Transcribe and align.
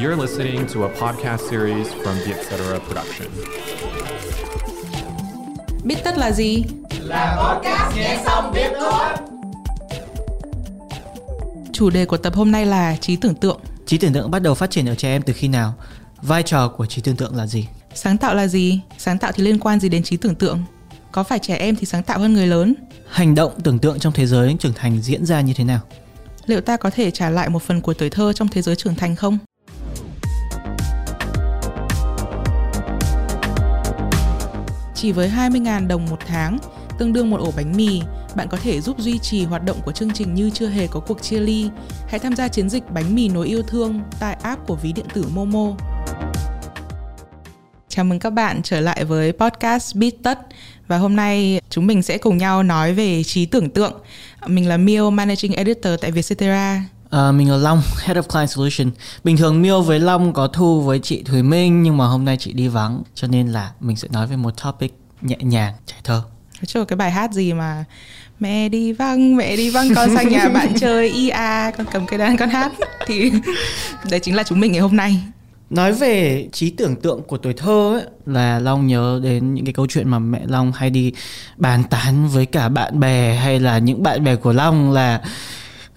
You're 0.00 0.16
listening 0.16 0.66
to 0.74 0.82
a 0.82 0.88
podcast 0.88 1.50
series 1.50 1.88
from 1.88 2.14
the 2.24 2.32
Etc. 2.32 2.80
Production. 2.86 3.28
Biết 5.84 5.96
tất 6.04 6.18
là 6.18 6.32
gì? 6.32 6.64
Chủ 11.72 11.90
đề 11.90 12.04
của 12.04 12.16
tập 12.16 12.34
hôm 12.34 12.50
nay 12.50 12.66
là 12.66 12.96
trí 12.96 13.16
tưởng 13.16 13.34
tượng. 13.34 13.60
Trí 13.86 13.98
tưởng 13.98 14.12
tượng 14.12 14.30
bắt 14.30 14.38
đầu 14.38 14.54
phát 14.54 14.70
triển 14.70 14.88
ở 14.88 14.94
trẻ 14.94 15.08
em 15.08 15.22
từ 15.22 15.32
khi 15.32 15.48
nào? 15.48 15.74
Vai 16.22 16.42
trò 16.42 16.68
của 16.68 16.86
trí 16.86 17.02
tưởng 17.02 17.16
tượng 17.16 17.36
là 17.36 17.46
gì? 17.46 17.66
Sáng 17.94 18.18
tạo 18.18 18.34
là 18.34 18.46
gì? 18.46 18.80
Sáng 18.98 19.18
tạo 19.18 19.32
thì 19.32 19.42
liên 19.42 19.58
quan 19.58 19.80
gì 19.80 19.88
đến 19.88 20.02
trí 20.02 20.16
tưởng 20.16 20.34
tượng? 20.34 20.64
Có 21.12 21.22
phải 21.22 21.38
trẻ 21.38 21.56
em 21.56 21.76
thì 21.76 21.86
sáng 21.86 22.02
tạo 22.02 22.18
hơn 22.18 22.32
người 22.32 22.46
lớn? 22.46 22.74
Hành 23.08 23.34
động 23.34 23.52
tưởng 23.64 23.78
tượng 23.78 23.98
trong 23.98 24.12
thế 24.12 24.26
giới 24.26 24.56
trưởng 24.60 24.74
thành 24.74 25.02
diễn 25.02 25.26
ra 25.26 25.40
như 25.40 25.52
thế 25.54 25.64
nào? 25.64 25.80
Liệu 26.46 26.60
ta 26.60 26.76
có 26.76 26.90
thể 26.90 27.10
trả 27.10 27.30
lại 27.30 27.48
một 27.48 27.62
phần 27.62 27.80
của 27.80 27.94
tuổi 27.94 28.10
thơ 28.10 28.32
trong 28.32 28.48
thế 28.48 28.62
giới 28.62 28.76
trưởng 28.76 28.94
thành 28.94 29.16
không? 29.16 29.38
Chỉ 35.00 35.12
với 35.12 35.30
20.000 35.36 35.86
đồng 35.86 36.06
một 36.10 36.18
tháng, 36.26 36.58
tương 36.98 37.12
đương 37.12 37.30
một 37.30 37.40
ổ 37.40 37.52
bánh 37.56 37.76
mì, 37.76 38.00
bạn 38.36 38.48
có 38.50 38.58
thể 38.62 38.80
giúp 38.80 38.98
duy 38.98 39.18
trì 39.18 39.44
hoạt 39.44 39.64
động 39.64 39.76
của 39.84 39.92
chương 39.92 40.10
trình 40.10 40.34
như 40.34 40.50
chưa 40.54 40.68
hề 40.68 40.86
có 40.86 41.00
cuộc 41.00 41.22
chia 41.22 41.40
ly. 41.40 41.70
Hãy 42.08 42.18
tham 42.18 42.36
gia 42.36 42.48
chiến 42.48 42.70
dịch 42.70 42.82
bánh 42.90 43.14
mì 43.14 43.28
nối 43.28 43.46
yêu 43.46 43.62
thương 43.62 44.00
tại 44.20 44.36
app 44.42 44.66
của 44.66 44.74
ví 44.74 44.92
điện 44.92 45.06
tử 45.14 45.24
Momo. 45.34 45.76
Chào 47.88 48.04
mừng 48.04 48.18
các 48.18 48.30
bạn 48.30 48.62
trở 48.62 48.80
lại 48.80 49.04
với 49.04 49.32
podcast 49.32 49.96
Beat 49.96 50.14
Tất 50.22 50.38
và 50.86 50.98
hôm 50.98 51.16
nay 51.16 51.60
chúng 51.70 51.86
mình 51.86 52.02
sẽ 52.02 52.18
cùng 52.18 52.38
nhau 52.38 52.62
nói 52.62 52.94
về 52.94 53.24
trí 53.24 53.46
tưởng 53.46 53.70
tượng. 53.70 53.92
Mình 54.46 54.68
là 54.68 54.76
Miêu, 54.76 55.10
Managing 55.10 55.52
Editor 55.52 55.92
tại 56.00 56.10
Vietcetera. 56.10 56.82
À, 57.10 57.32
mình 57.32 57.50
là 57.50 57.56
Long, 57.56 57.82
Head 58.04 58.16
of 58.16 58.22
Client 58.22 58.50
Solution. 58.50 58.90
Bình 59.24 59.36
thường 59.36 59.62
Miêu 59.62 59.82
với 59.82 60.00
Long 60.00 60.32
có 60.32 60.46
thu 60.46 60.80
với 60.80 60.98
chị 60.98 61.22
Thùy 61.22 61.42
Minh 61.42 61.82
nhưng 61.82 61.96
mà 61.96 62.06
hôm 62.06 62.24
nay 62.24 62.36
chị 62.36 62.52
đi 62.52 62.68
vắng 62.68 63.02
cho 63.14 63.28
nên 63.28 63.48
là 63.48 63.70
mình 63.80 63.96
sẽ 63.96 64.08
nói 64.12 64.26
về 64.26 64.36
một 64.36 64.62
topic 64.62 64.94
nhẹ 65.22 65.36
nhàng, 65.40 65.74
trẻ 65.86 65.94
thơ. 66.04 66.22
Là 66.74 66.84
cái 66.84 66.96
bài 66.96 67.10
hát 67.10 67.32
gì 67.32 67.52
mà 67.52 67.84
mẹ 68.40 68.68
đi 68.68 68.92
vắng 68.92 69.36
mẹ 69.36 69.56
đi 69.56 69.70
vắng 69.70 69.94
con 69.94 70.16
sang 70.16 70.28
nhà 70.28 70.48
bạn 70.48 70.72
chơi 70.80 71.10
ia 71.10 71.70
con 71.76 71.86
cầm 71.92 72.06
cây 72.06 72.18
đàn 72.18 72.36
con 72.36 72.48
hát 72.48 72.72
thì 73.06 73.32
đấy 74.10 74.20
chính 74.20 74.34
là 74.34 74.42
chúng 74.42 74.60
mình 74.60 74.72
ngày 74.72 74.80
hôm 74.80 74.96
nay 74.96 75.22
Nói 75.70 75.92
về 75.92 76.48
trí 76.52 76.70
tưởng 76.70 76.96
tượng 76.96 77.22
của 77.22 77.38
tuổi 77.38 77.52
thơ 77.52 77.92
ấy, 77.94 78.04
là 78.26 78.58
Long 78.58 78.86
nhớ 78.86 79.20
đến 79.22 79.54
những 79.54 79.64
cái 79.64 79.72
câu 79.74 79.86
chuyện 79.86 80.08
mà 80.08 80.18
mẹ 80.18 80.40
Long 80.46 80.72
hay 80.72 80.90
đi 80.90 81.12
bàn 81.56 81.82
tán 81.90 82.28
với 82.28 82.46
cả 82.46 82.68
bạn 82.68 83.00
bè 83.00 83.34
hay 83.34 83.60
là 83.60 83.78
những 83.78 84.02
bạn 84.02 84.24
bè 84.24 84.36
của 84.36 84.52
Long 84.52 84.92
là 84.92 85.20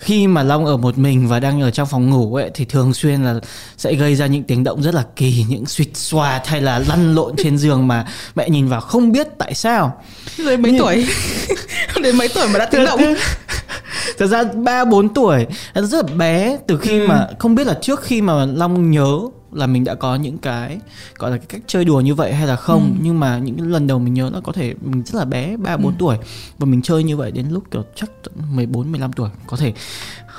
khi 0.01 0.27
mà 0.27 0.43
Long 0.43 0.65
ở 0.65 0.77
một 0.77 0.97
mình 0.97 1.27
và 1.27 1.39
đang 1.39 1.61
ở 1.61 1.71
trong 1.71 1.87
phòng 1.87 2.09
ngủ 2.09 2.35
ấy 2.35 2.51
thì 2.53 2.65
thường 2.65 2.93
xuyên 2.93 3.23
là 3.23 3.35
sẽ 3.77 3.93
gây 3.93 4.15
ra 4.15 4.25
những 4.25 4.43
tiếng 4.43 4.63
động 4.63 4.81
rất 4.83 4.95
là 4.95 5.03
kỳ, 5.15 5.45
những 5.49 5.65
suýt 5.65 5.89
xoa 5.93 6.41
hay 6.45 6.61
là 6.61 6.79
lăn 6.79 7.15
lộn 7.15 7.33
trên 7.43 7.57
giường 7.57 7.87
mà 7.87 8.07
mẹ 8.35 8.49
nhìn 8.49 8.67
vào 8.67 8.81
không 8.81 9.11
biết 9.11 9.27
tại 9.37 9.53
sao. 9.53 10.01
rồi 10.37 10.57
mấy 10.57 10.71
Nhưng- 10.71 10.81
tuổi 10.81 11.07
đến 12.03 12.17
mấy 12.17 12.27
tuổi 12.35 12.47
mà 12.47 12.59
đã 12.59 12.65
tiếng 12.65 12.85
động 12.85 13.01
Thật 14.17 14.27
ra 14.27 14.43
3 14.43 14.85
4 14.85 15.13
tuổi 15.13 15.45
rất 15.75 16.05
là 16.09 16.15
bé 16.15 16.57
từ 16.67 16.77
khi 16.77 16.99
Ừ. 16.99 17.07
mà 17.07 17.27
không 17.39 17.55
biết 17.55 17.67
là 17.67 17.73
trước 17.81 18.01
khi 18.03 18.21
mà 18.21 18.45
Long 18.45 18.91
nhớ 18.91 19.17
là 19.53 19.67
mình 19.67 19.83
đã 19.83 19.95
có 19.95 20.15
những 20.15 20.37
cái 20.37 20.79
gọi 21.17 21.31
là 21.31 21.37
cái 21.37 21.45
cách 21.49 21.61
chơi 21.67 21.85
đùa 21.85 22.01
như 22.01 22.15
vậy 22.15 22.33
hay 22.33 22.47
là 22.47 22.55
không 22.55 22.81
Ừ. 22.97 22.99
nhưng 23.03 23.19
mà 23.19 23.37
những 23.37 23.57
cái 23.57 23.65
lần 23.67 23.87
đầu 23.87 23.99
mình 23.99 24.13
nhớ 24.13 24.29
là 24.33 24.39
có 24.39 24.51
thể 24.51 24.73
mình 24.81 25.03
rất 25.03 25.19
là 25.19 25.25
bé 25.25 25.57
3 25.57 25.77
4 25.77 25.85
Ừ. 25.91 25.95
tuổi 25.99 26.17
và 26.59 26.65
mình 26.65 26.81
chơi 26.81 27.03
như 27.03 27.17
vậy 27.17 27.31
đến 27.31 27.49
lúc 27.49 27.63
kiểu 27.71 27.83
chắc 27.95 28.09
tận 28.23 28.33
14 28.55 28.91
15 28.91 29.13
tuổi 29.13 29.29
có 29.47 29.57
thể 29.57 29.73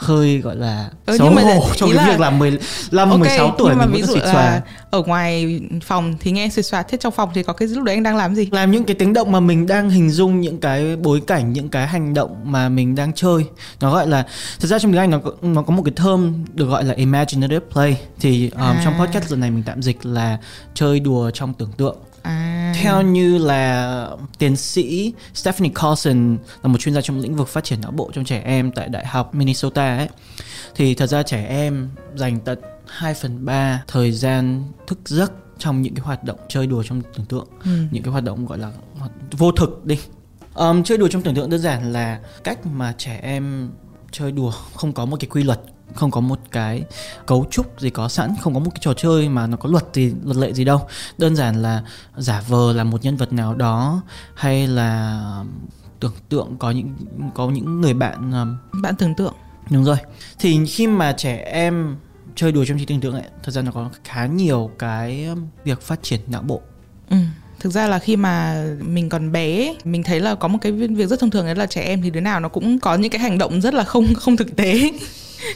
hơi 0.02 0.38
gọi 0.38 0.56
là 0.56 0.90
Ừ, 1.06 1.18
xấu 1.18 1.26
nhưng 1.26 1.34
mà 1.34 1.42
hổ 1.54 1.68
trong 1.76 1.90
cái 1.90 1.96
là- 2.06 2.10
việc 2.12 2.20
là 2.20 2.30
15 2.30 3.10
Ok, 3.10 3.18
16 3.20 3.54
tuổi 3.58 3.68
nhưng 3.70 3.78
mà 3.78 3.86
mình 3.86 3.94
ví 3.94 4.02
dụ 4.02 4.14
là 4.16 4.32
xòa. 4.32 4.60
ở 4.90 5.02
ngoài 5.02 5.60
phòng 5.84 6.14
thì 6.20 6.30
nghe 6.30 6.48
xịt 6.48 6.66
xoa 6.66 6.82
thế 6.82 6.98
trong 6.98 7.12
phòng 7.12 7.30
thì 7.34 7.42
có 7.42 7.52
cái 7.52 7.68
lúc 7.68 7.84
đấy 7.84 7.94
anh 7.94 8.02
đang 8.02 8.16
làm 8.16 8.34
gì? 8.34 8.48
Làm 8.52 8.70
những 8.70 8.84
cái 8.84 8.94
tiếng 8.98 9.12
động 9.12 9.32
mà 9.32 9.40
mình 9.40 9.66
đang 9.66 9.90
hình 9.90 10.10
dung 10.10 10.40
những 10.40 10.58
cái 10.60 10.96
bối 10.96 11.20
cảnh 11.26 11.52
những 11.52 11.68
cái 11.68 11.86
hành 11.86 12.14
động 12.14 12.36
mà 12.44 12.68
mình 12.68 12.94
đang 12.94 13.12
chơi. 13.12 13.44
Nó 13.80 13.92
gọi 13.92 14.06
là 14.06 14.26
thật 14.60 14.68
ra 14.68 14.78
trong 14.78 14.92
tiếng 14.92 15.00
Anh 15.00 15.10
nó 15.10 15.18
có, 15.18 15.30
nó 15.42 15.62
có 15.62 15.74
một 15.74 15.82
cái 15.84 15.92
term 15.96 16.44
được 16.54 16.66
gọi 16.66 16.84
là 16.84 16.94
imaginative 16.94 17.60
play. 17.72 18.00
Thì 18.20 18.50
um, 18.50 18.60
À. 18.60 18.80
trong 18.84 18.94
podcast 19.00 19.30
lần 19.30 19.40
này 19.40 19.50
mình 19.50 19.62
tạm 19.66 19.82
dịch 19.82 20.06
là 20.06 20.38
chơi 20.74 21.00
đùa 21.00 21.30
trong 21.30 21.54
tưởng 21.54 21.72
tượng 21.76 21.96
à. 22.22 22.72
Theo 22.76 23.02
như 23.02 23.38
là 23.38 24.08
tiến 24.38 24.56
sĩ 24.56 25.12
Stephanie 25.34 25.72
Carlson 25.74 26.38
là 26.62 26.68
một 26.68 26.78
chuyên 26.78 26.94
gia 26.94 27.00
trong 27.00 27.20
lĩnh 27.20 27.36
vực 27.36 27.48
phát 27.48 27.64
triển 27.64 27.80
não 27.80 27.90
bộ 27.90 28.10
trong 28.14 28.24
trẻ 28.24 28.42
em 28.44 28.72
tại 28.72 28.88
đại 28.88 29.06
học 29.06 29.34
Minnesota 29.34 29.96
ấy 29.96 30.08
thì 30.74 30.94
thật 30.94 31.06
ra 31.06 31.22
trẻ 31.22 31.46
em 31.48 31.88
dành 32.14 32.40
tận 32.40 32.58
2 32.86 33.14
phần 33.14 33.44
3 33.44 33.82
thời 33.88 34.12
gian 34.12 34.64
thức 34.86 34.98
giấc 35.04 35.32
trong 35.58 35.82
những 35.82 35.94
cái 35.94 36.04
hoạt 36.04 36.24
động 36.24 36.38
chơi 36.48 36.66
đùa 36.66 36.82
trong 36.82 37.02
tưởng 37.14 37.26
tượng 37.26 37.46
ừ. 37.64 37.70
những 37.90 38.02
cái 38.02 38.12
hoạt 38.12 38.24
động 38.24 38.46
gọi 38.46 38.58
là 38.58 38.72
vô 39.32 39.52
thực 39.52 39.84
đi. 39.84 39.98
Um, 40.54 40.82
chơi 40.82 40.98
đùa 40.98 41.08
trong 41.08 41.22
tưởng 41.22 41.34
tượng 41.34 41.50
đơn 41.50 41.60
giản 41.60 41.92
là 41.92 42.20
cách 42.44 42.66
mà 42.66 42.94
trẻ 42.98 43.20
em 43.22 43.70
chơi 44.10 44.32
đùa 44.32 44.52
không 44.74 44.92
có 44.92 45.04
một 45.04 45.16
cái 45.20 45.28
quy 45.30 45.42
luật 45.42 45.60
không 45.94 46.10
có 46.10 46.20
một 46.20 46.38
cái 46.50 46.84
cấu 47.26 47.46
trúc 47.50 47.80
gì 47.80 47.90
có 47.90 48.08
sẵn 48.08 48.34
không 48.40 48.54
có 48.54 48.60
một 48.60 48.70
cái 48.74 48.80
trò 48.80 48.94
chơi 48.94 49.28
mà 49.28 49.46
nó 49.46 49.56
có 49.56 49.68
luật 49.68 49.84
gì 49.92 50.12
luật 50.24 50.36
lệ 50.36 50.52
gì 50.52 50.64
đâu 50.64 50.86
đơn 51.18 51.36
giản 51.36 51.62
là 51.62 51.82
giả 52.16 52.42
vờ 52.48 52.72
là 52.72 52.84
một 52.84 53.04
nhân 53.04 53.16
vật 53.16 53.32
nào 53.32 53.54
đó 53.54 54.02
hay 54.34 54.66
là 54.66 55.20
tưởng 56.00 56.12
tượng 56.28 56.56
có 56.58 56.70
những 56.70 56.94
có 57.34 57.50
những 57.50 57.80
người 57.80 57.94
bạn 57.94 58.32
um, 58.32 58.82
bạn 58.82 58.96
tưởng 58.96 59.14
tượng 59.14 59.34
Đúng 59.70 59.84
rồi. 59.84 59.96
Thì 60.38 60.66
khi 60.66 60.86
mà 60.86 61.12
trẻ 61.12 61.36
em 61.36 61.96
chơi 62.34 62.52
đùa 62.52 62.64
trong 62.64 62.78
trí 62.78 62.84
tưởng 62.86 63.00
tượng 63.00 63.14
ấy, 63.14 63.22
thật 63.42 63.52
ra 63.52 63.62
nó 63.62 63.72
có 63.72 63.90
khá 64.04 64.26
nhiều 64.26 64.70
cái 64.78 65.24
um, 65.24 65.46
việc 65.64 65.82
phát 65.82 66.02
triển 66.02 66.20
não 66.26 66.42
bộ. 66.42 66.60
ừ. 67.10 67.16
thực 67.60 67.70
ra 67.70 67.88
là 67.88 67.98
khi 67.98 68.16
mà 68.16 68.64
mình 68.80 69.08
còn 69.08 69.32
bé 69.32 69.56
ấy, 69.56 69.76
mình 69.84 70.02
thấy 70.02 70.20
là 70.20 70.34
có 70.34 70.48
một 70.48 70.58
cái 70.62 70.72
việc 70.72 71.06
rất 71.06 71.20
thông 71.20 71.30
thường 71.30 71.44
đấy 71.44 71.54
là 71.54 71.66
trẻ 71.66 71.82
em 71.82 72.02
thì 72.02 72.10
đứa 72.10 72.20
nào 72.20 72.40
nó 72.40 72.48
cũng 72.48 72.78
có 72.80 72.94
những 72.94 73.10
cái 73.10 73.20
hành 73.20 73.38
động 73.38 73.60
rất 73.60 73.74
là 73.74 73.84
không 73.84 74.14
không 74.14 74.36
thực 74.36 74.56
tế 74.56 74.90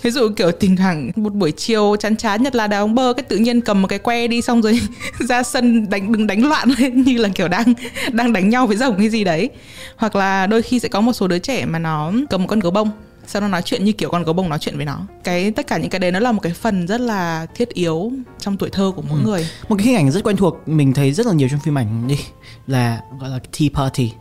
ví 0.02 0.10
dụ 0.10 0.28
kiểu 0.36 0.50
thỉnh 0.52 0.76
thoảng 0.76 1.10
một 1.16 1.34
buổi 1.34 1.52
chiều 1.52 1.96
chán 2.00 2.16
chán 2.16 2.42
nhất 2.42 2.54
là 2.54 2.66
đá 2.66 2.80
bóng 2.80 2.94
bơ 2.94 3.12
cái 3.12 3.22
tự 3.22 3.36
nhiên 3.36 3.60
cầm 3.60 3.82
một 3.82 3.88
cái 3.88 3.98
que 3.98 4.26
đi 4.28 4.42
xong 4.42 4.62
rồi 4.62 4.80
ra 5.18 5.42
sân 5.42 5.90
đánh 5.90 6.12
đừng 6.12 6.26
đánh 6.26 6.48
loạn 6.48 6.68
lên 6.78 7.02
như 7.06 7.18
là 7.18 7.28
kiểu 7.28 7.48
đang 7.48 7.74
đang 8.12 8.32
đánh 8.32 8.48
nhau 8.48 8.66
với 8.66 8.76
rồng 8.76 8.98
hay 8.98 9.08
gì 9.08 9.24
đấy. 9.24 9.50
Hoặc 9.96 10.16
là 10.16 10.46
đôi 10.46 10.62
khi 10.62 10.78
sẽ 10.78 10.88
có 10.88 11.00
một 11.00 11.12
số 11.12 11.28
đứa 11.28 11.38
trẻ 11.38 11.64
mà 11.66 11.78
nó 11.78 12.12
cầm 12.30 12.42
một 12.42 12.46
con 12.48 12.60
gấu 12.60 12.70
bông 12.72 12.90
sau 13.26 13.42
đó 13.42 13.48
nói 13.48 13.62
chuyện 13.64 13.84
như 13.84 13.92
kiểu 13.92 14.10
con 14.10 14.24
gấu 14.24 14.32
bông 14.34 14.48
nói 14.48 14.58
chuyện 14.58 14.76
với 14.76 14.84
nó 14.86 14.98
cái 15.24 15.50
tất 15.50 15.66
cả 15.66 15.78
những 15.78 15.90
cái 15.90 15.98
đấy 15.98 16.12
nó 16.12 16.20
là 16.20 16.32
một 16.32 16.40
cái 16.42 16.52
phần 16.52 16.86
rất 16.86 17.00
là 17.00 17.46
thiết 17.54 17.68
yếu 17.68 18.12
trong 18.38 18.56
tuổi 18.56 18.70
thơ 18.70 18.92
của 18.96 19.02
mỗi 19.02 19.20
Ừ. 19.20 19.26
người 19.26 19.48
Một 19.68 19.76
cái 19.78 19.86
hình 19.86 19.96
ảnh 19.96 20.10
rất 20.10 20.24
quen 20.24 20.36
thuộc 20.36 20.68
mình 20.68 20.92
thấy 20.94 21.12
rất 21.12 21.26
là 21.26 21.32
nhiều 21.32 21.48
trong 21.50 21.60
phim 21.60 21.78
ảnh 21.78 22.08
đi 22.08 22.18
là 22.66 23.00
gọi 23.20 23.30
là 23.30 23.38
tea 23.58 23.68
party 23.74 24.12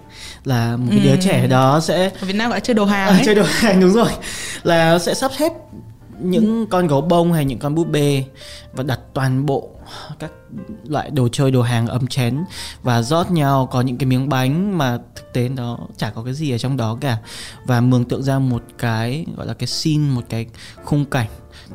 là 0.44 0.78
một 0.78 0.88
cái 0.90 1.00
đứa 1.00 1.12
Ừ. 1.12 1.18
trẻ 1.22 1.48
đó 1.48 1.80
sẽ 1.80 2.12
ở 2.22 2.26
Việt 2.28 2.34
Nam 2.36 2.50
gọi 2.50 2.56
là 2.60 2.64
chơi 2.64 2.74
đồ 2.74 2.86
hàng 2.86 3.08
à, 3.08 3.16
ấy. 3.16 3.22
chơi 3.26 3.36
đồ 3.36 3.44
hàng 3.48 3.80
đúng 3.82 3.94
rồi 3.94 4.10
là 4.64 5.00
sẽ 5.00 5.14
sắp 5.14 5.32
xếp 5.40 5.52
những 6.20 6.68
con 6.70 6.88
gấu 6.88 7.02
bông 7.02 7.34
hay 7.34 7.46
những 7.46 7.60
con 7.60 7.76
búp 7.76 7.88
bê 7.92 8.24
và 8.74 8.84
đặt 8.84 9.00
toàn 9.14 9.46
bộ 9.46 9.70
các 10.20 10.32
loại 10.88 11.10
đồ 11.10 11.28
chơi, 11.28 11.52
đồ 11.52 11.62
hàng 11.62 11.88
ấm 11.88 12.08
chén 12.08 12.44
và 12.84 13.02
rót 13.02 13.32
nhau 13.32 13.68
có 13.72 13.82
những 13.82 13.98
cái 13.98 14.08
miếng 14.08 14.30
bánh 14.30 14.78
mà 14.78 14.98
thực 15.16 15.34
tế 15.34 15.50
nó 15.50 15.80
chả 15.98 16.10
có 16.10 16.24
cái 16.24 16.34
gì 16.34 16.52
ở 16.52 16.58
trong 16.58 16.78
đó 16.78 16.98
cả. 17.02 17.18
Và 17.66 17.82
mường 17.82 18.06
tượng 18.06 18.24
ra 18.24 18.40
một 18.40 18.64
cái, 18.78 19.26
gọi 19.38 19.48
là 19.48 19.54
cái 19.54 19.68
scene, 19.68 20.16
một 20.16 20.24
cái 20.30 20.46
khung 20.84 21.06
cảnh 21.06 21.28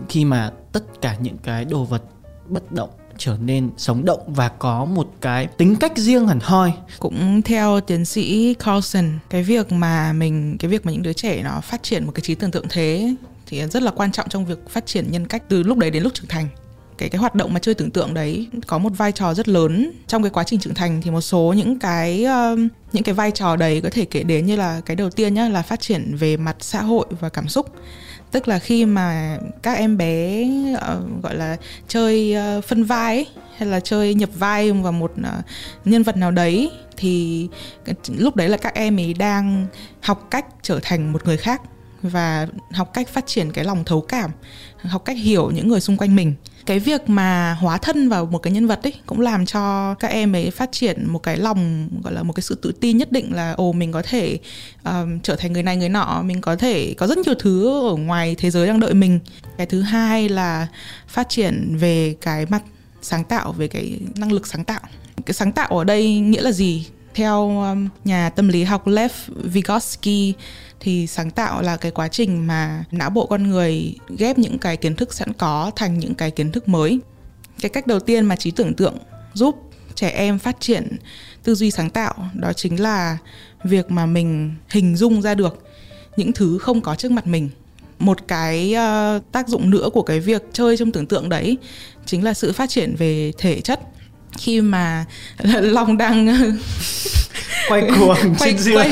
khi 0.09 0.25
mà 0.25 0.51
tất 0.73 0.85
cả 1.03 1.17
những 1.21 1.39
cái 1.39 1.65
đồ 1.65 1.85
vật 1.85 2.03
bất 2.49 2.73
động 2.73 2.91
trở 3.19 3.37
nên 3.41 3.71
sống 3.77 4.05
động 4.05 4.21
và 4.27 4.49
có 4.49 4.85
một 4.85 5.09
cái 5.21 5.47
tính 5.47 5.77
cách 5.77 5.93
riêng 5.97 6.29
hẳn 6.29 6.39
hoi. 6.43 6.73
Cũng 6.99 7.43
theo 7.43 7.81
tiến 7.81 8.05
sĩ 8.05 8.55
Carlson, 8.55 9.19
cái 9.31 9.43
việc 9.43 9.73
mà 9.73 10.13
mình, 10.13 10.59
cái 10.59 10.71
việc 10.71 10.87
mà 10.87 10.93
những 10.93 11.03
đứa 11.03 11.13
trẻ 11.13 11.43
nó 11.43 11.61
phát 11.61 11.83
triển 11.83 12.07
một 12.07 12.13
cái 12.15 12.21
trí 12.21 12.35
tưởng 12.35 12.51
tượng 12.51 12.67
thế 12.71 13.15
thì 13.51 13.67
rất 13.67 13.83
là 13.83 13.91
quan 13.91 14.13
trọng 14.13 14.29
trong 14.29 14.47
việc 14.47 14.69
phát 14.69 14.87
triển 14.87 15.11
nhân 15.11 15.27
cách 15.27 15.43
từ 15.49 15.63
lúc 15.63 15.79
đấy 15.79 15.91
đến 15.91 16.03
lúc 16.03 16.15
trưởng 16.15 16.27
thành. 16.27 16.49
Cái 16.99 17.09
cái 17.09 17.19
hoạt 17.19 17.35
động 17.35 17.53
mà 17.55 17.61
chơi 17.61 17.75
tưởng 17.75 17.91
tượng 17.91 18.15
đấy 18.15 18.49
có 18.67 18.79
một 18.79 18.91
vai 18.97 19.13
trò 19.13 19.35
rất 19.35 19.49
lớn 19.49 19.93
trong 20.07 20.23
cái 20.23 20.31
quá 20.31 20.45
trình 20.45 20.61
trưởng 20.61 20.75
thành 20.75 21.03
thì 21.03 21.11
một 21.11 21.21
số 21.21 21.55
những 21.57 21.79
cái 21.79 22.27
uh, 22.53 22.59
những 22.93 23.03
cái 23.03 23.15
vai 23.15 23.31
trò 23.31 23.57
đấy 23.57 23.81
có 23.81 23.89
thể 23.93 24.05
kể 24.05 24.23
đến 24.23 24.47
như 24.47 24.57
là 24.57 24.81
cái 24.87 24.97
đầu 24.97 25.11
tiên 25.11 25.35
nhá 25.35 25.49
là 25.49 25.63
phát 25.63 25.81
triển 25.81 26.17
về 26.17 26.37
mặt 26.37 26.57
xã 26.61 26.83
hội 26.83 27.07
và 27.21 27.29
cảm 27.29 27.49
xúc. 27.49 27.67
Tức 28.31 28.49
là 28.49 28.59
khi 28.59 28.85
mà 28.85 29.39
các 29.63 29.73
em 29.73 29.97
bé 29.97 30.45
uh, 30.75 31.23
gọi 31.23 31.35
là 31.37 31.57
chơi 31.89 32.37
uh, 32.59 32.65
phân 32.65 32.85
vai 32.85 33.17
ấy, 33.17 33.27
hay 33.57 33.69
là 33.69 33.81
chơi 33.81 34.15
nhập 34.15 34.31
vai 34.39 34.73
vào 34.73 34.93
một 34.93 35.13
uh, 35.21 35.45
nhân 35.85 36.03
vật 36.03 36.17
nào 36.17 36.31
đấy 36.31 36.71
thì 36.97 37.49
cái- 37.85 37.95
lúc 38.17 38.37
đấy 38.37 38.49
là 38.49 38.57
các 38.57 38.75
em 38.75 38.99
ấy 39.01 39.15
đang 39.15 39.67
học 40.01 40.29
cách 40.31 40.47
trở 40.63 40.81
thành 40.83 41.13
một 41.13 41.25
người 41.25 41.37
khác 41.37 41.63
và 42.03 42.47
học 42.73 42.91
cách 42.95 43.09
phát 43.09 43.27
triển 43.27 43.53
cái 43.53 43.65
lòng 43.65 43.85
thấu 43.85 44.01
cảm 44.01 44.31
học 44.83 45.05
cách 45.05 45.17
hiểu 45.17 45.51
những 45.51 45.69
người 45.69 45.81
xung 45.81 45.97
quanh 45.97 46.17
mình. 46.17 46.35
Cái 46.67 46.79
việc 46.79 47.09
mà 47.09 47.57
hóa 47.61 47.79
thân 47.79 48.09
vào 48.09 48.27
một 48.27 48.39
cái 48.39 48.53
nhân 48.53 48.67
vật 48.67 48.83
ấy 48.83 48.95
cũng 49.07 49.21
làm 49.21 49.47
cho 49.47 49.95
các 49.95 50.09
em 50.09 50.37
ấy 50.37 50.51
phát 50.51 50.73
triển 50.73 51.07
một 51.07 51.19
cái 51.19 51.37
lòng 51.37 51.89
gọi 52.05 52.13
là 52.13 52.23
một 52.23 52.33
cái 52.33 52.43
sự 52.43 52.55
tự 52.55 52.73
tin 52.81 52.99
nhất 52.99 53.13
định 53.13 53.35
là 53.35 53.53
ồ 53.53 53.73
mình 53.73 53.93
có 53.93 54.03
thể 54.03 54.39
um, 54.85 55.21
trở 55.21 55.37
thành 55.37 55.53
người 55.53 55.63
này 55.63 55.77
người 55.77 55.89
nọ 55.89 56.23
mình 56.25 56.41
có 56.41 56.57
thể 56.57 56.95
có 56.99 57.07
rất 57.07 57.19
nhiều 57.19 57.35
thứ 57.39 57.89
ở 57.89 57.97
ngoài 57.97 58.35
thế 58.39 58.51
giới 58.51 58.67
đang 58.67 58.81
đợi 58.81 58.95
mình. 58.95 59.21
Cái 59.59 59.67
thứ 59.67 59.81
hai 59.81 60.29
là 60.29 60.67
phát 61.09 61.29
triển 61.29 61.77
về 61.81 62.15
cái 62.21 62.47
mặt 62.47 62.63
sáng 63.03 63.25
tạo 63.25 63.53
về 63.53 63.69
cái 63.69 64.01
năng 64.17 64.33
lực 64.33 64.47
sáng 64.47 64.65
tạo. 64.65 64.81
Cái 65.27 65.35
sáng 65.35 65.53
tạo 65.53 65.79
ở 65.79 65.85
đây 65.85 66.19
nghĩa 66.19 66.43
là 66.43 66.53
gì? 66.53 66.87
Theo 67.15 67.61
um, 67.61 67.89
nhà 68.05 68.31
tâm 68.31 68.49
lý 68.49 68.65
học 68.65 68.87
Lev 68.87 69.13
Vygotsky 69.53 70.33
thì 70.81 71.07
sáng 71.07 71.31
tạo 71.31 71.63
là 71.63 71.77
cái 71.77 71.93
quá 71.93 72.09
trình 72.09 72.47
mà 72.47 72.85
não 72.91 73.11
bộ 73.11 73.27
con 73.27 73.51
người 73.51 73.95
ghép 74.19 74.39
những 74.39 74.59
cái 74.59 74.77
kiến 74.77 74.97
thức 74.97 75.15
sẵn 75.15 75.33
có 75.33 75.71
thành 75.77 75.99
những 75.99 76.15
cái 76.15 76.31
kiến 76.31 76.53
thức 76.53 76.69
mới. 76.69 77.01
Cái 77.61 77.69
cách 77.69 77.87
đầu 77.87 78.01
tiên 78.01 78.25
mà 78.25 78.37
trí 78.37 78.51
tưởng 78.51 78.75
tượng 78.75 78.97
giúp 79.35 79.71
trẻ 79.95 80.09
em 80.09 80.39
phát 80.39 80.57
triển 80.61 80.97
tư 81.43 81.55
duy 81.55 81.71
sáng 81.71 81.91
tạo 81.91 82.15
đó 82.35 82.53
chính 82.53 82.81
là 82.81 83.19
việc 83.65 83.91
mà 83.91 84.07
mình 84.07 84.55
hình 84.69 84.97
dung 84.97 85.23
ra 85.23 85.35
được 85.35 85.65
những 86.17 86.33
thứ 86.33 86.59
không 86.59 86.81
có 86.81 86.95
trước 86.95 87.13
mặt 87.13 87.27
mình. 87.27 87.51
Một 87.99 88.29
cái 88.29 88.75
uh, 88.75 89.33
tác 89.33 89.49
dụng 89.49 89.71
nữa 89.71 89.89
của 89.93 90.03
cái 90.03 90.21
việc 90.21 90.43
chơi 90.53 90.77
trong 90.77 90.93
tưởng 90.93 91.07
tượng 91.07 91.29
đấy 91.29 91.59
chính 92.07 92.25
là 92.25 92.35
sự 92.35 92.53
phát 92.53 92.71
triển 92.71 92.95
về 92.97 93.33
thể 93.39 93.61
chất. 93.61 93.81
Khi 94.39 94.61
mà 94.61 95.05
long 95.45 95.97
đang 95.97 96.27
quay 97.69 97.91
cuồng 97.99 98.17
quay, 98.39 98.51
trên 98.51 98.59
giường. 98.59 98.77
quay, 98.77 98.91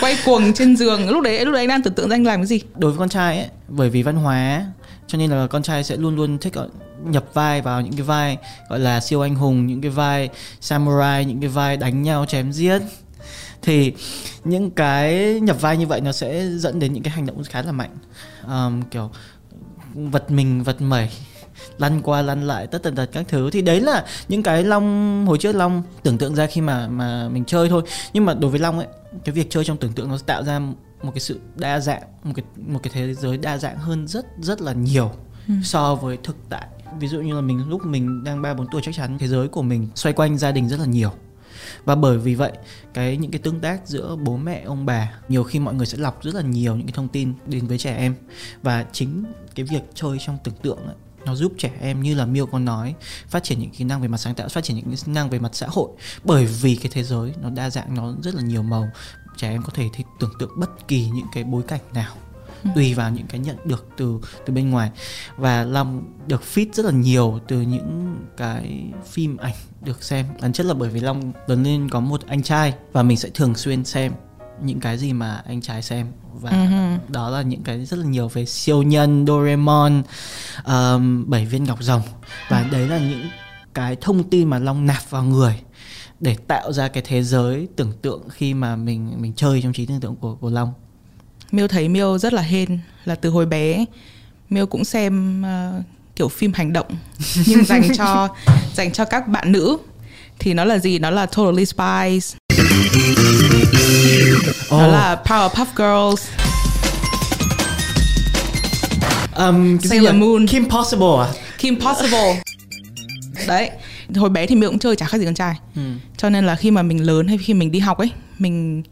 quay 0.00 0.16
cuồng 0.24 0.52
trên 0.52 0.76
giường. 0.76 1.10
Lúc 1.10 1.22
đấy 1.22 1.44
lúc 1.44 1.52
đấy 1.54 1.62
anh 1.62 1.68
đang 1.68 1.82
tưởng 1.82 1.94
tượng 1.94 2.08
ra 2.08 2.14
anh 2.14 2.24
làm 2.24 2.40
cái 2.40 2.46
gì? 2.46 2.60
Đối 2.76 2.90
với 2.90 2.98
con 2.98 3.08
trai 3.08 3.38
ấy 3.38 3.48
bởi 3.68 3.90
vì 3.90 4.02
văn 4.02 4.16
hóa 4.16 4.64
cho 5.06 5.18
nên 5.18 5.30
là 5.30 5.46
con 5.46 5.62
trai 5.62 5.84
sẽ 5.84 5.96
luôn 5.96 6.16
luôn 6.16 6.38
thích 6.38 6.52
nhập 7.04 7.24
vai 7.34 7.62
vào 7.62 7.80
những 7.80 7.92
cái 7.92 8.02
vai 8.02 8.38
gọi 8.68 8.78
là 8.78 9.00
siêu 9.00 9.20
anh 9.20 9.34
hùng 9.34 9.66
những 9.66 9.80
cái 9.80 9.90
vai 9.90 10.28
samurai 10.60 11.24
những 11.24 11.40
cái 11.40 11.48
vai 11.48 11.76
đánh 11.76 12.02
nhau 12.02 12.26
chém 12.26 12.52
giết. 12.52 12.82
Thì 13.62 13.92
những 14.44 14.70
cái 14.70 15.24
nhập 15.42 15.60
vai 15.60 15.76
như 15.76 15.86
vậy 15.86 16.00
nó 16.00 16.12
sẽ 16.12 16.46
dẫn 16.46 16.78
đến 16.78 16.92
những 16.92 17.02
cái 17.02 17.10
hành 17.10 17.26
động 17.26 17.44
khá 17.44 17.62
là 17.62 17.72
mạnh. 17.72 17.90
Um, 18.46 18.82
kiểu 18.82 19.10
vật 19.94 20.30
mình 20.30 20.62
vật 20.62 20.80
mẩy 20.80 21.08
lăn 21.78 22.02
qua 22.02 22.22
lăn 22.22 22.46
lại 22.46 22.66
tất 22.66 22.82
tần 22.82 22.94
tật 22.94 23.06
các 23.12 23.28
thứ. 23.28 23.50
Thì 23.50 23.62
đấy 23.62 23.80
là 23.80 24.04
những 24.28 24.42
cái 24.42 24.64
long 24.64 25.26
hồi 25.26 25.38
trước 25.38 25.52
long 25.52 25.82
tưởng 26.02 26.18
tượng 26.18 26.34
ra 26.34 26.46
khi 26.46 26.60
mà 26.60 26.88
mà 26.88 27.28
mình 27.28 27.44
chơi 27.44 27.68
thôi. 27.68 27.82
Nhưng 28.12 28.24
mà 28.24 28.34
đối 28.34 28.50
với 28.50 28.60
long 28.60 28.78
ấy 28.78 28.88
cái 29.24 29.32
việc 29.32 29.50
chơi 29.50 29.64
trong 29.64 29.76
tưởng 29.76 29.92
tượng 29.92 30.08
nó 30.08 30.18
tạo 30.26 30.44
ra 30.44 30.60
một 31.02 31.10
cái 31.14 31.20
sự 31.20 31.40
đa 31.56 31.80
dạng 31.80 32.02
một 32.24 32.32
cái 32.36 32.44
một 32.56 32.80
cái 32.82 32.92
thế 32.94 33.14
giới 33.14 33.36
đa 33.36 33.58
dạng 33.58 33.78
hơn 33.78 34.08
rất 34.08 34.26
rất 34.40 34.60
là 34.60 34.72
nhiều 34.72 35.10
ừ. 35.48 35.54
so 35.64 35.94
với 35.94 36.18
thực 36.22 36.36
tại. 36.48 36.66
Ví 36.98 37.08
dụ 37.08 37.20
như 37.20 37.34
là 37.34 37.40
mình 37.40 37.68
lúc 37.68 37.86
mình 37.86 38.24
đang 38.24 38.42
ba 38.42 38.54
bốn 38.54 38.66
tuổi 38.72 38.82
chắc 38.84 38.94
chắn 38.94 39.18
thế 39.18 39.28
giới 39.28 39.48
của 39.48 39.62
mình 39.62 39.88
xoay 39.94 40.12
quanh 40.12 40.38
gia 40.38 40.52
đình 40.52 40.68
rất 40.68 40.80
là 40.80 40.86
nhiều. 40.86 41.10
Và 41.84 41.94
bởi 41.94 42.18
vì 42.18 42.34
vậy 42.34 42.52
cái 42.94 43.16
những 43.16 43.30
cái 43.30 43.38
tương 43.38 43.60
tác 43.60 43.80
giữa 43.88 44.16
bố 44.16 44.36
mẹ 44.36 44.62
ông 44.66 44.86
bà 44.86 45.12
nhiều 45.28 45.44
khi 45.44 45.58
mọi 45.58 45.74
người 45.74 45.86
sẽ 45.86 45.98
lọc 45.98 46.22
rất 46.22 46.34
là 46.34 46.42
nhiều 46.42 46.76
những 46.76 46.86
cái 46.86 46.92
thông 46.92 47.08
tin 47.08 47.32
đến 47.46 47.66
với 47.66 47.78
trẻ 47.78 47.96
em. 47.96 48.14
Và 48.62 48.86
chính 48.92 49.24
cái 49.54 49.66
việc 49.66 49.82
chơi 49.94 50.18
trong 50.26 50.38
tưởng 50.44 50.54
tượng 50.62 50.78
ấy, 50.86 50.94
nó 51.24 51.34
giúp 51.34 51.52
trẻ 51.58 51.72
em 51.80 52.02
như 52.02 52.14
là 52.14 52.26
miêu 52.26 52.46
con 52.46 52.64
nói 52.64 52.94
phát 53.28 53.42
triển 53.42 53.58
những 53.58 53.70
kỹ 53.70 53.84
năng 53.84 54.00
về 54.00 54.08
mặt 54.08 54.16
sáng 54.16 54.34
tạo 54.34 54.48
phát 54.48 54.64
triển 54.64 54.76
những 54.76 54.96
kỹ 54.96 54.96
năng 55.06 55.30
về 55.30 55.38
mặt 55.38 55.50
xã 55.52 55.66
hội. 55.70 55.90
Bởi 56.24 56.46
vì 56.46 56.76
cái 56.76 56.90
thế 56.94 57.04
giới 57.04 57.34
nó 57.42 57.50
đa 57.50 57.70
dạng 57.70 57.94
nó 57.94 58.14
rất 58.22 58.34
là 58.34 58.42
nhiều 58.42 58.62
màu. 58.62 58.90
Trẻ 59.36 59.50
em 59.50 59.62
có 59.62 59.70
thể 59.74 59.88
thì 59.94 60.04
tưởng 60.20 60.32
tượng 60.38 60.60
bất 60.60 60.88
kỳ 60.88 61.08
những 61.08 61.26
cái 61.32 61.44
bối 61.44 61.62
cảnh 61.68 61.80
nào 61.94 62.14
ừ. 62.64 62.70
tùy 62.74 62.94
vào 62.94 63.10
những 63.10 63.26
cái 63.26 63.40
nhận 63.40 63.56
được 63.64 63.86
từ 63.96 64.20
từ 64.46 64.52
bên 64.54 64.70
ngoài. 64.70 64.90
Và 65.36 65.64
long 65.64 66.04
được 66.26 66.42
feed 66.54 66.66
rất 66.72 66.86
là 66.86 66.92
nhiều 66.92 67.40
từ 67.48 67.60
những 67.60 68.16
cái 68.36 68.84
phim 69.10 69.36
ảnh 69.36 69.54
được 69.84 70.02
xem. 70.02 70.26
Bản 70.40 70.52
chất 70.52 70.66
là 70.66 70.74
bởi 70.74 70.88
vì 70.88 71.00
long 71.00 71.32
lớn 71.46 71.62
lên 71.62 71.88
có 71.88 72.00
một 72.00 72.26
anh 72.26 72.42
trai 72.42 72.74
và 72.92 73.02
mình 73.02 73.16
sẽ 73.16 73.28
thường 73.34 73.54
xuyên 73.54 73.84
xem 73.84 74.12
những 74.62 74.80
cái 74.80 74.98
gì 74.98 75.12
mà 75.12 75.42
anh 75.46 75.60
trai 75.60 75.82
xem 75.82 76.06
và 76.40 76.50
uh-huh. 76.50 76.98
đó 77.08 77.30
là 77.30 77.42
những 77.42 77.62
cái 77.62 77.84
rất 77.84 77.96
là 77.96 78.04
nhiều 78.04 78.28
về 78.28 78.46
siêu 78.46 78.82
nhân 78.82 79.24
Doraemon 79.26 80.02
um, 80.66 81.30
bảy 81.30 81.46
viên 81.46 81.64
ngọc 81.64 81.82
rồng 81.82 82.02
và 82.48 82.62
uh-huh. 82.62 82.70
đấy 82.70 82.88
là 82.88 82.98
những 82.98 83.28
cái 83.74 83.96
thông 84.00 84.30
tin 84.30 84.50
mà 84.50 84.58
long 84.58 84.86
nạp 84.86 85.10
vào 85.10 85.24
người 85.24 85.54
để 86.20 86.36
tạo 86.46 86.72
ra 86.72 86.88
cái 86.88 87.02
thế 87.06 87.22
giới 87.22 87.68
tưởng 87.76 87.92
tượng 88.02 88.28
khi 88.28 88.54
mà 88.54 88.76
mình 88.76 89.12
mình 89.18 89.32
chơi 89.36 89.62
trong 89.62 89.72
trí 89.72 89.86
tưởng 89.86 90.00
tượng 90.00 90.16
của 90.16 90.34
của 90.34 90.50
long 90.50 90.72
miêu 91.52 91.68
thấy 91.68 91.88
miêu 91.88 92.18
rất 92.18 92.32
là 92.32 92.42
hên 92.42 92.78
là 93.04 93.14
từ 93.14 93.30
hồi 93.30 93.46
bé 93.46 93.84
miêu 94.50 94.66
cũng 94.66 94.84
xem 94.84 95.42
uh, 95.42 95.84
kiểu 96.16 96.28
phim 96.28 96.52
hành 96.52 96.72
động 96.72 96.96
nhưng 97.46 97.64
dành 97.64 97.82
cho 97.96 98.28
dành 98.74 98.92
cho 98.92 99.04
các 99.04 99.28
bạn 99.28 99.52
nữ 99.52 99.78
thì 100.40 100.54
nó 100.54 100.64
là 100.64 100.78
gì 100.78 100.98
nó 100.98 101.10
là 101.10 101.26
totally 101.26 101.64
spies. 101.66 102.34
Đó 104.70 104.86
là 104.86 105.22
Powerpuff 105.24 105.66
Girls. 105.76 106.28
Um, 109.36 109.78
Sailor 109.78 110.14
Moon. 110.14 110.46
Kim 110.46 110.70
Possible 110.70 111.06
à? 111.20 111.28
Kim 111.58 111.80
Possible. 111.80 112.42
Đấy 113.46 113.70
hồi 114.14 114.30
bé 114.30 114.46
thì 114.46 114.54
mình 114.54 114.70
cũng 114.70 114.78
chơi 114.78 114.96
chả 114.96 115.06
khác 115.06 115.18
gì 115.18 115.24
con 115.24 115.34
trai. 115.34 115.54
Ừ. 115.76 115.82
cho 116.16 116.30
nên 116.30 116.46
là 116.46 116.56
khi 116.56 116.70
mà 116.70 116.82
mình 116.82 117.06
lớn 117.06 117.28
hay 117.28 117.38
khi 117.38 117.54
mình 117.54 117.70
đi 117.70 117.78
học 117.78 117.98
ấy 117.98 118.10
mình 118.38 118.82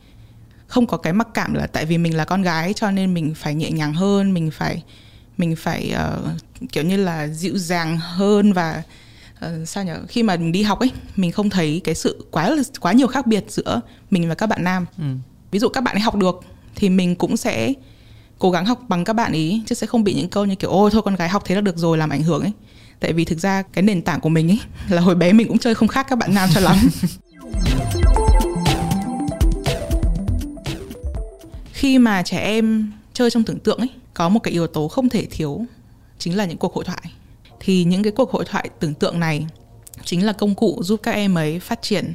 không 0.66 0.86
có 0.86 0.96
cái 0.96 1.12
mặc 1.12 1.28
cảm 1.34 1.54
là 1.54 1.66
tại 1.66 1.84
vì 1.84 1.98
mình 1.98 2.16
là 2.16 2.24
con 2.24 2.42
gái 2.42 2.72
cho 2.72 2.90
nên 2.90 3.14
mình 3.14 3.34
phải 3.34 3.54
nhẹ 3.54 3.70
nhàng 3.70 3.94
hơn 3.94 4.34
mình 4.34 4.50
phải 4.50 4.82
mình 5.38 5.56
phải 5.56 5.94
uh, 5.94 6.68
kiểu 6.72 6.84
như 6.84 6.96
là 6.96 7.28
dịu 7.28 7.58
dàng 7.58 7.98
hơn 7.98 8.52
và 8.52 8.82
uh, 9.46 9.68
sao 9.68 9.84
nhỉ? 9.84 9.92
Khi 10.08 10.22
mà 10.22 10.36
mình 10.36 10.52
đi 10.52 10.62
học 10.62 10.78
ấy 10.78 10.90
mình 11.16 11.32
không 11.32 11.50
thấy 11.50 11.80
cái 11.84 11.94
sự 11.94 12.26
quá 12.30 12.50
quá 12.80 12.92
nhiều 12.92 13.06
khác 13.06 13.26
biệt 13.26 13.44
giữa 13.48 13.80
mình 14.10 14.28
và 14.28 14.34
các 14.34 14.46
bạn 14.46 14.64
nam. 14.64 14.86
Ừ 14.98 15.04
ví 15.50 15.58
dụ 15.58 15.68
các 15.68 15.80
bạn 15.80 15.96
ấy 15.96 16.00
học 16.00 16.14
được, 16.14 16.40
thì 16.74 16.90
mình 16.90 17.14
cũng 17.14 17.36
sẽ 17.36 17.72
cố 18.38 18.50
gắng 18.50 18.66
học 18.66 18.80
bằng 18.88 19.04
các 19.04 19.12
bạn 19.12 19.32
ý, 19.32 19.62
chứ 19.66 19.74
sẽ 19.74 19.86
không 19.86 20.04
bị 20.04 20.14
những 20.14 20.28
câu 20.28 20.44
như 20.44 20.54
kiểu, 20.54 20.70
ôi, 20.70 20.90
thôi 20.90 21.02
con 21.04 21.16
gái 21.16 21.28
học 21.28 21.42
thế 21.46 21.54
là 21.54 21.60
được 21.60 21.76
rồi, 21.76 21.98
làm 21.98 22.10
ảnh 22.10 22.22
hưởng 22.22 22.42
ấy. 22.42 22.52
Tại 23.00 23.12
vì 23.12 23.24
thực 23.24 23.38
ra 23.38 23.62
cái 23.62 23.82
nền 23.82 24.02
tảng 24.02 24.20
của 24.20 24.28
mình 24.28 24.50
ấy 24.50 24.60
là 24.88 25.00
hồi 25.00 25.14
bé 25.14 25.32
mình 25.32 25.48
cũng 25.48 25.58
chơi 25.58 25.74
không 25.74 25.88
khác 25.88 26.06
các 26.10 26.18
bạn 26.18 26.34
nam 26.34 26.48
cho 26.54 26.60
lắm. 26.60 26.76
Khi 31.72 31.98
mà 31.98 32.22
trẻ 32.22 32.38
em 32.38 32.92
chơi 33.14 33.30
trong 33.30 33.42
tưởng 33.44 33.58
tượng 33.58 33.78
ấy, 33.78 33.88
có 34.14 34.28
một 34.28 34.40
cái 34.40 34.52
yếu 34.52 34.66
tố 34.66 34.88
không 34.88 35.08
thể 35.08 35.26
thiếu 35.30 35.66
chính 36.18 36.36
là 36.36 36.44
những 36.44 36.58
cuộc 36.58 36.74
hội 36.74 36.84
thoại. 36.84 37.02
Thì 37.60 37.84
những 37.84 38.02
cái 38.02 38.12
cuộc 38.12 38.30
hội 38.30 38.44
thoại 38.44 38.70
tưởng 38.80 38.94
tượng 38.94 39.20
này 39.20 39.46
chính 40.04 40.26
là 40.26 40.32
công 40.32 40.54
cụ 40.54 40.78
giúp 40.82 41.00
các 41.02 41.12
em 41.12 41.34
ấy 41.34 41.60
phát 41.60 41.82
triển 41.82 42.12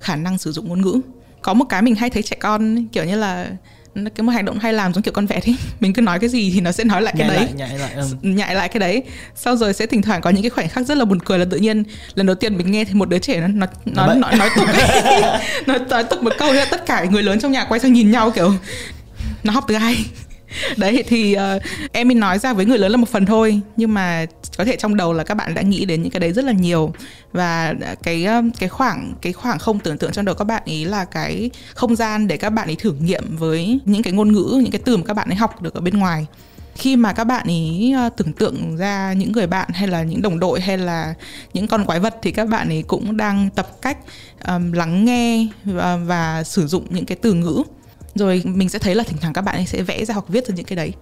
khả 0.00 0.16
năng 0.16 0.38
sử 0.38 0.52
dụng 0.52 0.68
ngôn 0.68 0.82
ngữ 0.82 1.00
có 1.42 1.54
một 1.54 1.64
cái 1.68 1.82
mình 1.82 1.94
hay 1.94 2.10
thấy 2.10 2.22
trẻ 2.22 2.36
con 2.40 2.86
kiểu 2.86 3.04
như 3.04 3.16
là 3.16 3.50
cái 3.94 4.22
một 4.22 4.32
hành 4.32 4.44
động 4.44 4.58
hay 4.58 4.72
làm 4.72 4.94
giống 4.94 5.02
kiểu 5.02 5.12
con 5.12 5.26
vẹt 5.26 5.44
ấy 5.44 5.56
mình 5.80 5.92
cứ 5.92 6.02
nói 6.02 6.18
cái 6.18 6.28
gì 6.28 6.50
thì 6.54 6.60
nó 6.60 6.72
sẽ 6.72 6.84
nói 6.84 7.02
lại 7.02 7.14
cái 7.18 7.28
nhại 7.28 7.36
đấy 7.36 7.46
lại, 7.46 7.54
nhại 7.56 7.78
lại 7.78 7.90
ừ. 7.96 8.04
nhại 8.22 8.54
lại 8.54 8.68
cái 8.68 8.80
đấy 8.80 9.02
sau 9.34 9.56
rồi 9.56 9.72
sẽ 9.72 9.86
thỉnh 9.86 10.02
thoảng 10.02 10.20
có 10.20 10.30
những 10.30 10.42
cái 10.42 10.50
khoảnh 10.50 10.68
khắc 10.68 10.86
rất 10.86 10.98
là 10.98 11.04
buồn 11.04 11.20
cười 11.20 11.38
là 11.38 11.44
tự 11.50 11.56
nhiên 11.56 11.84
lần 12.14 12.26
đầu 12.26 12.36
tiên 12.36 12.56
mình 12.56 12.70
nghe 12.70 12.84
thì 12.84 12.94
một 12.94 13.08
đứa 13.08 13.18
trẻ 13.18 13.40
nó 13.40 13.66
nó 13.84 14.06
nó 14.06 14.14
nói 14.14 14.36
nói 14.36 14.50
tục 14.56 14.66
ấy. 14.66 15.22
nó 15.66 15.74
nói 15.90 16.04
tục 16.04 16.22
một 16.22 16.32
câu 16.38 16.54
tất 16.70 16.86
cả 16.86 17.04
người 17.04 17.22
lớn 17.22 17.40
trong 17.40 17.52
nhà 17.52 17.64
quay 17.64 17.80
sang 17.80 17.92
nhìn 17.92 18.10
nhau 18.10 18.30
kiểu 18.30 18.52
nó 19.44 19.52
học 19.52 19.64
từ 19.68 19.74
ai 19.74 19.96
đấy 20.76 21.04
thì 21.08 21.36
uh, 21.56 21.62
em 21.92 22.08
mình 22.08 22.20
nói 22.20 22.38
ra 22.38 22.52
với 22.52 22.66
người 22.66 22.78
lớn 22.78 22.90
là 22.90 22.96
một 22.96 23.08
phần 23.08 23.26
thôi 23.26 23.60
nhưng 23.76 23.94
mà 23.94 24.26
có 24.58 24.64
thể 24.64 24.76
trong 24.76 24.96
đầu 24.96 25.12
là 25.12 25.24
các 25.24 25.34
bạn 25.34 25.54
đã 25.54 25.62
nghĩ 25.62 25.84
đến 25.84 26.02
những 26.02 26.10
cái 26.10 26.20
đấy 26.20 26.32
rất 26.32 26.44
là 26.44 26.52
nhiều. 26.52 26.92
Và 27.32 27.74
cái 28.02 28.24
ờ, 28.24 28.42
cái 28.58 28.68
khoảng 28.68 29.14
cái 29.20 29.32
khoảng 29.32 29.58
không 29.58 29.78
tưởng 29.78 29.98
tượng 29.98 30.12
trong 30.12 30.24
đầu 30.24 30.34
các 30.34 30.44
bạn 30.44 30.62
ý 30.64 30.84
là 30.84 31.04
cái 31.04 31.50
không 31.74 31.96
gian 31.96 32.28
để 32.28 32.36
các 32.36 32.50
bạn 32.50 32.68
ấy 32.68 32.76
thử 32.76 32.92
nghiệm 32.92 33.36
với 33.36 33.80
những 33.84 34.02
cái 34.02 34.12
ngôn 34.12 34.32
ngữ 34.32 34.60
những 34.62 34.70
cái 34.70 34.80
từ 34.84 34.96
mà 34.96 35.02
các 35.06 35.14
bạn 35.14 35.28
ấy 35.28 35.36
học 35.36 35.62
được 35.62 35.74
ở 35.74 35.80
bên 35.80 35.98
ngoài. 35.98 36.26
Khi 36.74 36.96
mà 36.96 37.12
các 37.12 37.24
bạn 37.24 37.46
ý 37.46 37.92
ờ, 37.92 38.08
tưởng 38.16 38.32
tượng 38.32 38.76
ra 38.76 39.12
những 39.12 39.32
người 39.32 39.46
bạn 39.46 39.68
hay 39.74 39.88
là 39.88 40.02
những 40.02 40.22
đồng 40.22 40.38
đội 40.38 40.60
hay 40.60 40.78
là 40.78 41.14
những 41.52 41.68
con 41.68 41.84
quái 41.84 42.00
vật 42.00 42.16
thì 42.22 42.32
các 42.32 42.48
bạn 42.48 42.68
ấy 42.68 42.82
cũng 42.86 43.16
đang 43.16 43.50
tập 43.50 43.68
cách 43.82 43.98
um, 44.46 44.72
lắng 44.72 45.04
nghe 45.04 45.46
và, 45.64 45.96
và 45.96 46.44
sử 46.44 46.66
dụng 46.66 46.86
những 46.90 47.06
cái 47.06 47.18
từ 47.22 47.34
ngữ. 47.34 47.62
Rồi 48.14 48.42
mình 48.44 48.68
sẽ 48.68 48.78
thấy 48.78 48.94
là 48.94 49.04
thỉnh 49.04 49.18
thoảng 49.20 49.32
các 49.32 49.42
bạn 49.42 49.54
ấy 49.54 49.66
sẽ 49.66 49.82
vẽ 49.82 50.04
ra 50.04 50.14
hoặc 50.14 50.28
viết 50.28 50.46
ra 50.48 50.54
những 50.54 50.66
cái 50.66 50.76
đấy 50.76 50.92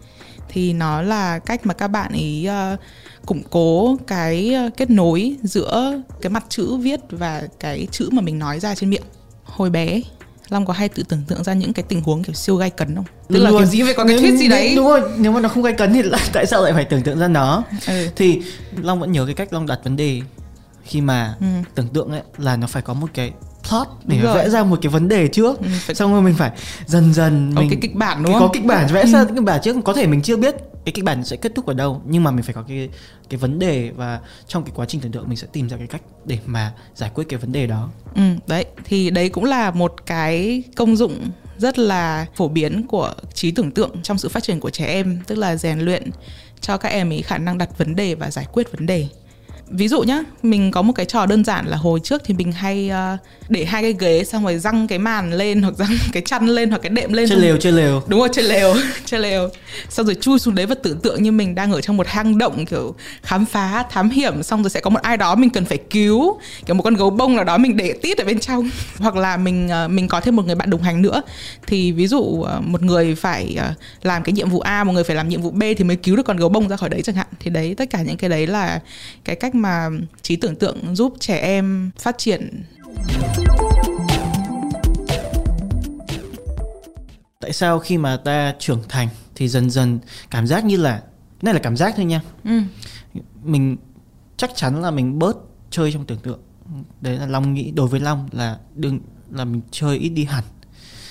thì 0.48 0.72
nó 0.72 1.02
là 1.02 1.38
cách 1.38 1.66
mà 1.66 1.74
các 1.74 1.88
bạn 1.88 2.12
ấy 2.12 2.48
uh, 2.74 2.80
củng 3.26 3.42
cố 3.50 3.96
cái 4.06 4.56
uh, 4.66 4.76
kết 4.76 4.90
nối 4.90 5.36
giữa 5.42 6.02
cái 6.20 6.30
mặt 6.30 6.44
chữ 6.48 6.76
viết 6.76 7.00
và 7.10 7.42
cái 7.60 7.86
chữ 7.90 8.08
mà 8.12 8.22
mình 8.22 8.38
nói 8.38 8.60
ra 8.60 8.74
trên 8.74 8.90
miệng 8.90 9.02
hồi 9.44 9.70
bé 9.70 10.00
Long 10.48 10.66
có 10.66 10.72
hay 10.72 10.88
tự 10.88 11.02
tưởng 11.02 11.22
tượng 11.28 11.44
ra 11.44 11.52
những 11.52 11.72
cái 11.72 11.84
tình 11.88 12.00
huống 12.00 12.22
kiểu 12.22 12.34
siêu 12.34 12.56
gai 12.56 12.70
cấn 12.70 12.94
không? 12.94 13.04
Tức 13.28 13.38
là 13.38 13.50
kiểu 13.50 13.64
gì 13.64 13.82
phải 13.82 13.94
có 13.94 14.04
cái 14.04 14.18
thuyết 14.18 14.36
gì 14.36 14.48
đấy. 14.48 14.72
Đúng 14.76 14.86
rồi, 14.86 15.00
nếu 15.18 15.32
mà 15.32 15.40
nó 15.40 15.48
không 15.48 15.62
gai 15.62 15.72
cấn 15.72 15.92
thì 15.92 16.02
tại 16.32 16.46
sao 16.46 16.62
lại 16.62 16.72
phải 16.72 16.84
tưởng 16.84 17.02
tượng 17.02 17.18
ra 17.18 17.28
nó? 17.28 17.62
Ừ. 17.86 18.08
Thì 18.16 18.42
Long 18.82 19.00
vẫn 19.00 19.12
nhớ 19.12 19.26
cái 19.26 19.34
cách 19.34 19.52
Long 19.52 19.66
đặt 19.66 19.80
vấn 19.84 19.96
đề 19.96 20.20
khi 20.84 21.00
mà 21.00 21.34
ừ. 21.40 21.46
tưởng 21.74 21.88
tượng 21.88 22.10
ấy 22.10 22.22
là 22.38 22.56
nó 22.56 22.66
phải 22.66 22.82
có 22.82 22.94
một 22.94 23.08
cái 23.14 23.32
plot 23.68 23.88
để 24.04 24.16
Đúng 24.16 24.24
rồi. 24.26 24.36
vẽ 24.38 24.50
ra 24.50 24.64
một 24.64 24.78
cái 24.82 24.90
vấn 24.90 25.08
đề 25.08 25.28
trước. 25.28 25.60
Ừ, 25.60 25.66
phải- 25.80 25.94
xong 25.94 26.12
rồi 26.12 26.22
mình 26.22 26.34
phải 26.34 26.50
dần 26.86 27.14
dần 27.14 27.52
Có 27.54 27.60
mình 27.60 27.70
cái 27.70 27.78
kịch 27.82 27.94
bản 27.94 28.22
đúng 28.22 28.32
có 28.32 28.38
không? 28.38 28.50
kịch 28.52 28.64
bản 28.64 28.86
vẽ 28.92 29.06
ra 29.06 29.24
kịch 29.24 29.42
bản 29.42 29.60
trước. 29.64 29.76
Có 29.84 29.92
thể 29.92 30.06
mình 30.06 30.22
chưa 30.22 30.36
biết 30.36 30.54
cái 30.84 30.92
kịch 30.92 31.04
bản 31.04 31.24
sẽ 31.24 31.36
kết 31.36 31.52
thúc 31.54 31.66
ở 31.66 31.74
đâu 31.74 32.02
nhưng 32.06 32.24
mà 32.24 32.30
mình 32.30 32.42
phải 32.42 32.54
có 32.54 32.62
cái 32.68 32.88
cái 33.28 33.38
vấn 33.38 33.58
đề 33.58 33.90
và 33.96 34.20
trong 34.48 34.64
cái 34.64 34.72
quá 34.76 34.86
trình 34.88 35.00
tưởng 35.00 35.12
tượng 35.12 35.28
mình 35.28 35.36
sẽ 35.36 35.46
tìm 35.52 35.68
ra 35.68 35.76
cái 35.76 35.86
cách 35.86 36.02
để 36.24 36.38
mà 36.46 36.72
giải 36.94 37.10
quyết 37.14 37.24
cái 37.28 37.38
vấn 37.38 37.52
đề 37.52 37.66
đó. 37.66 37.88
Ừ, 38.14 38.22
đấy 38.46 38.64
thì 38.84 39.10
đấy 39.10 39.28
cũng 39.28 39.44
là 39.44 39.70
một 39.70 39.94
cái 40.06 40.62
công 40.76 40.96
dụng 40.96 41.30
rất 41.58 41.78
là 41.78 42.26
phổ 42.34 42.48
biến 42.48 42.86
của 42.86 43.12
trí 43.34 43.50
tưởng 43.50 43.70
tượng 43.70 43.90
trong 44.02 44.18
sự 44.18 44.28
phát 44.28 44.42
triển 44.42 44.60
của 44.60 44.70
trẻ 44.70 44.86
em 44.86 45.18
tức 45.26 45.34
là 45.38 45.56
rèn 45.56 45.78
luyện 45.80 46.10
cho 46.60 46.76
các 46.76 46.88
em 46.88 47.12
ấy 47.12 47.22
khả 47.22 47.38
năng 47.38 47.58
đặt 47.58 47.78
vấn 47.78 47.96
đề 47.96 48.14
và 48.14 48.30
giải 48.30 48.46
quyết 48.52 48.72
vấn 48.72 48.86
đề 48.86 49.06
ví 49.70 49.88
dụ 49.88 50.02
nhá 50.02 50.22
mình 50.42 50.70
có 50.70 50.82
một 50.82 50.92
cái 50.92 51.06
trò 51.06 51.26
đơn 51.26 51.44
giản 51.44 51.66
là 51.66 51.76
hồi 51.76 52.00
trước 52.00 52.22
thì 52.24 52.34
mình 52.34 52.52
hay 52.52 52.88
ờ, 52.88 53.16
để 53.48 53.64
hai 53.64 53.82
cái 53.82 53.94
ghế 53.98 54.24
xong 54.24 54.44
rồi 54.44 54.58
răng 54.58 54.86
cái 54.88 54.98
màn 54.98 55.32
lên 55.32 55.62
hoặc 55.62 55.74
răng 55.78 55.90
cái 56.12 56.22
chăn 56.26 56.46
lên 56.48 56.70
hoặc 56.70 56.78
cái 56.82 56.90
đệm 56.90 57.12
lên 57.12 57.28
chơi 57.28 57.36
xong- 57.38 57.42
lều 57.42 57.56
chơi 57.56 57.72
lều. 57.72 58.02
Đúng 58.06 58.20
rồi 58.20 58.28
chơi 58.32 58.44
lều 58.44 58.74
chơi 59.04 59.20
lều. 59.20 59.48
Xong 59.88 60.06
rồi 60.06 60.14
chui 60.14 60.38
xuống 60.38 60.54
đấy 60.54 60.66
và 60.66 60.74
tưởng 60.82 61.00
tượng 61.00 61.22
như 61.22 61.32
mình 61.32 61.54
đang 61.54 61.72
ở 61.72 61.80
trong 61.80 61.96
một 61.96 62.06
hang 62.06 62.38
động 62.38 62.66
kiểu 62.66 62.94
khám 63.22 63.46
phá 63.46 63.84
thám 63.90 64.10
hiểm. 64.10 64.42
Xong 64.42 64.62
rồi 64.62 64.70
sẽ 64.70 64.80
có 64.80 64.90
một 64.90 65.00
ai 65.02 65.16
đó 65.16 65.34
mình 65.34 65.50
cần 65.50 65.64
phải 65.64 65.78
cứu 65.78 66.40
kiểu 66.66 66.74
một 66.74 66.82
con 66.82 66.94
gấu 66.94 67.10
bông 67.10 67.36
nào 67.36 67.44
đó 67.44 67.58
mình 67.58 67.76
để 67.76 67.92
tít 68.02 68.18
ở 68.18 68.24
bên 68.24 68.40
trong. 68.40 68.70
Hoặc 68.98 69.16
là 69.16 69.36
mình 69.36 69.68
ờ, 69.68 69.88
mình 69.88 70.08
có 70.08 70.20
thêm 70.20 70.36
một 70.36 70.46
người 70.46 70.54
bạn 70.54 70.70
đồng 70.70 70.82
hành 70.82 71.02
nữa. 71.02 71.22
Thì 71.66 71.92
ví 71.92 72.06
dụ 72.06 72.42
ờ, 72.42 72.60
một 72.60 72.82
người 72.82 73.14
phải 73.14 73.56
ờ, 73.58 73.72
làm 74.02 74.22
cái 74.22 74.32
nhiệm 74.32 74.50
vụ 74.50 74.60
A 74.60 74.84
một 74.84 74.92
người 74.92 75.04
phải 75.04 75.16
làm 75.16 75.28
nhiệm 75.28 75.42
vụ 75.42 75.50
B 75.50 75.62
thì 75.76 75.84
mới 75.84 75.96
cứu 75.96 76.16
được 76.16 76.22
con 76.26 76.36
gấu 76.36 76.48
bông 76.48 76.68
ra 76.68 76.76
khỏi 76.76 76.88
đấy 76.88 77.02
chẳng 77.02 77.16
hạn. 77.16 77.26
Thì 77.40 77.50
đấy 77.50 77.74
tất 77.78 77.90
cả 77.90 78.02
những 78.02 78.16
cái 78.16 78.30
đấy 78.30 78.46
là 78.46 78.80
cái 79.24 79.36
cách 79.36 79.54
mà 79.62 79.88
trí 80.22 80.36
tưởng 80.36 80.56
tượng 80.56 80.96
giúp 80.96 81.14
trẻ 81.20 81.38
em 81.38 81.90
phát 81.98 82.18
triển. 82.18 82.62
Tại 87.40 87.52
sao 87.52 87.78
khi 87.78 87.98
mà 87.98 88.16
ta 88.16 88.54
trưởng 88.58 88.82
thành 88.88 89.08
thì 89.34 89.48
dần 89.48 89.70
dần 89.70 89.98
cảm 90.30 90.46
giác 90.46 90.64
như 90.64 90.76
là 90.76 91.02
này 91.42 91.54
là 91.54 91.60
cảm 91.60 91.76
giác 91.76 91.94
thôi 91.96 92.04
nha. 92.04 92.20
Ừ. 92.44 92.60
mình 93.44 93.76
chắc 94.36 94.50
chắn 94.56 94.82
là 94.82 94.90
mình 94.90 95.18
bớt 95.18 95.36
chơi 95.70 95.92
trong 95.92 96.04
tưởng 96.04 96.18
tượng. 96.18 96.40
Đấy 97.00 97.16
là 97.18 97.26
long 97.26 97.54
nghĩ 97.54 97.70
đối 97.70 97.88
với 97.88 98.00
long 98.00 98.28
là 98.32 98.58
đừng 98.74 99.00
là 99.30 99.44
mình 99.44 99.60
chơi 99.70 99.98
ít 99.98 100.08
đi 100.08 100.24
hẳn. 100.24 100.44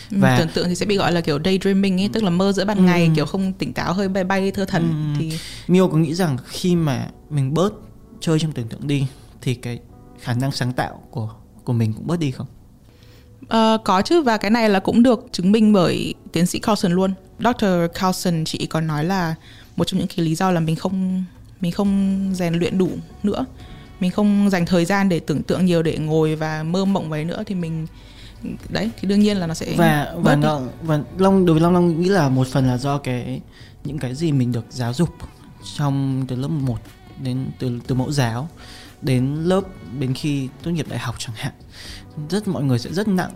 Và... 0.09 0.19
Và- 0.19 0.39
tưởng 0.39 0.47
tượng 0.53 0.69
thì 0.69 0.75
sẽ 0.75 0.85
bị 0.85 0.97
gọi 0.97 1.11
là 1.11 1.21
kiểu 1.21 1.39
daydreaming 1.45 2.01
ấy 2.01 2.09
tức 2.13 2.23
là 2.23 2.29
mơ 2.29 2.51
giữa 2.51 2.65
ban 2.65 2.85
ngày 2.85 3.11
kiểu 3.15 3.25
không 3.25 3.53
tỉnh 3.53 3.73
táo 3.73 3.93
hơi 3.93 4.09
bay 4.09 4.23
bay 4.23 4.51
thơ 4.51 4.65
thần 4.65 5.15
thì 5.19 5.31
Mio 5.67 5.87
có 5.87 5.97
nghĩ 5.97 6.13
rằng 6.13 6.37
khi 6.45 6.75
mà 6.75 7.07
mình 7.29 7.53
bớt 7.53 7.73
chơi 8.25 8.39
trong 8.39 8.51
tưởng 8.51 8.67
tượng 8.67 8.87
đi 8.87 9.07
thì 9.41 9.55
cái 9.55 9.79
khả 10.19 10.33
năng 10.33 10.51
sáng 10.51 10.73
tạo 10.73 11.01
của 11.11 11.29
của 11.63 11.73
mình 11.73 11.93
cũng 11.93 12.07
bớt 12.07 12.19
đi 12.19 12.31
không? 12.31 12.47
Ờ, 13.47 13.77
có 13.85 14.01
chứ 14.01 14.21
và 14.21 14.37
cái 14.37 14.51
này 14.51 14.69
là 14.69 14.79
cũng 14.79 15.03
được 15.03 15.25
chứng 15.31 15.51
minh 15.51 15.73
bởi 15.73 16.13
tiến 16.31 16.45
sĩ 16.45 16.59
Carlson 16.59 16.91
luôn. 16.91 17.13
Dr. 17.39 17.65
Carlson 17.93 18.45
chị 18.45 18.65
còn 18.65 18.87
nói 18.87 19.03
là 19.03 19.35
một 19.75 19.83
trong 19.87 19.99
những 19.99 20.07
cái 20.07 20.25
lý 20.25 20.35
do 20.35 20.51
là 20.51 20.59
mình 20.59 20.75
không 20.75 21.23
mình 21.61 21.71
không 21.71 22.19
rèn 22.35 22.53
luyện 22.53 22.77
đủ 22.77 22.89
nữa. 23.23 23.45
Mình 23.99 24.11
không 24.11 24.49
dành 24.49 24.65
thời 24.65 24.85
gian 24.85 25.09
để 25.09 25.19
tưởng 25.19 25.43
tượng 25.43 25.65
nhiều 25.65 25.83
để 25.83 25.97
ngồi 25.97 26.35
và 26.35 26.63
mơ 26.63 26.85
mộng 26.85 27.09
với 27.09 27.25
nữa 27.25 27.43
thì 27.45 27.55
mình 27.55 27.87
đấy 28.69 28.89
thì 28.99 29.07
đương 29.07 29.19
nhiên 29.19 29.37
là 29.37 29.47
nó 29.47 29.53
sẽ 29.53 29.73
Và 29.77 30.13
và 30.17 30.35
đi. 30.35 30.41
nó 30.41 30.61
và 30.81 30.99
Long 31.17 31.45
đối 31.45 31.53
với 31.53 31.61
Long 31.61 31.73
Long 31.73 32.01
nghĩ 32.01 32.09
là 32.09 32.29
một 32.29 32.47
phần 32.47 32.67
là 32.67 32.77
do 32.77 32.97
cái 32.97 33.41
những 33.83 33.97
cái 33.97 34.15
gì 34.15 34.31
mình 34.31 34.51
được 34.51 34.65
giáo 34.69 34.93
dục 34.93 35.09
trong 35.77 36.25
từ 36.27 36.35
lớp 36.35 36.47
1 36.47 36.77
đến 37.23 37.51
từ 37.59 37.79
từ 37.87 37.95
mẫu 37.95 38.11
giáo 38.11 38.49
đến 39.01 39.35
lớp 39.35 39.61
đến 39.99 40.13
khi 40.13 40.49
tốt 40.63 40.71
nghiệp 40.71 40.85
đại 40.89 40.99
học 40.99 41.15
chẳng 41.17 41.35
hạn. 41.35 41.53
Rất 42.29 42.47
mọi 42.47 42.63
người 42.63 42.79
sẽ 42.79 42.93
rất 42.93 43.07
nặng 43.07 43.31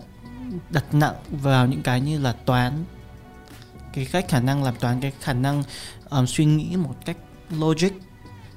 đặt 0.70 0.94
nặng 0.94 1.14
vào 1.30 1.66
những 1.66 1.82
cái 1.82 2.00
như 2.00 2.18
là 2.18 2.32
toán 2.32 2.84
cái 3.92 4.06
cách 4.12 4.28
khả 4.28 4.40
năng 4.40 4.62
làm 4.62 4.74
toán 4.80 5.00
cái 5.00 5.12
khả 5.20 5.32
năng 5.32 5.62
um, 6.10 6.26
suy 6.26 6.44
nghĩ 6.44 6.76
một 6.76 6.94
cách 7.04 7.16
logic 7.50 7.90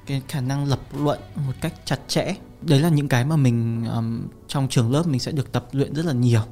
cái 0.06 0.22
khả 0.28 0.40
năng 0.40 0.64
lập 0.64 0.80
luận 1.02 1.18
một 1.46 1.52
cách 1.60 1.74
chặt 1.84 1.98
chẽ. 2.08 2.34
Đấy 2.62 2.80
là 2.80 2.88
những 2.88 3.08
cái 3.08 3.24
mà 3.24 3.36
mình 3.36 3.84
um, 3.94 4.28
trong 4.48 4.68
trường 4.68 4.92
lớp 4.92 5.06
mình 5.06 5.20
sẽ 5.20 5.32
được 5.32 5.52
tập 5.52 5.66
luyện 5.72 5.94
rất 5.94 6.06
là 6.06 6.12
nhiều. 6.12 6.42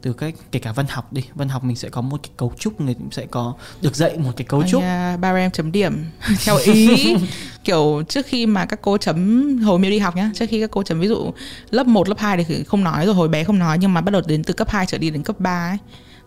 Từ 0.00 0.12
cách 0.12 0.34
kể 0.52 0.58
cả 0.58 0.72
văn 0.72 0.86
học 0.88 1.12
đi. 1.12 1.22
Văn 1.34 1.48
học 1.48 1.64
mình 1.64 1.76
sẽ 1.76 1.88
có 1.88 2.00
một 2.00 2.20
cái 2.22 2.30
cấu 2.36 2.52
trúc 2.58 2.80
người 2.80 2.94
cũng 2.94 3.10
sẽ 3.10 3.26
có 3.26 3.54
được 3.82 3.96
dạy 3.96 4.18
một 4.18 4.32
cái 4.36 4.44
cấu 4.44 4.62
trúc. 4.62 4.80
nhà 4.80 5.16
ba 5.16 5.34
em 5.34 5.50
chấm 5.50 5.72
điểm. 5.72 6.04
Theo 6.44 6.56
ý 6.56 7.16
kiểu 7.64 8.02
trước 8.08 8.26
khi 8.26 8.46
mà 8.46 8.66
các 8.66 8.82
cô 8.82 8.98
chấm 8.98 9.58
hồi 9.58 9.78
miêu 9.78 9.90
đi 9.90 9.98
học 9.98 10.16
nhá 10.16 10.30
trước 10.34 10.46
khi 10.48 10.60
các 10.60 10.70
cô 10.70 10.82
chấm 10.82 11.00
ví 11.00 11.08
dụ 11.08 11.32
lớp 11.70 11.86
1, 11.86 12.08
lớp 12.08 12.18
2 12.18 12.44
thì 12.44 12.64
không 12.64 12.84
nói 12.84 13.06
rồi 13.06 13.14
hồi 13.14 13.28
bé 13.28 13.44
không 13.44 13.58
nói 13.58 13.78
nhưng 13.78 13.94
mà 13.94 14.00
bắt 14.00 14.10
đầu 14.10 14.22
đến 14.26 14.44
từ 14.44 14.54
cấp 14.54 14.70
2 14.70 14.86
trở 14.86 14.98
đi 14.98 15.10
đến 15.10 15.22
cấp 15.22 15.40
3 15.40 15.70
ấy 15.70 15.78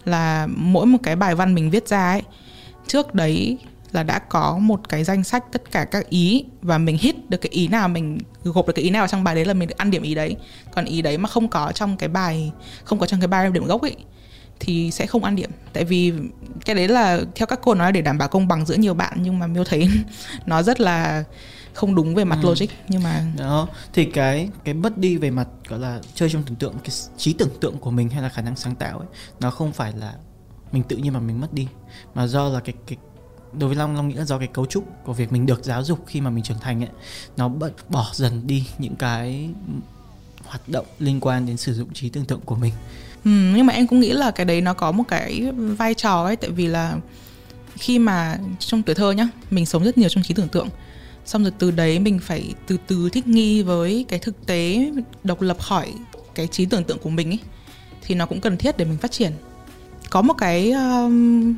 là 0.06 0.48
mỗi 0.56 0.86
một 0.86 0.98
cái 1.04 1.16
bài 1.16 1.36
văn 1.36 1.56
mình 1.56 1.70
viết 1.70 1.88
ra 1.88 2.12
ấy 2.12 2.22
trước 2.88 3.16
đấy 3.16 3.58
là 3.92 4.04
đã 4.04 4.20
có 4.20 4.58
một 4.58 4.90
cái 4.90 5.04
danh 5.04 5.24
sách 5.24 5.44
tất 5.52 5.72
cả 5.72 5.86
các 5.86 6.10
ý 6.10 6.46
và 6.62 6.78
mình 6.78 6.98
hit 6.98 7.30
được 7.30 7.38
cái 7.38 7.50
ý 7.50 7.68
nào 7.68 7.88
mình 7.88 8.18
gộp 8.44 8.68
được 8.68 8.74
cái 8.74 8.84
ý 8.84 8.90
nào 8.90 9.02
vào 9.02 9.08
trong 9.08 9.24
bài 9.24 9.36
đấy 9.36 9.46
là 9.46 9.54
mình 9.54 9.68
được 9.68 9.78
ăn 9.78 9.92
điểm 9.92 10.02
ý 10.02 10.16
đấy. 10.16 10.36
Còn 10.72 10.86
ý 10.86 11.02
đấy 11.02 11.18
mà 11.18 11.30
không 11.30 11.48
có 11.48 11.72
trong 11.72 11.98
cái 11.98 12.10
bài 12.10 12.52
không 12.84 13.00
có 13.00 13.06
trong 13.06 13.20
cái 13.20 13.28
bài 13.28 13.52
điểm 13.52 13.66
gốc 13.66 13.82
ấy 13.82 13.96
thì 14.60 14.92
sẽ 14.92 15.08
không 15.08 15.24
ăn 15.24 15.36
điểm. 15.36 15.52
Tại 15.74 15.84
vì 15.84 16.14
cái 16.66 16.76
đấy 16.76 16.88
là 16.88 17.20
theo 17.36 17.46
các 17.46 17.60
cô 17.64 17.74
nói 17.74 17.88
là 17.88 17.92
để 17.92 18.02
đảm 18.02 18.18
bảo 18.18 18.28
công 18.28 18.48
bằng 18.48 18.66
giữa 18.66 18.76
nhiều 18.76 18.94
bạn 18.94 19.18
nhưng 19.22 19.40
mà 19.40 19.48
miêu 19.48 19.64
thấy 19.64 19.90
nó 20.46 20.64
rất 20.64 20.80
là 20.80 21.24
không 21.78 21.96
đúng 21.96 22.16
về 22.16 22.24
mặt 22.24 22.40
logic 22.42 22.66
nhưng 22.88 23.04
mà 23.04 23.26
đó 23.38 23.68
thì 23.94 24.06
cái 24.06 24.50
cái 24.64 24.74
mất 24.74 24.98
đi 24.98 25.18
về 25.18 25.32
mặt 25.32 25.48
gọi 25.68 25.80
là 25.80 26.00
chơi 26.16 26.30
trong 26.30 26.44
tưởng 26.44 26.56
tượng 26.56 26.74
cái 26.84 26.92
trí 27.18 27.34
tưởng 27.34 27.50
tượng 27.62 27.78
của 27.78 27.92
mình 27.92 28.10
hay 28.10 28.22
là 28.22 28.30
khả 28.30 28.42
năng 28.42 28.56
sáng 28.56 28.76
tạo 28.76 29.00
ấy 29.00 29.08
nó 29.40 29.52
không 29.52 29.72
phải 29.72 29.94
là 29.96 30.14
mình 30.72 30.84
tự 30.84 30.98
nhiên 30.98 31.14
mà 31.14 31.20
mình 31.20 31.42
mất 31.42 31.54
đi 31.54 31.68
mà 32.14 32.28
do 32.28 32.50
là 32.50 32.60
cái 32.60 32.74
cái 32.88 32.98
đối 33.54 33.68
với 33.70 33.76
long 33.76 33.96
long 33.96 34.08
nghĩ 34.08 34.16
là 34.16 34.26
do 34.26 34.38
cái 34.38 34.48
cấu 34.48 34.66
trúc 34.66 34.88
của 35.04 35.14
việc 35.14 35.32
mình 35.32 35.46
được 35.46 35.64
giáo 35.64 35.84
dục 35.84 36.00
khi 36.08 36.22
mà 36.22 36.30
mình 36.30 36.44
trưởng 36.44 36.60
thành 36.60 36.84
ấy 36.84 36.90
nó 37.38 37.50
bớt 37.50 37.90
bỏ 37.90 38.10
dần 38.14 38.48
đi 38.48 38.66
những 38.78 38.96
cái 38.96 39.50
hoạt 40.46 40.70
động 40.70 40.86
liên 41.00 41.20
quan 41.20 41.46
đến 41.46 41.58
sử 41.58 41.74
dụng 41.74 41.94
trí 41.94 42.10
tưởng 42.10 42.26
tượng 42.26 42.42
của 42.42 42.56
mình. 42.56 42.74
Ừ, 43.26 43.32
nhưng 43.56 43.66
mà 43.66 43.74
em 43.74 43.88
cũng 43.88 44.00
nghĩ 44.00 44.12
là 44.12 44.32
cái 44.32 44.46
đấy 44.46 44.62
nó 44.62 44.74
có 44.74 44.92
một 44.92 45.04
cái 45.08 45.52
vai 45.52 45.94
trò 45.94 46.24
ấy 46.24 46.36
tại 46.36 46.50
vì 46.50 46.68
là 46.68 46.98
khi 47.76 48.00
mà 48.00 48.38
trong 48.60 48.84
tuổi 48.84 48.96
thơ 48.96 49.12
nhá 49.12 49.30
mình 49.52 49.66
sống 49.66 49.84
rất 49.84 49.98
nhiều 49.98 50.10
trong 50.10 50.24
trí 50.24 50.34
tưởng 50.34 50.48
tượng. 50.48 50.70
Xong 51.26 51.44
rồi 51.44 51.54
từ 51.60 51.72
đấy 51.72 52.00
mình 52.00 52.20
phải 52.20 52.54
từ 52.68 52.78
từ 52.88 53.10
thích 53.10 53.28
nghi 53.28 53.64
với 53.64 54.06
cái 54.08 54.20
thực 54.20 54.46
tế 54.46 54.92
độc 55.24 55.42
lập 55.42 55.60
khỏi 55.60 55.94
cái 56.36 56.48
trí 56.48 56.66
tưởng 56.66 56.84
tượng 56.84 57.00
của 57.00 57.10
mình 57.10 57.30
ấy 57.30 57.40
thì 58.02 58.16
nó 58.16 58.26
cũng 58.26 58.42
cần 58.42 58.58
thiết 58.58 58.78
để 58.78 58.86
mình 58.86 58.98
phát 58.98 59.12
triển. 59.12 59.32
Có 60.10 60.22
một 60.22 60.34
cái 60.34 60.72
um, 60.72 61.56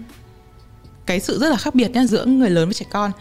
cái 1.09 1.19
sự 1.19 1.39
rất 1.39 1.49
là 1.49 1.57
khác 1.57 1.75
biệt 1.75 1.91
nhá 1.91 2.05
giữa 2.05 2.25
người 2.25 2.49
lớn 2.49 2.65
với 2.65 2.73
trẻ 2.73 2.85
con. 2.89 3.11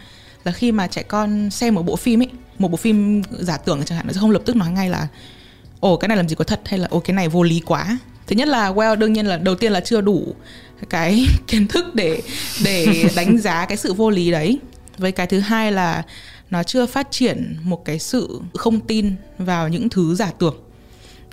Là 0.43 0.51
khi 0.51 0.71
mà 0.71 0.87
trẻ 0.87 1.03
con 1.03 1.49
xem 1.49 1.75
một 1.75 1.85
bộ 1.85 1.95
phim 1.95 2.21
ấy 2.21 2.29
một 2.59 2.71
bộ 2.71 2.77
phim 2.77 3.21
giả 3.39 3.57
tưởng 3.57 3.83
chẳng 3.85 3.97
hạn 3.97 4.07
nó 4.07 4.13
sẽ 4.13 4.19
không 4.19 4.31
lập 4.31 4.41
tức 4.45 4.55
nói 4.55 4.71
ngay 4.71 4.89
là 4.89 5.07
ồ 5.79 5.97
cái 5.97 6.07
này 6.07 6.17
làm 6.17 6.29
gì 6.29 6.35
có 6.35 6.43
thật? 6.43 6.61
hay 6.65 6.79
là 6.79 6.87
ồ 6.91 6.99
cái 6.99 7.13
này 7.13 7.27
vô 7.29 7.43
lý 7.43 7.61
quá. 7.65 7.97
Thứ 8.27 8.35
nhất 8.35 8.47
là 8.47 8.71
well 8.71 8.95
đương 8.95 9.13
nhiên 9.13 9.25
là 9.25 9.37
đầu 9.37 9.55
tiên 9.55 9.71
là 9.71 9.79
chưa 9.79 10.01
đủ 10.01 10.35
cái 10.89 11.25
kiến 11.47 11.67
thức 11.67 11.95
để 11.95 12.21
để 12.63 13.09
đánh 13.15 13.37
giá 13.37 13.65
cái 13.65 13.77
sự 13.77 13.93
vô 13.93 14.09
lý 14.09 14.31
đấy. 14.31 14.59
Với 14.97 15.11
cái 15.11 15.27
thứ 15.27 15.39
hai 15.39 15.71
là 15.71 16.03
nó 16.49 16.63
chưa 16.63 16.85
phát 16.85 17.11
triển 17.11 17.57
một 17.63 17.85
cái 17.85 17.99
sự 17.99 18.41
không 18.53 18.79
tin 18.79 19.15
vào 19.37 19.69
những 19.69 19.89
thứ 19.89 20.15
giả 20.15 20.31
tưởng 20.39 20.55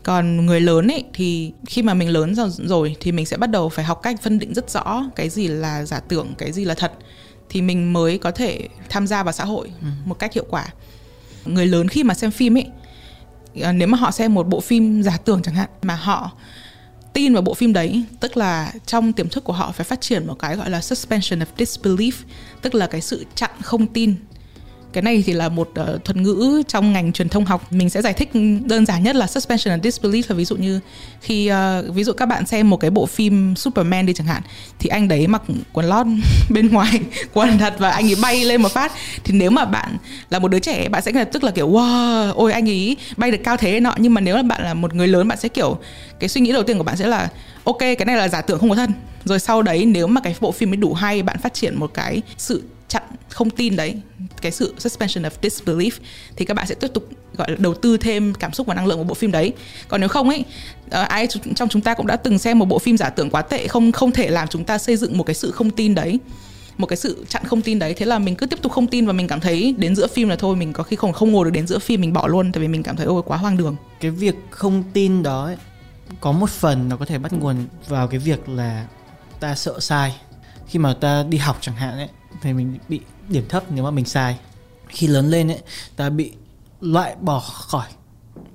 còn 0.06 0.46
người 0.46 0.60
lớn 0.60 0.88
ấy 0.88 1.04
thì 1.14 1.52
khi 1.66 1.82
mà 1.82 1.94
mình 1.94 2.08
lớn 2.08 2.34
rồi, 2.34 2.48
rồi 2.50 2.96
thì 3.00 3.12
mình 3.12 3.26
sẽ 3.26 3.36
bắt 3.36 3.50
đầu 3.50 3.68
phải 3.68 3.84
học 3.84 4.02
cách 4.02 4.22
phân 4.22 4.38
định 4.38 4.54
rất 4.54 4.70
rõ 4.70 5.04
cái 5.16 5.28
gì 5.28 5.48
là 5.48 5.84
giả 5.84 6.00
tưởng 6.00 6.34
cái 6.38 6.52
gì 6.52 6.64
là 6.64 6.74
thật 6.74 6.92
thì 7.48 7.62
mình 7.62 7.92
mới 7.92 8.18
có 8.18 8.30
thể 8.30 8.68
tham 8.88 9.06
gia 9.06 9.22
vào 9.22 9.32
xã 9.32 9.44
hội 9.44 9.70
một 10.04 10.14
cách 10.18 10.32
hiệu 10.32 10.44
quả. 10.50 10.66
Người 11.44 11.66
lớn 11.66 11.88
khi 11.88 12.04
mà 12.04 12.14
xem 12.14 12.30
phim 12.30 12.56
ấy 12.56 12.66
à, 13.62 13.72
nếu 13.72 13.88
mà 13.88 13.98
họ 13.98 14.10
xem 14.10 14.34
một 14.34 14.48
bộ 14.48 14.60
phim 14.60 15.02
giả 15.02 15.16
tưởng 15.24 15.42
chẳng 15.42 15.54
hạn 15.54 15.68
mà 15.82 15.94
họ 15.94 16.30
tin 17.12 17.32
vào 17.32 17.42
bộ 17.42 17.54
phim 17.54 17.72
đấy 17.72 18.04
tức 18.20 18.36
là 18.36 18.72
trong 18.86 19.12
tiềm 19.12 19.28
thức 19.28 19.44
của 19.44 19.52
họ 19.52 19.72
phải 19.72 19.84
phát 19.84 20.00
triển 20.00 20.26
một 20.26 20.38
cái 20.38 20.56
gọi 20.56 20.70
là 20.70 20.80
suspension 20.80 21.40
of 21.40 21.46
disbelief 21.56 22.12
tức 22.62 22.74
là 22.74 22.86
cái 22.86 23.00
sự 23.00 23.24
chặn 23.34 23.50
không 23.62 23.86
tin 23.86 24.14
cái 24.96 25.02
này 25.02 25.22
thì 25.26 25.32
là 25.32 25.48
một 25.48 25.68
uh, 25.68 26.04
thuật 26.04 26.16
ngữ 26.16 26.62
trong 26.68 26.92
ngành 26.92 27.12
truyền 27.12 27.28
thông 27.28 27.44
học. 27.44 27.72
Mình 27.72 27.90
sẽ 27.90 28.02
giải 28.02 28.12
thích 28.12 28.30
đơn 28.64 28.86
giản 28.86 29.02
nhất 29.02 29.16
là 29.16 29.26
suspension 29.26 29.80
of 29.80 29.82
disbelief 29.82 30.22
là 30.28 30.34
ví 30.34 30.44
dụ 30.44 30.56
như 30.56 30.80
khi 31.20 31.50
uh, 31.50 31.94
ví 31.94 32.04
dụ 32.04 32.12
các 32.12 32.26
bạn 32.26 32.46
xem 32.46 32.70
một 32.70 32.76
cái 32.76 32.90
bộ 32.90 33.06
phim 33.06 33.56
Superman 33.56 34.06
đi 34.06 34.12
chẳng 34.12 34.26
hạn 34.26 34.42
thì 34.78 34.88
anh 34.88 35.08
đấy 35.08 35.26
mặc 35.26 35.42
quần 35.72 35.86
lót 35.86 36.06
bên 36.50 36.68
ngoài 36.68 37.00
quần 37.32 37.58
thật 37.58 37.74
và 37.78 37.90
anh 37.90 38.08
ấy 38.08 38.16
bay 38.22 38.44
lên 38.44 38.62
một 38.62 38.72
phát. 38.72 38.92
Thì 39.24 39.34
nếu 39.34 39.50
mà 39.50 39.64
bạn 39.64 39.96
là 40.30 40.38
một 40.38 40.48
đứa 40.48 40.58
trẻ 40.58 40.88
bạn 40.88 41.02
sẽ 41.02 41.12
lập 41.12 41.28
tức 41.32 41.44
là 41.44 41.50
kiểu 41.50 41.70
wow 41.70 42.32
ôi 42.34 42.52
anh 42.52 42.68
ấy 42.68 42.96
bay 43.16 43.30
được 43.30 43.40
cao 43.44 43.56
thế 43.56 43.80
nọ. 43.80 43.94
Nhưng 43.98 44.14
mà 44.14 44.20
nếu 44.20 44.36
mà 44.36 44.42
bạn 44.42 44.62
là 44.62 44.74
một 44.74 44.94
người 44.94 45.08
lớn 45.08 45.28
bạn 45.28 45.38
sẽ 45.38 45.48
kiểu 45.48 45.78
cái 46.20 46.28
suy 46.28 46.40
nghĩ 46.40 46.52
đầu 46.52 46.62
tiên 46.62 46.78
của 46.78 46.84
bạn 46.84 46.96
sẽ 46.96 47.06
là 47.06 47.28
ok 47.64 47.78
cái 47.78 48.04
này 48.06 48.16
là 48.16 48.28
giả 48.28 48.40
tưởng 48.40 48.58
không 48.58 48.70
có 48.70 48.76
thân 48.76 48.92
rồi 49.24 49.38
sau 49.38 49.62
đấy 49.62 49.86
nếu 49.86 50.06
mà 50.06 50.20
cái 50.20 50.34
bộ 50.40 50.52
phim 50.52 50.72
ấy 50.72 50.76
đủ 50.76 50.94
hay 50.94 51.22
bạn 51.22 51.38
phát 51.38 51.54
triển 51.54 51.78
một 51.78 51.94
cái 51.94 52.22
sự 52.38 52.62
chặn 52.88 53.02
không 53.28 53.50
tin 53.50 53.76
đấy 53.76 53.94
cái 54.42 54.52
sự 54.52 54.74
suspension 54.78 55.24
of 55.24 55.30
disbelief 55.42 55.90
thì 56.36 56.44
các 56.44 56.54
bạn 56.54 56.66
sẽ 56.66 56.74
tiếp 56.74 56.88
tục 56.94 57.08
gọi 57.36 57.50
là 57.50 57.56
đầu 57.60 57.74
tư 57.74 57.96
thêm 57.96 58.34
cảm 58.34 58.52
xúc 58.52 58.66
và 58.66 58.74
năng 58.74 58.86
lượng 58.86 58.98
vào 58.98 59.04
bộ 59.04 59.14
phim 59.14 59.32
đấy. 59.32 59.52
Còn 59.88 60.00
nếu 60.00 60.08
không 60.08 60.28
ấy 60.28 60.44
ờ, 60.90 61.02
ai 61.02 61.28
trong 61.54 61.68
chúng 61.68 61.82
ta 61.82 61.94
cũng 61.94 62.06
đã 62.06 62.16
từng 62.16 62.38
xem 62.38 62.58
một 62.58 62.64
bộ 62.64 62.78
phim 62.78 62.96
giả 62.96 63.10
tưởng 63.10 63.30
quá 63.30 63.42
tệ 63.42 63.66
không 63.66 63.92
không 63.92 64.12
thể 64.12 64.30
làm 64.30 64.48
chúng 64.48 64.64
ta 64.64 64.78
xây 64.78 64.96
dựng 64.96 65.18
một 65.18 65.24
cái 65.24 65.34
sự 65.34 65.50
không 65.50 65.70
tin 65.70 65.94
đấy 65.94 66.18
một 66.78 66.86
cái 66.86 66.96
sự 66.96 67.24
chặn 67.28 67.44
không 67.44 67.62
tin 67.62 67.78
đấy. 67.78 67.94
Thế 67.94 68.06
là 68.06 68.18
mình 68.18 68.36
cứ 68.36 68.46
tiếp 68.46 68.62
tục 68.62 68.72
không 68.72 68.86
tin 68.86 69.06
và 69.06 69.12
mình 69.12 69.28
cảm 69.28 69.40
thấy 69.40 69.74
đến 69.78 69.96
giữa 69.96 70.06
phim 70.06 70.28
là 70.28 70.36
thôi 70.36 70.56
mình 70.56 70.72
có 70.72 70.82
khi 70.82 70.96
không 70.96 71.12
không 71.12 71.32
ngồi 71.32 71.44
được 71.44 71.50
đến 71.50 71.66
giữa 71.66 71.78
phim 71.78 72.00
mình 72.00 72.12
bỏ 72.12 72.26
luôn 72.26 72.52
tại 72.52 72.60
vì 72.60 72.68
mình 72.68 72.82
cảm 72.82 72.96
thấy 72.96 73.06
ôi 73.06 73.22
quá 73.26 73.36
hoang 73.36 73.56
đường. 73.56 73.76
Cái 74.00 74.10
việc 74.10 74.34
không 74.50 74.84
tin 74.92 75.22
đó 75.22 75.44
ấy, 75.44 75.56
có 76.20 76.32
một 76.32 76.50
phần 76.50 76.88
nó 76.88 76.96
có 76.96 77.04
thể 77.04 77.18
bắt 77.18 77.32
nguồn 77.32 77.56
vào 77.88 78.08
cái 78.08 78.18
việc 78.18 78.48
là 78.48 78.86
ta 79.40 79.54
sợ 79.54 79.80
sai. 79.80 80.16
Khi 80.66 80.78
mà 80.78 80.94
ta 81.00 81.24
đi 81.28 81.38
học 81.38 81.58
chẳng 81.60 81.74
hạn 81.74 81.94
ấy 81.94 82.08
thì 82.42 82.52
mình 82.52 82.78
bị 82.88 83.00
điểm 83.28 83.44
thấp 83.48 83.64
nếu 83.70 83.84
mà 83.84 83.90
mình 83.90 84.04
sai. 84.04 84.38
Khi 84.88 85.06
lớn 85.06 85.30
lên 85.30 85.48
ấy 85.48 85.58
ta 85.96 86.10
bị 86.10 86.32
loại 86.80 87.16
bỏ 87.20 87.40
khỏi 87.40 87.86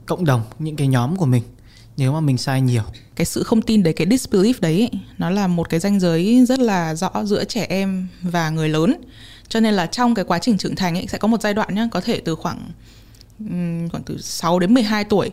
cộng 0.05 0.25
đồng 0.25 0.41
những 0.59 0.75
cái 0.75 0.87
nhóm 0.87 1.15
của 1.15 1.25
mình 1.25 1.43
nếu 1.97 2.13
mà 2.13 2.19
mình 2.19 2.37
sai 2.37 2.61
nhiều. 2.61 2.83
Cái 3.15 3.25
sự 3.25 3.43
không 3.43 3.61
tin 3.61 3.83
đấy 3.83 3.93
cái 3.93 4.07
disbelief 4.07 4.53
đấy 4.59 4.79
ấy, 4.79 5.01
nó 5.17 5.29
là 5.29 5.47
một 5.47 5.69
cái 5.69 5.79
ranh 5.79 5.99
giới 5.99 6.45
rất 6.45 6.59
là 6.59 6.95
rõ 6.95 7.11
giữa 7.25 7.43
trẻ 7.43 7.65
em 7.69 8.07
và 8.21 8.49
người 8.49 8.69
lớn. 8.69 8.93
Cho 9.47 9.59
nên 9.59 9.73
là 9.73 9.85
trong 9.85 10.15
cái 10.15 10.25
quá 10.25 10.39
trình 10.39 10.57
trưởng 10.57 10.75
thành 10.75 10.97
ấy 10.97 11.07
sẽ 11.07 11.17
có 11.17 11.27
một 11.27 11.41
giai 11.41 11.53
đoạn 11.53 11.75
nhá 11.75 11.87
có 11.91 12.01
thể 12.01 12.21
từ 12.25 12.35
khoảng 12.35 12.71
khoảng 13.91 14.03
từ 14.05 14.21
6 14.21 14.59
đến 14.59 14.73
12 14.73 15.03
tuổi. 15.03 15.31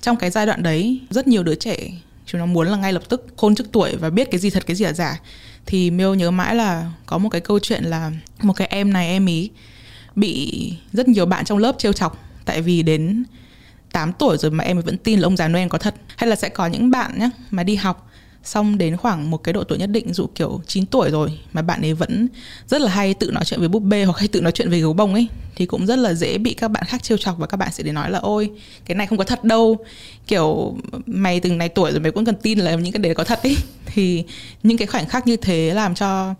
Trong 0.00 0.16
cái 0.16 0.30
giai 0.30 0.46
đoạn 0.46 0.62
đấy 0.62 1.00
rất 1.10 1.28
nhiều 1.28 1.42
đứa 1.42 1.54
trẻ 1.54 1.76
chúng 2.26 2.38
nó 2.38 2.46
muốn 2.46 2.68
là 2.68 2.76
ngay 2.76 2.92
lập 2.92 3.02
tức 3.08 3.26
khôn 3.36 3.54
trước 3.54 3.66
tuổi 3.72 3.96
và 3.96 4.10
biết 4.10 4.30
cái 4.30 4.40
gì 4.40 4.50
thật 4.50 4.66
cái 4.66 4.76
gì 4.76 4.84
là 4.84 4.92
giả 4.92 5.20
thì 5.66 5.90
Miêu 5.90 6.14
nhớ 6.14 6.30
mãi 6.30 6.54
là 6.54 6.90
có 7.06 7.18
một 7.18 7.28
cái 7.28 7.40
câu 7.40 7.58
chuyện 7.58 7.84
là 7.84 8.12
một 8.42 8.52
cái 8.52 8.68
em 8.70 8.92
này, 8.92 9.08
em 9.08 9.26
ý, 9.26 9.50
bị 10.16 10.72
rất 10.92 11.08
nhiều 11.08 11.26
bạn 11.26 11.44
trong 11.44 11.58
lớp 11.58 11.74
trêu 11.78 11.92
chọc. 11.92 12.18
Tại 12.44 12.62
vì 12.62 12.82
đến 12.82 13.24
8 13.92 14.12
tuổi 14.12 14.38
rồi 14.38 14.50
mà 14.50 14.64
em 14.64 14.80
vẫn 14.80 14.98
tin 14.98 15.18
là 15.18 15.26
ông 15.26 15.36
già 15.36 15.48
Noel 15.48 15.68
có 15.68 15.78
thật. 15.78 15.94
Hay 16.16 16.28
là 16.28 16.36
sẽ 16.36 16.48
có 16.48 16.66
những 16.66 16.90
bạn 16.90 17.18
nhé 17.18 17.30
mà 17.50 17.62
đi 17.62 17.76
học 17.76 18.11
xong 18.44 18.78
đến 18.78 18.96
khoảng 18.96 19.30
một 19.30 19.36
cái 19.36 19.52
độ 19.52 19.64
tuổi 19.64 19.78
nhất 19.78 19.90
định 19.90 20.14
dụ 20.14 20.26
kiểu 20.34 20.60
9 20.66 20.86
tuổi 20.86 21.10
rồi 21.10 21.38
mà 21.52 21.62
bạn 21.62 21.80
ấy 21.80 21.94
vẫn 21.94 22.28
rất 22.66 22.80
là 22.80 22.90
hay 22.90 23.14
tự 23.14 23.30
nói 23.30 23.44
chuyện 23.44 23.60
với 23.60 23.68
búp 23.68 23.82
bê 23.82 24.04
hoặc 24.04 24.18
hay 24.18 24.28
tự 24.28 24.40
nói 24.40 24.52
chuyện 24.52 24.70
về 24.70 24.80
gấu 24.80 24.92
bông 24.92 25.14
ấy 25.14 25.28
thì 25.56 25.66
cũng 25.66 25.86
rất 25.86 25.98
là 25.98 26.14
dễ 26.14 26.38
bị 26.38 26.54
các 26.54 26.68
bạn 26.68 26.84
khác 26.86 27.02
trêu 27.02 27.18
chọc 27.18 27.38
và 27.38 27.46
các 27.46 27.56
bạn 27.56 27.72
sẽ 27.72 27.84
đến 27.84 27.94
nói 27.94 28.10
là 28.10 28.18
ôi 28.18 28.50
cái 28.84 28.94
này 28.94 29.06
không 29.06 29.18
có 29.18 29.24
thật 29.24 29.44
đâu 29.44 29.76
kiểu 30.26 30.76
mày 31.06 31.40
từng 31.40 31.58
này 31.58 31.68
tuổi 31.68 31.90
rồi 31.90 32.00
mày 32.00 32.12
cũng 32.12 32.24
cần 32.24 32.34
tin 32.42 32.58
là 32.58 32.74
những 32.74 32.92
cái 32.92 33.02
đấy 33.02 33.14
có 33.14 33.24
thật 33.24 33.42
ấy 33.42 33.56
thì 33.86 34.24
những 34.62 34.78
cái 34.78 34.86
khoảnh 34.86 35.08
khắc 35.08 35.26
như 35.26 35.36
thế 35.36 35.74
làm 35.74 35.94
cho 35.94 36.34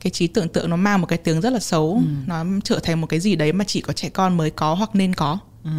cái 0.00 0.10
trí 0.10 0.26
tưởng 0.26 0.48
tượng 0.48 0.70
nó 0.70 0.76
mang 0.76 1.00
một 1.00 1.06
cái 1.06 1.18
tiếng 1.18 1.40
rất 1.40 1.52
là 1.52 1.58
xấu 1.58 1.92
ừ. 1.92 2.00
nó 2.26 2.44
trở 2.64 2.78
thành 2.82 3.00
một 3.00 3.06
cái 3.06 3.20
gì 3.20 3.36
đấy 3.36 3.52
mà 3.52 3.64
chỉ 3.64 3.80
có 3.80 3.92
trẻ 3.92 4.08
con 4.08 4.36
mới 4.36 4.50
có 4.50 4.74
hoặc 4.74 4.90
nên 4.94 5.14
có 5.14 5.38
ừ. 5.64 5.70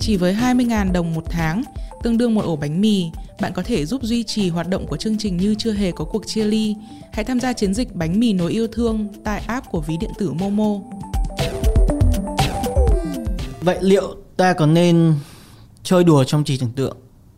chỉ 0.00 0.16
với 0.16 0.34
20.000 0.34 0.92
đồng 0.92 1.14
một 1.14 1.24
tháng 1.30 1.62
tương 2.02 2.18
đương 2.18 2.34
một 2.34 2.44
ổ 2.44 2.56
bánh 2.56 2.80
mì, 2.80 3.10
bạn 3.40 3.52
có 3.52 3.62
thể 3.62 3.86
giúp 3.86 4.02
duy 4.02 4.24
trì 4.24 4.48
hoạt 4.48 4.68
động 4.68 4.86
của 4.86 4.96
chương 4.96 5.18
trình 5.18 5.36
như 5.36 5.54
chưa 5.58 5.72
hề 5.72 5.92
có 5.92 6.04
cuộc 6.04 6.26
chia 6.26 6.44
ly. 6.44 6.74
Hãy 7.12 7.24
tham 7.24 7.40
gia 7.40 7.52
chiến 7.52 7.74
dịch 7.74 7.94
bánh 7.94 8.20
mì 8.20 8.32
nối 8.32 8.52
yêu 8.52 8.66
thương 8.66 9.08
tại 9.24 9.42
app 9.46 9.70
của 9.70 9.80
ví 9.80 9.96
điện 10.00 10.10
tử 10.18 10.32
Momo. 10.32 10.76
Vậy 13.60 13.78
liệu 13.80 14.16
ta 14.36 14.52
có 14.52 14.66
nên 14.66 15.14
chơi 15.82 16.04
đùa 16.04 16.24
trong 16.24 16.44
trí 16.44 16.56
tưởng 16.56 16.72
tượng 16.72 16.96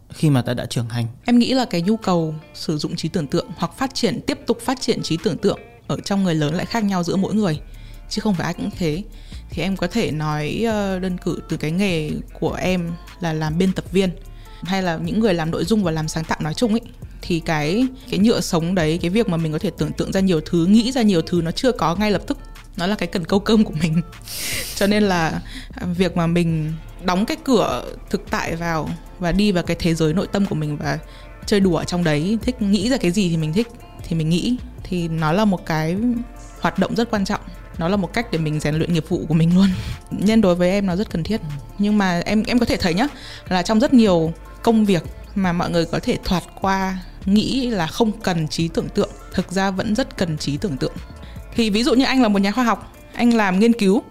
khi 0.08 0.30
mà 0.30 0.42
ta 0.42 0.54
đã 0.54 0.66
trưởng 0.66 0.88
thành? 0.88 1.06
Em 1.24 1.38
nghĩ 1.38 1.54
là 1.54 1.64
cái 1.64 1.82
nhu 1.82 1.96
cầu 1.96 2.34
sử 2.54 2.78
dụng 2.78 2.96
trí 2.96 3.08
tưởng 3.08 3.26
tượng 3.26 3.46
hoặc 3.56 3.78
phát 3.78 3.94
triển 3.94 4.20
tiếp 4.26 4.38
tục 4.46 4.60
phát 4.60 4.80
triển 4.80 5.02
trí 5.02 5.16
tưởng 5.24 5.38
tượng 5.38 5.58
ở 5.86 5.96
trong 6.04 6.24
người 6.24 6.34
lớn 6.34 6.54
lại 6.54 6.66
khác 6.66 6.84
nhau 6.84 7.02
giữa 7.02 7.16
mỗi 7.16 7.34
người 7.34 7.60
chứ 8.08 8.20
không 8.20 8.34
phải 8.34 8.44
ai 8.44 8.54
cũng 8.54 8.70
thế 8.78 9.02
thì 9.50 9.62
em 9.62 9.76
có 9.76 9.86
thể 9.86 10.10
nói 10.10 10.62
ờ, 10.66 10.98
đơn 10.98 11.18
cử 11.18 11.38
từ 11.48 11.56
cái 11.56 11.70
nghề 11.70 12.10
của 12.40 12.52
em 12.52 12.90
là 13.20 13.32
làm 13.32 13.58
biên 13.58 13.72
tập 13.72 13.84
viên 13.92 14.10
hay 14.62 14.82
là 14.82 14.96
những 14.96 15.20
người 15.20 15.34
làm 15.34 15.50
nội 15.50 15.64
dung 15.64 15.84
và 15.84 15.90
làm 15.90 16.08
sáng 16.08 16.24
tạo 16.24 16.38
nói 16.40 16.54
chung 16.54 16.72
ấy, 16.72 16.80
thì 17.22 17.40
cái 17.40 17.86
cái 18.10 18.18
nhựa 18.18 18.40
sống 18.40 18.74
đấy, 18.74 18.98
cái 19.02 19.10
việc 19.10 19.28
mà 19.28 19.36
mình 19.36 19.52
có 19.52 19.58
thể 19.58 19.70
tưởng 19.78 19.92
tượng 19.92 20.12
ra 20.12 20.20
nhiều 20.20 20.40
thứ, 20.40 20.66
nghĩ 20.66 20.92
ra 20.92 21.02
nhiều 21.02 21.22
thứ 21.22 21.42
nó 21.44 21.50
chưa 21.50 21.72
có 21.72 21.94
ngay 21.94 22.10
lập 22.10 22.22
tức, 22.26 22.38
nó 22.76 22.86
là 22.86 22.94
cái 22.94 23.06
cần 23.06 23.24
câu 23.24 23.40
cơm 23.40 23.64
của 23.64 23.74
mình. 23.82 24.02
Cho 24.74 24.86
nên 24.86 25.02
là 25.02 25.40
việc 25.96 26.16
mà 26.16 26.26
mình 26.26 26.72
đóng 27.04 27.26
cái 27.26 27.36
cửa 27.44 27.84
thực 28.10 28.30
tại 28.30 28.56
vào 28.56 28.88
và 29.18 29.32
đi 29.32 29.52
vào 29.52 29.62
cái 29.62 29.76
thế 29.80 29.94
giới 29.94 30.14
nội 30.14 30.26
tâm 30.32 30.46
của 30.46 30.54
mình 30.54 30.76
và 30.76 30.98
chơi 31.46 31.60
đùa 31.60 31.76
ở 31.76 31.84
trong 31.84 32.04
đấy, 32.04 32.38
thích 32.42 32.62
nghĩ 32.62 32.90
ra 32.90 32.96
cái 32.96 33.10
gì 33.10 33.30
thì 33.30 33.36
mình 33.36 33.52
thích, 33.52 33.68
thì 34.08 34.16
mình 34.16 34.28
nghĩ, 34.28 34.56
thì 34.82 35.08
nó 35.08 35.32
là 35.32 35.44
một 35.44 35.66
cái 35.66 35.96
hoạt 36.60 36.78
động 36.78 36.94
rất 36.94 37.10
quan 37.10 37.24
trọng. 37.24 37.40
Nó 37.78 37.88
là 37.88 37.96
một 37.96 38.12
cách 38.12 38.26
để 38.32 38.38
mình 38.38 38.60
rèn 38.60 38.74
luyện 38.74 38.92
nghiệp 38.92 39.04
vụ 39.08 39.24
của 39.28 39.34
mình 39.34 39.56
luôn. 39.56 39.68
Nhân 40.10 40.40
đối 40.40 40.54
với 40.54 40.70
em 40.70 40.86
nó 40.86 40.96
rất 40.96 41.10
cần 41.10 41.24
thiết. 41.24 41.40
Nhưng 41.78 41.98
mà 41.98 42.20
em 42.24 42.42
em 42.46 42.58
có 42.58 42.66
thể 42.66 42.76
thấy 42.76 42.94
nhá, 42.94 43.06
là 43.48 43.62
trong 43.62 43.80
rất 43.80 43.94
nhiều 43.94 44.32
công 44.62 44.84
việc 44.84 45.02
mà 45.34 45.52
mọi 45.52 45.70
người 45.70 45.84
có 45.84 46.00
thể 46.02 46.18
thoạt 46.24 46.42
qua 46.60 46.98
nghĩ 47.24 47.70
là 47.70 47.86
không 47.86 48.12
cần 48.12 48.48
trí 48.48 48.68
tưởng 48.68 48.88
tượng 48.88 49.10
thực 49.32 49.52
ra 49.52 49.70
vẫn 49.70 49.94
rất 49.94 50.16
cần 50.16 50.38
trí 50.38 50.56
tưởng 50.56 50.76
tượng. 50.76 50.92
Thì 51.54 51.70
ví 51.70 51.82
dụ 51.82 51.94
như 51.94 52.04
anh 52.04 52.22
là 52.22 52.28
một 52.28 52.38
nhà 52.38 52.52
khoa 52.52 52.64
học 52.64 52.92
anh 53.14 53.34
làm 53.34 53.58
nghiên 53.58 53.72
cứu 53.72 54.02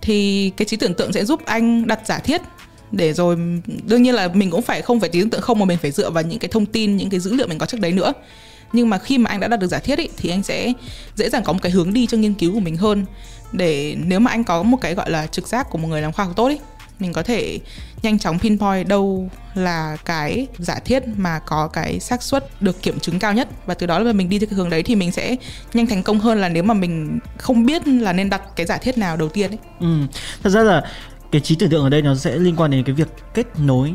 thì 0.00 0.50
cái 0.56 0.66
trí 0.66 0.76
tưởng 0.76 0.94
tượng 0.94 1.12
sẽ 1.12 1.24
giúp 1.24 1.40
anh 1.44 1.86
đặt 1.86 2.00
giả 2.06 2.18
thiết 2.18 2.42
để 2.92 3.12
rồi 3.12 3.36
đương 3.84 4.02
nhiên 4.02 4.14
là 4.14 4.28
mình 4.28 4.50
cũng 4.50 4.62
phải 4.62 4.82
không 4.82 5.00
phải 5.00 5.08
trí 5.08 5.20
tưởng 5.20 5.30
tượng 5.30 5.40
không 5.40 5.58
mà 5.58 5.64
mình 5.64 5.78
phải 5.82 5.90
dựa 5.90 6.10
vào 6.10 6.24
những 6.24 6.38
cái 6.38 6.48
thông 6.48 6.66
tin 6.66 6.96
những 6.96 7.10
cái 7.10 7.20
dữ 7.20 7.34
liệu 7.34 7.46
mình 7.46 7.58
có 7.58 7.66
trước 7.66 7.80
đấy 7.80 7.92
nữa. 7.92 8.12
Nhưng 8.72 8.90
mà 8.90 8.98
khi 8.98 9.18
mà 9.18 9.30
anh 9.30 9.40
đã 9.40 9.48
đạt 9.48 9.60
được 9.60 9.66
giả 9.66 9.78
thiết 9.78 9.98
ý, 9.98 10.08
thì 10.16 10.30
anh 10.30 10.42
sẽ 10.42 10.72
dễ 11.14 11.30
dàng 11.30 11.44
có 11.44 11.52
một 11.52 11.58
cái 11.62 11.72
hướng 11.72 11.92
đi 11.92 12.06
cho 12.06 12.18
nghiên 12.18 12.34
cứu 12.34 12.52
của 12.52 12.60
mình 12.60 12.76
hơn 12.76 13.04
để 13.52 13.96
nếu 14.04 14.20
mà 14.20 14.30
anh 14.30 14.44
có 14.44 14.62
một 14.62 14.78
cái 14.80 14.94
gọi 14.94 15.10
là 15.10 15.26
trực 15.26 15.48
giác 15.48 15.70
của 15.70 15.78
một 15.78 15.88
người 15.88 16.02
làm 16.02 16.12
khoa 16.12 16.24
học 16.24 16.36
tốt 16.36 16.48
ý, 16.48 16.58
mình 16.98 17.12
có 17.12 17.22
thể 17.22 17.58
nhanh 18.02 18.18
chóng 18.18 18.38
pinpoint 18.38 18.88
đâu 18.88 19.30
là 19.54 19.96
cái 20.04 20.46
giả 20.58 20.78
thiết 20.84 21.02
mà 21.16 21.38
có 21.38 21.68
cái 21.68 22.00
xác 22.00 22.22
suất 22.22 22.62
được 22.62 22.82
kiểm 22.82 23.00
chứng 23.00 23.18
cao 23.18 23.32
nhất 23.32 23.48
và 23.66 23.74
từ 23.74 23.86
đó 23.86 23.98
là 23.98 24.12
mình 24.12 24.28
đi 24.28 24.38
theo 24.38 24.46
cái 24.46 24.56
hướng 24.56 24.70
đấy 24.70 24.82
thì 24.82 24.94
mình 24.94 25.12
sẽ 25.12 25.36
nhanh 25.74 25.86
thành 25.86 26.02
công 26.02 26.20
hơn 26.20 26.40
là 26.40 26.48
nếu 26.48 26.62
mà 26.62 26.74
mình 26.74 27.18
không 27.38 27.66
biết 27.66 27.88
là 27.88 28.12
nên 28.12 28.30
đặt 28.30 28.42
cái 28.56 28.66
giả 28.66 28.78
thiết 28.78 28.98
nào 28.98 29.16
đầu 29.16 29.28
tiên 29.28 29.50
ấy. 29.50 29.58
Ừ. 29.80 30.06
Thật 30.42 30.50
ra 30.50 30.62
là 30.62 30.84
cái 31.32 31.40
trí 31.40 31.56
tưởng 31.56 31.70
tượng 31.70 31.84
ở 31.84 31.88
đây 31.88 32.02
nó 32.02 32.14
sẽ 32.14 32.36
liên 32.36 32.56
quan 32.56 32.70
đến 32.70 32.84
cái 32.84 32.94
việc 32.94 33.08
kết 33.34 33.46
nối 33.58 33.94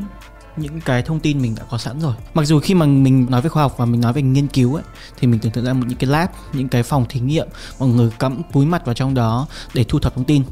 những 0.57 0.81
cái 0.81 1.01
thông 1.01 1.19
tin 1.19 1.41
mình 1.41 1.55
đã 1.55 1.63
có 1.69 1.77
sẵn 1.77 1.99
rồi 1.99 2.13
mặc 2.33 2.45
dù 2.45 2.59
khi 2.59 2.73
mà 2.73 2.85
mình 2.85 3.25
nói 3.29 3.41
về 3.41 3.49
khoa 3.49 3.63
học 3.63 3.75
và 3.77 3.85
mình 3.85 4.01
nói 4.01 4.13
về 4.13 4.21
nghiên 4.21 4.47
cứu 4.47 4.75
ấy, 4.75 4.83
thì 5.19 5.27
mình 5.27 5.39
tưởng 5.39 5.51
tượng 5.51 5.65
ra 5.65 5.73
một 5.73 5.85
những 5.87 5.97
cái 5.97 6.09
lab, 6.09 6.29
những 6.53 6.67
cái 6.67 6.83
phòng 6.83 7.05
thí 7.09 7.19
nghiệm, 7.19 7.47
mọi 7.79 7.89
người 7.89 8.09
cắm 8.19 8.41
cúi 8.53 8.65
mặt 8.65 8.85
vào 8.85 8.95
trong 8.95 9.13
đó 9.13 9.47
để 9.73 9.83
thu 9.83 9.99
thập 9.99 10.15
thông 10.15 10.25
tin 10.25 10.43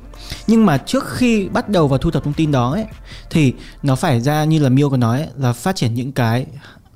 nhưng 0.48 0.66
mà 0.66 0.78
trước 0.78 1.04
khi 1.10 1.48
bắt 1.50 1.70
đầu 1.70 1.88
vào 1.88 1.98
thu 1.98 2.12
thập 2.12 2.24
thông 2.24 2.34
tin 2.34 2.52
đó 2.52 2.72
ấy 2.72 2.86
thì 3.30 3.54
nó 3.84 3.96
phải 3.96 4.22
ra 4.22 4.44
như 4.44 4.60
là 4.60 4.70
Miêu 4.70 4.90
có 4.90 4.98
nói 4.98 5.20
ấy, 5.20 5.30
là 5.38 5.54
phát 5.54 5.76
triển 5.76 5.94
những 5.94 6.12
cái 6.12 6.46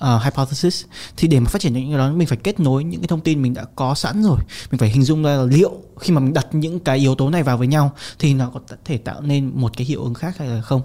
uh, 0.03 0.23
hypothesis. 0.23 0.85
Thì 1.17 1.27
để 1.27 1.39
mà 1.39 1.49
phát 1.49 1.61
triển 1.61 1.73
những 1.73 1.89
cái 1.89 1.97
đó 1.97 2.11
mình 2.11 2.27
phải 2.27 2.37
kết 2.43 2.59
nối 2.59 2.83
những 2.83 3.01
cái 3.01 3.07
thông 3.07 3.21
tin 3.21 3.41
mình 3.41 3.53
đã 3.53 3.65
có 3.75 3.95
sẵn 3.95 4.23
rồi. 4.23 4.37
Mình 4.71 4.79
phải 4.79 4.89
hình 4.89 5.03
dung 5.03 5.23
ra 5.23 5.35
là 5.35 5.43
liệu 5.43 5.71
khi 5.99 6.13
mà 6.13 6.19
mình 6.19 6.33
đặt 6.33 6.47
những 6.51 6.79
cái 6.79 6.97
yếu 6.97 7.15
tố 7.15 7.29
này 7.29 7.43
vào 7.43 7.57
với 7.57 7.67
nhau 7.67 7.91
thì 8.19 8.33
nó 8.33 8.49
có 8.53 8.59
thể 8.85 8.97
tạo 8.97 9.21
nên 9.21 9.51
một 9.55 9.77
cái 9.77 9.87
hiệu 9.87 10.03
ứng 10.03 10.13
khác 10.13 10.37
hay 10.37 10.47
là 10.47 10.61
không. 10.61 10.81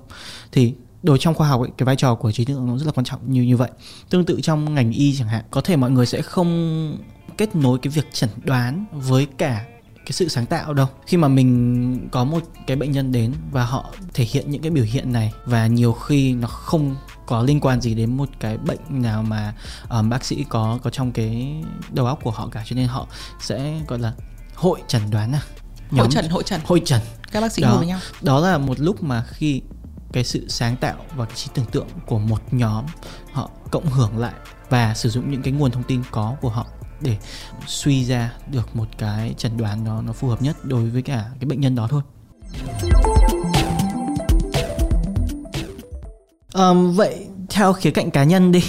Thì 0.52 0.74
đối 1.02 1.18
trong 1.18 1.35
khoa 1.35 1.48
học 1.48 1.61
ấy, 1.61 1.70
cái 1.78 1.87
vai 1.87 1.96
trò 1.96 2.14
của 2.14 2.33
trí 2.33 2.44
tưởng 2.44 2.66
nó 2.66 2.78
rất 2.78 2.87
là 2.87 2.92
quan 2.92 3.04
trọng 3.04 3.20
như 3.26 3.42
như 3.42 3.57
vậy. 3.57 3.70
Tương 4.11 4.24
tự 4.24 4.40
trong 4.40 4.74
ngành 4.74 4.92
y 4.92 5.16
chẳng 5.16 5.28
hạn 5.28 5.44
có 5.50 5.61
thể 5.61 5.76
mọi 5.76 5.90
người 5.90 6.07
sẽ 6.07 6.22
không 6.22 6.98
kết 7.38 7.57
nối 7.57 7.78
cái 7.78 7.90
việc 7.90 8.07
chẩn 8.12 8.30
đoán 8.44 8.85
với 8.92 9.26
cả 9.38 9.64
cái 10.07 10.12
sự 10.12 10.29
sáng 10.29 10.47
tạo 10.47 10.75
đâu. 10.75 10.87
Khi 11.07 11.17
mà 11.17 11.29
mình 11.29 12.09
có 12.12 12.25
một 12.25 12.43
cái 12.67 12.77
bệnh 12.77 12.93
nhân 12.93 13.12
đến 13.12 13.33
và 13.53 13.64
họ 13.64 13.93
thể 14.14 14.25
hiện 14.25 14.51
những 14.51 14.62
cái 14.62 14.71
biểu 14.71 14.85
hiện 14.85 15.12
này 15.12 15.33
và 15.45 15.67
nhiều 15.67 15.93
khi 15.93 16.35
nó 16.35 16.49
không 16.49 16.97
có 17.27 17.43
liên 17.43 17.61
quan 17.61 17.81
gì 17.81 17.95
đến 17.95 18.17
một 18.17 18.29
cái 18.40 18.59
bệnh 18.59 18.81
nào 18.88 19.23
mà 19.23 19.55
um, 19.88 20.09
bác 20.09 20.25
sĩ 20.25 20.45
có 20.49 20.79
có 20.83 20.90
trong 20.90 21.12
cái 21.12 21.55
đầu 21.93 22.07
óc 22.07 22.19
của 22.23 22.31
họ 22.31 22.49
cả 22.49 22.62
cho 22.67 22.77
nên 22.77 22.87
họ 22.87 23.07
sẽ 23.40 23.81
gọi 23.88 23.99
là 23.99 24.12
hội 24.55 24.81
chẩn 24.88 25.11
đoán 25.11 25.33
à. 25.33 25.43
Hội 25.90 26.09
trần 26.11 26.29
hội 26.29 26.43
trần. 26.47 26.61
Hội 26.64 26.83
trần. 26.85 27.01
Các 27.33 27.40
bác 27.40 27.53
sĩ 27.53 27.62
đó, 27.62 27.69
ngồi 27.69 27.79
với 27.79 27.87
nhau. 27.87 27.99
Đó 28.23 28.40
là 28.40 28.59
một 28.59 28.81
lúc 28.81 29.03
mà 29.03 29.25
khi 29.29 29.62
cái 30.12 30.25
sự 30.25 30.49
sáng 30.49 30.77
tạo 30.77 30.97
và 31.17 31.25
cái 31.25 31.37
trí 31.37 31.49
tưởng 31.55 31.67
tượng 31.67 31.88
của 32.07 32.19
một 32.19 32.55
nhóm 32.55 32.85
họ 33.33 33.51
cộng 33.71 33.87
hưởng 33.87 34.19
lại 34.19 34.35
và 34.71 34.95
sử 34.95 35.11
dụng 35.11 35.31
những 35.31 35.43
cái 35.43 35.53
nguồn 35.53 35.71
thông 35.71 35.83
tin 35.83 36.03
có 36.11 36.37
của 36.40 36.49
họ 36.49 36.67
để 37.00 37.16
suy 37.66 38.04
ra 38.04 38.33
được 38.50 38.76
một 38.76 38.87
cái 38.98 39.35
chẩn 39.38 39.57
đoán 39.57 39.85
nó 39.85 40.02
nó 40.02 40.12
phù 40.12 40.28
hợp 40.28 40.42
nhất 40.42 40.57
đối 40.62 40.90
với 40.90 41.02
cả 41.02 41.24
cái 41.40 41.48
bệnh 41.48 41.61
nhân 41.61 41.74
đó 41.74 41.88
thôi. 41.90 42.02
Um, 46.54 46.96
vậy 46.96 47.26
theo 47.50 47.72
khía 47.72 47.90
cạnh 47.90 48.11
cá 48.11 48.24
nhân 48.24 48.52
đi 48.52 48.64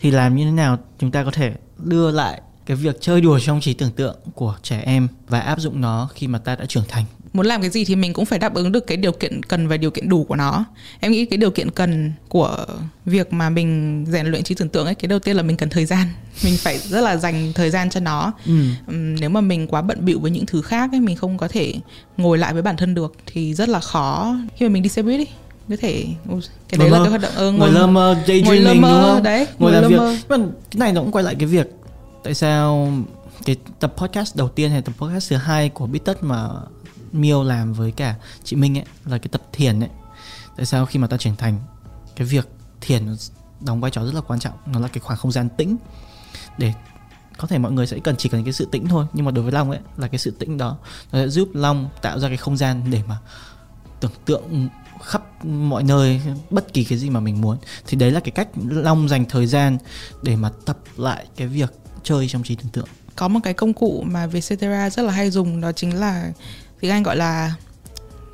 thì 0.00 0.10
làm 0.10 0.36
như 0.36 0.44
thế 0.44 0.50
nào 0.50 0.78
chúng 0.98 1.10
ta 1.10 1.24
có 1.24 1.30
thể 1.30 1.54
đưa 1.78 2.10
lại 2.10 2.40
cái 2.66 2.76
việc 2.76 2.96
chơi 3.00 3.20
đùa 3.20 3.38
trong 3.38 3.60
trí 3.60 3.74
tưởng 3.74 3.92
tượng 3.92 4.16
của 4.34 4.56
trẻ 4.62 4.80
em 4.80 5.08
và 5.28 5.40
áp 5.40 5.60
dụng 5.60 5.80
nó 5.80 6.08
khi 6.14 6.28
mà 6.28 6.38
ta 6.38 6.56
đã 6.56 6.66
trưởng 6.66 6.84
thành 6.88 7.04
muốn 7.34 7.46
làm 7.46 7.60
cái 7.60 7.70
gì 7.70 7.84
thì 7.84 7.96
mình 7.96 8.12
cũng 8.12 8.24
phải 8.24 8.38
đáp 8.38 8.54
ứng 8.54 8.72
được 8.72 8.86
cái 8.86 8.96
điều 8.96 9.12
kiện 9.12 9.42
cần 9.42 9.68
và 9.68 9.76
điều 9.76 9.90
kiện 9.90 10.08
đủ 10.08 10.24
của 10.24 10.36
nó. 10.36 10.64
Em 11.00 11.12
nghĩ 11.12 11.24
cái 11.24 11.36
điều 11.36 11.50
kiện 11.50 11.70
cần 11.70 12.12
của 12.28 12.66
việc 13.06 13.32
mà 13.32 13.50
mình 13.50 14.04
rèn 14.08 14.26
luyện 14.26 14.42
trí 14.42 14.54
tưởng 14.54 14.68
tượng 14.68 14.86
ấy 14.86 14.94
cái 14.94 15.08
đầu 15.08 15.18
tiên 15.18 15.36
là 15.36 15.42
mình 15.42 15.56
cần 15.56 15.68
thời 15.68 15.86
gian. 15.86 16.06
Mình 16.44 16.56
phải 16.56 16.78
rất 16.78 17.00
là 17.00 17.16
dành 17.16 17.52
thời 17.54 17.70
gian 17.70 17.90
cho 17.90 18.00
nó. 18.00 18.32
Ừ. 18.46 18.52
nếu 18.88 19.30
mà 19.30 19.40
mình 19.40 19.66
quá 19.66 19.82
bận 19.82 20.04
bịu 20.04 20.20
với 20.20 20.30
những 20.30 20.46
thứ 20.46 20.62
khác 20.62 20.90
ấy 20.92 21.00
mình 21.00 21.16
không 21.16 21.38
có 21.38 21.48
thể 21.48 21.74
ngồi 22.16 22.38
lại 22.38 22.52
với 22.52 22.62
bản 22.62 22.76
thân 22.76 22.94
được 22.94 23.14
thì 23.26 23.54
rất 23.54 23.68
là 23.68 23.80
khó. 23.80 24.36
Khi 24.56 24.68
mà 24.68 24.72
mình 24.72 24.82
đi 24.82 24.88
xe 24.88 25.02
buýt 25.02 25.18
đi 25.18 25.26
có 25.68 25.76
thể 25.80 26.06
cái 26.68 26.78
đấy 26.78 26.90
ngồi 26.90 26.90
là 26.90 26.98
mơ. 26.98 27.04
cái 27.04 27.10
hoạt 27.10 27.22
động 27.22 27.32
ờ, 27.36 27.52
ngồi 27.52 27.72
lơ 27.72 27.86
mơ 27.86 28.16
ngồi 28.44 28.60
lơ 28.60 28.72
đúng 28.72 28.82
mơ 28.82 29.12
không? 29.14 29.22
đấy 29.22 29.46
ngồi 29.58 29.72
ngồi 29.72 29.82
làm 29.82 29.90
việc. 29.90 29.96
mơ. 29.96 30.16
Nhưng 30.28 30.40
mà 30.40 30.46
cái 30.70 30.78
này 30.78 30.92
nó 30.92 31.00
cũng 31.00 31.12
quay 31.12 31.24
lại 31.24 31.34
cái 31.38 31.46
việc 31.46 31.70
tại 32.24 32.34
sao 32.34 32.92
cái 33.44 33.56
tập 33.80 33.94
podcast 33.96 34.36
đầu 34.36 34.48
tiên 34.48 34.70
hay 34.70 34.82
tập 34.82 34.92
podcast 34.98 35.30
thứ 35.30 35.36
hai 35.36 35.68
của 35.68 35.86
Bít 35.86 36.04
Tất 36.04 36.22
mà 36.22 36.48
Miêu 37.14 37.42
làm 37.42 37.72
với 37.72 37.90
cả 37.90 38.14
chị 38.44 38.56
Minh 38.56 38.78
ấy, 38.78 38.84
là 39.04 39.18
cái 39.18 39.28
tập 39.32 39.42
thiền 39.52 39.80
ấy. 39.80 39.90
Tại 40.56 40.66
sao 40.66 40.86
khi 40.86 40.98
mà 40.98 41.06
ta 41.06 41.16
trưởng 41.16 41.36
thành, 41.36 41.58
cái 42.16 42.26
việc 42.26 42.48
thiền 42.80 43.16
đóng 43.60 43.80
vai 43.80 43.90
trò 43.90 44.04
rất 44.04 44.14
là 44.14 44.20
quan 44.20 44.40
trọng, 44.40 44.54
nó 44.66 44.80
là 44.80 44.88
cái 44.88 45.00
khoảng 45.00 45.18
không 45.18 45.32
gian 45.32 45.48
tĩnh. 45.48 45.76
Để 46.58 46.72
có 47.38 47.48
thể 47.48 47.58
mọi 47.58 47.72
người 47.72 47.86
sẽ 47.86 47.98
cần 47.98 48.16
chỉ 48.16 48.28
cần 48.28 48.44
cái 48.44 48.52
sự 48.52 48.68
tĩnh 48.72 48.88
thôi, 48.88 49.06
nhưng 49.12 49.24
mà 49.24 49.30
đối 49.30 49.42
với 49.42 49.52
long 49.52 49.70
ấy, 49.70 49.80
là 49.96 50.08
cái 50.08 50.18
sự 50.18 50.30
tĩnh 50.30 50.58
đó, 50.58 50.76
nó 51.12 51.18
sẽ 51.18 51.28
giúp 51.28 51.48
long 51.54 51.88
tạo 52.02 52.18
ra 52.18 52.28
cái 52.28 52.36
không 52.36 52.56
gian 52.56 52.82
để 52.90 53.02
mà 53.06 53.18
tưởng 54.00 54.12
tượng 54.24 54.68
khắp 55.02 55.44
mọi 55.44 55.82
nơi, 55.82 56.20
bất 56.50 56.72
kỳ 56.72 56.84
cái 56.84 56.98
gì 56.98 57.10
mà 57.10 57.20
mình 57.20 57.40
muốn. 57.40 57.58
Thì 57.86 57.96
đấy 57.96 58.10
là 58.10 58.20
cái 58.20 58.30
cách 58.30 58.48
long 58.68 59.08
dành 59.08 59.24
thời 59.24 59.46
gian 59.46 59.78
để 60.22 60.36
mà 60.36 60.50
tập 60.64 60.78
lại 60.96 61.26
cái 61.36 61.48
việc 61.48 61.74
chơi 62.02 62.28
trong 62.28 62.42
trí 62.42 62.56
tưởng 62.56 62.70
tượng. 62.72 62.88
Có 63.16 63.28
một 63.28 63.40
cái 63.42 63.54
công 63.54 63.74
cụ 63.74 64.04
mà 64.06 64.26
Vietcetera 64.26 64.90
rất 64.90 65.02
là 65.02 65.12
hay 65.12 65.30
dùng, 65.30 65.60
đó 65.60 65.72
chính 65.72 65.94
là 65.94 66.32
tiếng 66.84 66.92
Anh 66.92 67.02
gọi 67.02 67.16
là 67.16 67.54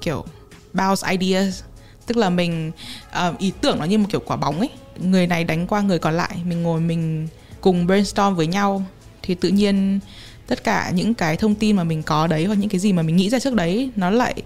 kiểu 0.02 0.24
bounce 0.72 1.10
ideas. 1.10 1.62
Tức 2.06 2.16
là 2.16 2.30
mình 2.30 2.72
uh, 3.28 3.38
ý 3.38 3.52
tưởng 3.60 3.78
nó 3.78 3.84
như 3.84 3.98
một 3.98 4.06
kiểu 4.10 4.20
quả 4.26 4.36
bóng 4.36 4.58
ấy. 4.58 4.70
Người 4.98 5.26
này 5.26 5.44
đánh 5.44 5.66
qua 5.66 5.80
người 5.80 5.98
còn 5.98 6.14
lại 6.14 6.36
mình 6.44 6.62
ngồi 6.62 6.80
mình 6.80 7.28
cùng 7.60 7.86
brainstorm 7.86 8.36
với 8.36 8.46
nhau. 8.46 8.82
Thì 9.22 9.34
tự 9.34 9.48
nhiên 9.48 10.00
tất 10.46 10.64
cả 10.64 10.90
những 10.94 11.14
cái 11.14 11.36
thông 11.36 11.54
tin 11.54 11.76
mà 11.76 11.84
mình 11.84 12.02
có 12.02 12.26
đấy 12.26 12.44
hoặc 12.44 12.54
những 12.54 12.68
cái 12.68 12.78
gì 12.78 12.92
mà 12.92 13.02
mình 13.02 13.16
nghĩ 13.16 13.30
ra 13.30 13.38
trước 13.38 13.54
đấy 13.54 13.90
nó 13.96 14.10
lại 14.10 14.42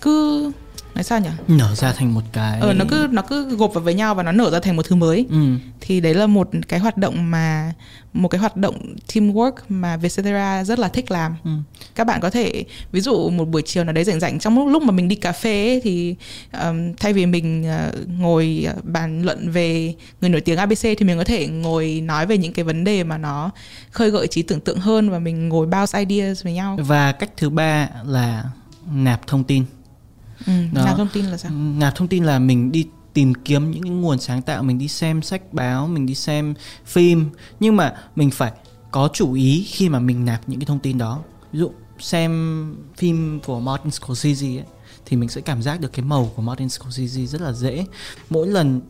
cứ 0.00 0.50
nói 0.94 1.04
sao 1.04 1.20
nhỉ? 1.20 1.28
Nở 1.48 1.74
ra 1.74 1.92
thành 1.92 2.14
một 2.14 2.20
cái 2.32 2.60
ờ 2.60 2.72
nó 2.72 2.84
cứ 2.88 3.08
nó 3.10 3.22
cứ 3.22 3.56
gộp 3.56 3.74
vào 3.74 3.84
với 3.84 3.94
nhau 3.94 4.14
và 4.14 4.22
nó 4.22 4.32
nở 4.32 4.50
ra 4.50 4.60
thành 4.60 4.76
một 4.76 4.86
thứ 4.86 4.96
mới. 4.96 5.26
Ừ. 5.30 5.36
thì 5.80 6.00
đấy 6.00 6.14
là 6.14 6.26
một 6.26 6.50
cái 6.68 6.80
hoạt 6.80 6.96
động 6.96 7.30
mà 7.30 7.72
một 8.12 8.28
cái 8.28 8.38
hoạt 8.38 8.56
động 8.56 8.94
teamwork 9.12 9.52
mà 9.68 9.96
Vietcetera 9.96 10.64
rất 10.64 10.78
là 10.78 10.88
thích 10.88 11.10
làm. 11.10 11.36
Ừ. 11.44 11.50
các 11.94 12.06
bạn 12.06 12.20
có 12.20 12.30
thể 12.30 12.64
ví 12.92 13.00
dụ 13.00 13.30
một 13.30 13.44
buổi 13.44 13.62
chiều 13.62 13.84
nào 13.84 13.92
đấy 13.92 14.04
rảnh 14.04 14.20
rảnh 14.20 14.38
trong 14.38 14.58
lúc 14.58 14.68
lúc 14.68 14.82
mà 14.82 14.92
mình 14.92 15.08
đi 15.08 15.16
cà 15.16 15.32
phê 15.32 15.68
ấy, 15.68 15.80
thì 15.84 16.14
um, 16.62 16.94
thay 16.94 17.12
vì 17.12 17.26
mình 17.26 17.64
uh, 17.88 18.08
ngồi 18.08 18.66
uh, 18.78 18.84
bàn 18.84 19.22
luận 19.22 19.50
về 19.50 19.94
người 20.20 20.30
nổi 20.30 20.40
tiếng 20.40 20.58
ABC 20.58 20.82
thì 20.82 20.96
mình 21.00 21.18
có 21.18 21.24
thể 21.24 21.46
ngồi 21.46 22.00
nói 22.04 22.26
về 22.26 22.38
những 22.38 22.52
cái 22.52 22.64
vấn 22.64 22.84
đề 22.84 23.04
mà 23.04 23.18
nó 23.18 23.50
khơi 23.90 24.10
gợi 24.10 24.26
trí 24.26 24.42
tưởng 24.42 24.60
tượng 24.60 24.78
hơn 24.78 25.10
và 25.10 25.18
mình 25.18 25.48
ngồi 25.48 25.66
bounce 25.66 25.98
ideas 25.98 26.44
với 26.44 26.52
nhau. 26.52 26.78
Và 26.80 27.12
cách 27.12 27.30
thứ 27.36 27.50
ba 27.50 27.88
là 28.04 28.44
nạp 28.92 29.26
thông 29.26 29.44
tin 29.44 29.64
ừ, 30.46 30.52
Đó. 30.72 30.84
nạp 30.84 30.96
thông 30.96 31.08
tin 31.12 31.24
là 31.24 31.36
sao? 31.36 31.52
Nạp 31.52 31.94
thông 31.94 32.08
tin 32.08 32.24
là 32.24 32.38
mình 32.38 32.72
đi 32.72 32.86
tìm 33.14 33.34
kiếm 33.34 33.70
những 33.70 33.82
cái 33.82 33.90
nguồn 33.92 34.18
sáng 34.18 34.42
tạo 34.42 34.62
mình 34.62 34.78
đi 34.78 34.88
xem 34.88 35.22
sách 35.22 35.52
báo 35.52 35.86
mình 35.86 36.06
đi 36.06 36.14
xem 36.14 36.54
phim. 36.86 37.30
Nhưng 37.60 37.76
mà 37.76 37.94
mình 38.16 38.30
phải 38.30 38.52
có 38.90 39.08
chủ 39.12 39.32
ý 39.32 39.66
khi 39.68 39.88
mà 39.88 39.98
mình 39.98 40.24
nạp 40.24 40.48
những 40.48 40.60
cái 40.60 40.66
thông 40.66 40.78
tin 40.78 40.98
đó. 40.98 41.22
Ví 41.52 41.58
dụ 41.58 41.72
xem 41.98 42.74
phim 42.96 43.40
của 43.46 43.60
Martin 43.60 43.90
Scorsese 43.90 44.46
ấy, 44.46 44.64
thì 45.06 45.16
mình 45.16 45.28
sẽ 45.28 45.40
cảm 45.40 45.62
giác 45.62 45.80
được 45.80 45.92
cái 45.92 46.04
màu 46.04 46.30
của 46.36 46.42
Martin 46.42 46.68
Scorsese 46.68 47.26
rất 47.26 47.40
là 47.40 47.52
dễ. 47.52 47.86
Mỗi 48.30 48.48
lần 48.48 48.80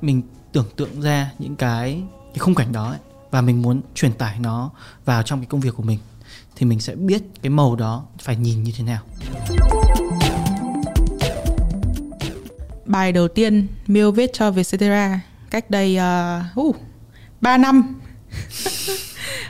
mình 0.00 0.22
tưởng 0.52 0.66
tượng 0.76 1.00
ra 1.00 1.30
những 1.38 1.56
cái 1.56 2.02
cái 2.12 2.38
khung 2.38 2.54
cảnh 2.54 2.72
đó 2.72 2.88
ấy, 2.88 2.98
và 3.30 3.40
mình 3.40 3.62
muốn 3.62 3.80
truyền 3.94 4.12
tải 4.12 4.38
nó 4.38 4.70
vào 5.04 5.22
trong 5.22 5.40
cái 5.40 5.46
công 5.46 5.60
việc 5.60 5.74
của 5.76 5.82
mình 5.82 5.98
thì 6.56 6.66
mình 6.66 6.80
sẽ 6.80 6.94
biết 6.94 7.22
cái 7.42 7.50
màu 7.50 7.76
đó 7.76 8.04
phải 8.18 8.36
nhìn 8.36 8.62
như 8.62 8.72
thế 8.76 8.84
nào 8.84 9.02
bài 12.86 13.12
đầu 13.12 13.28
tiên 13.28 13.66
Miêu 13.86 14.12
viết 14.12 14.32
cho 14.32 14.50
Vietcetera 14.50 15.20
cách 15.50 15.70
đây 15.70 15.98
uh, 16.56 16.60
uh, 16.60 16.76
3 17.40 17.56
năm. 17.56 18.00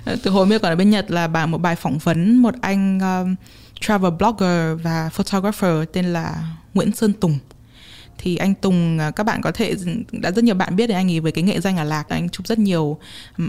Từ 0.22 0.31
hồi 0.31 0.46
Miêu 0.46 0.59
còn 0.59 0.72
ở 0.72 0.77
bên 0.77 0.90
Nhật 0.90 1.11
là 1.11 1.29
bài 1.29 1.46
một 1.46 1.59
bài 1.59 1.77
phỏng 1.77 1.99
vấn 1.99 2.37
một 2.37 2.55
anh 2.61 2.99
um, 3.01 3.35
travel 3.81 4.12
blogger 4.12 4.83
và 4.83 5.11
photographer 5.12 5.88
tên 5.92 6.05
là 6.05 6.57
Nguyễn 6.75 6.92
Sơn 6.92 7.12
Tùng. 7.12 7.38
Thì 8.18 8.37
anh 8.37 8.55
Tùng 8.55 8.99
ờ, 8.99 9.11
các 9.11 9.25
bạn 9.25 9.42
có 9.42 9.53
thể 9.53 9.75
đã 10.12 10.31
rất 10.31 10.44
nhiều 10.44 10.55
bạn 10.55 10.77
biết 10.77 10.87
đến 10.87 10.96
anh 10.96 11.11
ấy 11.11 11.20
với 11.20 11.33
cái 11.33 11.44
nghệ 11.44 11.61
danh 11.61 11.77
là 11.77 11.85
Lạc 11.85 12.09
anh 12.09 12.29
chụp 12.29 12.46
rất 12.46 12.59
nhiều 12.59 12.99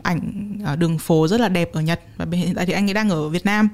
ảnh 0.03 0.53
ở 0.65 0.75
đường 0.75 0.97
phố 0.97 1.27
rất 1.27 1.39
là 1.41 1.49
đẹp 1.49 1.73
ở 1.73 1.81
Nhật 1.81 2.01
và 2.17 2.25
hiện 2.31 2.55
tại 2.55 2.65
thì 2.65 2.73
anh 2.73 2.89
ấy 2.89 2.93
đang 2.93 3.09
ở 3.09 3.29
Việt 3.29 3.45
Nam. 3.45 3.69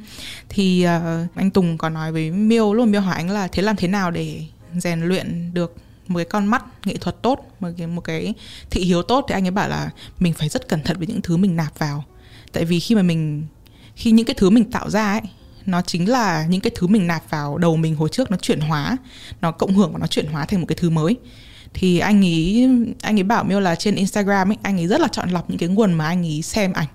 Thì 0.50 0.86
uh, 0.86 1.36
anh 1.36 1.52
Tùng 1.52 1.78
có 1.78 1.90
nói 1.90 2.12
với 2.12 2.32
Miêu 2.32 2.74
luôn 2.74 2.92
Miêu 2.92 3.02
hỏi 3.02 3.16
anh 3.16 3.30
là 3.30 3.48
thế 3.48 3.64
làm 3.64 3.76
thế 3.76 3.88
nào 3.88 4.12
để 4.12 4.42
rèn 4.78 5.02
luyện 5.02 5.54
được 5.54 5.76
một 6.08 6.18
cái 6.18 6.26
con 6.26 6.46
mắt 6.46 6.64
nghệ 6.86 6.98
thuật 6.98 7.22
tốt, 7.22 7.48
một 7.60 7.70
cái 7.78 7.88
một 7.88 8.02
cái 8.02 8.34
thị 8.70 8.82
hiếu 8.82 9.02
tốt 9.02 9.26
thì 9.28 9.34
anh 9.34 9.48
ấy 9.48 9.52
bảo 9.52 9.70
là 9.70 9.90
mình 10.20 10.34
phải 10.34 10.50
rất 10.50 10.68
cẩn 10.68 10.84
thận 10.84 10.98
với 10.98 11.08
những 11.08 11.22
thứ 11.22 11.38
mình 11.38 11.56
nạp 11.56 11.80
vào. 11.80 12.04
Tại 12.52 12.66
vì 12.66 12.80
khi 12.80 12.96
mà 12.96 13.02
mình, 13.02 13.46
khi 13.96 14.12
những 14.12 14.26
cái 14.26 14.36
thứ 14.40 14.50
mình 14.50 14.72
tạo 14.72 14.90
ra 14.90 15.12
ấy, 15.12 15.22
nó 15.66 15.82
chính 15.82 16.10
là 16.10 16.46
những 16.50 16.62
cái 16.62 16.72
thứ 16.76 16.88
mình 16.88 17.08
nạp 17.08 17.30
vào 17.30 17.58
đầu 17.58 17.78
mình 17.78 17.96
hồi 17.96 18.10
trước 18.10 18.32
nó 18.32 18.38
chuyển 18.38 18.60
hóa, 18.60 18.98
nó 19.42 19.52
cộng 19.52 19.74
hưởng 19.74 19.94
và 19.94 20.00
nó 20.00 20.08
chuyển 20.08 20.28
hóa 20.28 20.46
thành 20.46 20.60
một 20.60 20.66
cái 20.70 20.76
thứ 20.76 20.90
mới. 20.90 21.16
Thì 21.74 22.00
anh 22.00 22.26
ấy 22.26 22.70
anh 23.02 23.20
ấy 23.20 23.24
bảo 23.24 23.44
miêu 23.44 23.60
là 23.60 23.76
trên 23.76 23.96
Instagram 23.96 24.52
ấy, 24.52 24.58
anh 24.62 24.80
ấy 24.80 24.88
rất 24.88 25.02
là 25.02 25.08
chọn 25.08 25.30
lọc 25.30 25.50
những 25.50 25.60
cái 25.60 25.70
nguồn 25.70 25.94
mà 25.94 26.06
anh 26.06 26.26
ấy 26.26 26.42
xem 26.42 26.74
ảnh. 26.74 26.88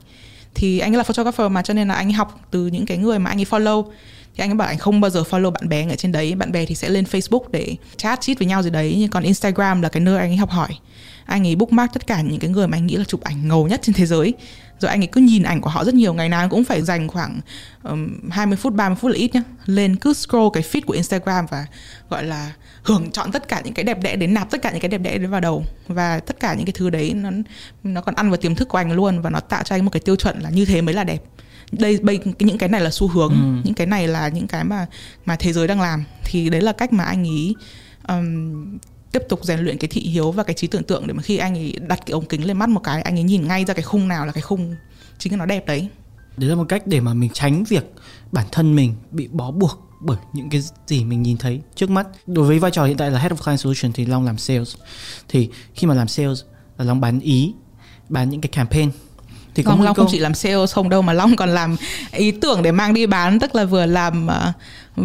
Thì 0.54 0.78
anh 0.78 0.92
ấy 0.92 0.96
là 0.96 1.02
photographer 1.02 1.50
mà, 1.50 1.62
cho 1.62 1.74
nên 1.74 1.88
là 1.88 1.94
anh 1.94 2.08
ấy 2.08 2.12
học 2.12 2.40
từ 2.50 2.66
những 2.66 2.86
cái 2.86 2.98
người 2.98 3.18
mà 3.18 3.30
anh 3.30 3.38
ấy 3.40 3.46
follow 3.50 3.90
thì 4.38 4.44
anh 4.44 4.50
ấy 4.50 4.54
bảo 4.54 4.68
anh 4.68 4.78
không 4.78 5.00
bao 5.00 5.10
giờ 5.10 5.22
follow 5.30 5.50
bạn 5.50 5.68
bè 5.68 5.86
ở 5.88 5.96
trên 5.96 6.12
đấy. 6.12 6.34
Bạn 6.34 6.52
bè 6.52 6.66
thì 6.66 6.74
sẽ 6.74 6.88
lên 6.88 7.04
Facebook 7.04 7.40
để 7.50 7.76
chat 7.96 8.20
chít 8.20 8.38
với 8.38 8.48
nhau 8.48 8.62
gì 8.62 8.70
đấy. 8.70 8.96
Nhưng 8.98 9.10
còn 9.10 9.22
Instagram 9.22 9.82
là 9.82 9.88
cái 9.88 10.00
nơi 10.00 10.18
anh 10.18 10.30
ấy 10.30 10.36
học 10.36 10.50
hỏi. 10.50 10.68
Anh 11.24 11.46
ấy 11.46 11.56
bookmark 11.56 11.92
tất 11.92 12.06
cả 12.06 12.20
những 12.20 12.38
cái 12.38 12.50
người 12.50 12.68
mà 12.68 12.76
anh 12.76 12.86
nghĩ 12.86 12.96
là 12.96 13.04
chụp 13.04 13.22
ảnh 13.22 13.48
ngầu 13.48 13.68
nhất 13.68 13.80
trên 13.82 13.94
thế 13.94 14.06
giới. 14.06 14.34
Rồi 14.78 14.90
anh 14.90 15.00
ấy 15.00 15.06
cứ 15.06 15.20
nhìn 15.20 15.42
ảnh 15.42 15.60
của 15.60 15.70
họ 15.70 15.84
rất 15.84 15.94
nhiều. 15.94 16.14
Ngày 16.14 16.28
nào 16.28 16.48
cũng 16.48 16.64
phải 16.64 16.82
dành 16.82 17.08
khoảng 17.08 17.40
um, 17.82 18.30
20 18.30 18.56
phút 18.56 18.74
30 18.74 18.96
phút 19.00 19.10
là 19.10 19.16
ít 19.16 19.34
nhá. 19.34 19.42
Lên 19.66 19.96
cứ 19.96 20.12
scroll 20.12 20.48
cái 20.52 20.62
feed 20.62 20.80
của 20.86 20.94
Instagram 20.94 21.46
và 21.50 21.66
gọi 22.10 22.24
là 22.24 22.52
hưởng 22.82 23.10
chọn 23.10 23.32
tất 23.32 23.48
cả 23.48 23.62
những 23.64 23.74
cái 23.74 23.84
đẹp 23.84 24.02
đẽ 24.02 24.16
đến 24.16 24.34
nạp 24.34 24.50
tất 24.50 24.62
cả 24.62 24.70
những 24.70 24.80
cái 24.80 24.88
đẹp 24.88 24.98
đẽ 24.98 25.18
đến 25.18 25.30
vào 25.30 25.40
đầu. 25.40 25.64
Và 25.88 26.20
tất 26.20 26.40
cả 26.40 26.54
những 26.54 26.66
cái 26.66 26.74
thứ 26.76 26.90
đấy 26.90 27.14
nó 27.14 27.30
nó 27.84 28.00
còn 28.00 28.14
ăn 28.14 28.30
vào 28.30 28.36
tiềm 28.36 28.54
thức 28.54 28.68
của 28.68 28.78
anh 28.78 28.92
luôn. 28.92 29.20
Và 29.20 29.30
nó 29.30 29.40
tạo 29.40 29.62
cho 29.62 29.76
anh 29.76 29.84
một 29.84 29.90
cái 29.90 30.00
tiêu 30.00 30.16
chuẩn 30.16 30.40
là 30.40 30.50
như 30.50 30.64
thế 30.64 30.80
mới 30.82 30.94
là 30.94 31.04
đẹp 31.04 31.22
đây 31.72 31.98
bây 32.02 32.20
những 32.38 32.58
cái 32.58 32.68
này 32.68 32.80
là 32.80 32.90
xu 32.90 33.08
hướng 33.08 33.30
ừ. 33.30 33.60
những 33.64 33.74
cái 33.74 33.86
này 33.86 34.08
là 34.08 34.28
những 34.28 34.46
cái 34.46 34.64
mà 34.64 34.86
mà 35.24 35.36
thế 35.36 35.52
giới 35.52 35.66
đang 35.66 35.80
làm. 35.80 36.04
Thì 36.24 36.50
đấy 36.50 36.60
là 36.60 36.72
cách 36.72 36.92
mà 36.92 37.04
anh 37.04 37.28
ấy 37.28 37.54
um, 38.08 38.78
tiếp 39.12 39.22
tục 39.28 39.40
rèn 39.42 39.60
luyện 39.60 39.78
cái 39.78 39.88
thị 39.88 40.00
hiếu 40.00 40.30
và 40.32 40.42
cái 40.42 40.54
trí 40.54 40.66
tưởng 40.66 40.82
tượng 40.82 41.06
để 41.06 41.12
mà 41.12 41.22
khi 41.22 41.36
anh 41.36 41.54
ấy 41.54 41.74
đặt 41.88 42.00
cái 42.06 42.12
ống 42.12 42.26
kính 42.26 42.46
lên 42.46 42.58
mắt 42.58 42.68
một 42.68 42.80
cái 42.84 43.02
anh 43.02 43.16
ấy 43.18 43.22
nhìn 43.22 43.48
ngay 43.48 43.64
ra 43.64 43.74
cái 43.74 43.82
khung 43.82 44.08
nào 44.08 44.26
là 44.26 44.32
cái 44.32 44.42
khung 44.42 44.74
chính 45.18 45.32
là 45.32 45.36
nó 45.36 45.46
đẹp 45.46 45.66
đấy. 45.66 45.88
Đấy 46.36 46.50
là 46.50 46.56
một 46.56 46.66
cách 46.68 46.86
để 46.86 47.00
mà 47.00 47.14
mình 47.14 47.30
tránh 47.34 47.64
việc 47.64 47.92
bản 48.32 48.46
thân 48.52 48.76
mình 48.76 48.94
bị 49.10 49.28
bó 49.28 49.50
buộc 49.50 49.90
bởi 50.00 50.16
những 50.32 50.50
cái 50.50 50.62
gì 50.86 51.04
mình 51.04 51.22
nhìn 51.22 51.36
thấy 51.36 51.60
trước 51.74 51.90
mắt. 51.90 52.06
Đối 52.26 52.44
với 52.44 52.58
vai 52.58 52.70
trò 52.70 52.84
hiện 52.84 52.96
tại 52.96 53.10
là 53.10 53.18
head 53.18 53.32
of 53.32 53.36
client 53.36 53.60
solution 53.60 53.92
thì 53.92 54.06
long 54.06 54.24
làm 54.24 54.38
sales. 54.38 54.76
Thì 55.28 55.48
khi 55.74 55.86
mà 55.86 55.94
làm 55.94 56.08
sales 56.08 56.42
là 56.78 56.84
long 56.84 57.00
bán 57.00 57.20
ý 57.20 57.54
bán 58.08 58.30
những 58.30 58.40
cái 58.40 58.48
campaign 58.48 58.90
thì 59.58 59.64
có 59.64 59.76
Long, 59.80 59.94
không 59.94 60.06
chỉ 60.10 60.18
làm 60.18 60.34
sales 60.34 60.74
không 60.74 60.88
đâu 60.88 61.02
mà 61.02 61.12
Long 61.12 61.36
còn 61.36 61.48
làm 61.48 61.76
ý 62.12 62.30
tưởng 62.30 62.62
để 62.62 62.72
mang 62.72 62.94
đi 62.94 63.06
bán 63.06 63.38
tức 63.38 63.54
là 63.54 63.64
vừa 63.64 63.86
làm 63.86 64.26
uh, 64.26 64.54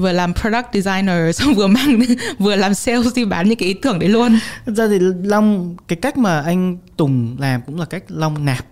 vừa 0.01 0.11
làm 0.11 0.33
product 0.33 0.65
designer 0.73 1.35
xong 1.35 1.53
vừa 1.53 1.67
mang 1.67 1.99
vừa 2.39 2.55
làm 2.55 2.73
sales 2.73 3.15
đi 3.15 3.25
bán 3.25 3.49
những 3.49 3.57
cái 3.57 3.67
ý 3.67 3.73
tưởng 3.73 3.99
đấy 3.99 4.09
luôn. 4.09 4.39
Thật 4.65 4.73
ra 4.75 4.87
thì 4.87 4.99
Long 5.23 5.75
cái 5.87 5.97
cách 6.01 6.17
mà 6.17 6.41
anh 6.41 6.77
Tùng 6.97 7.35
làm 7.39 7.61
cũng 7.61 7.79
là 7.79 7.85
cách 7.85 8.03
Long 8.07 8.45
nạp. 8.45 8.65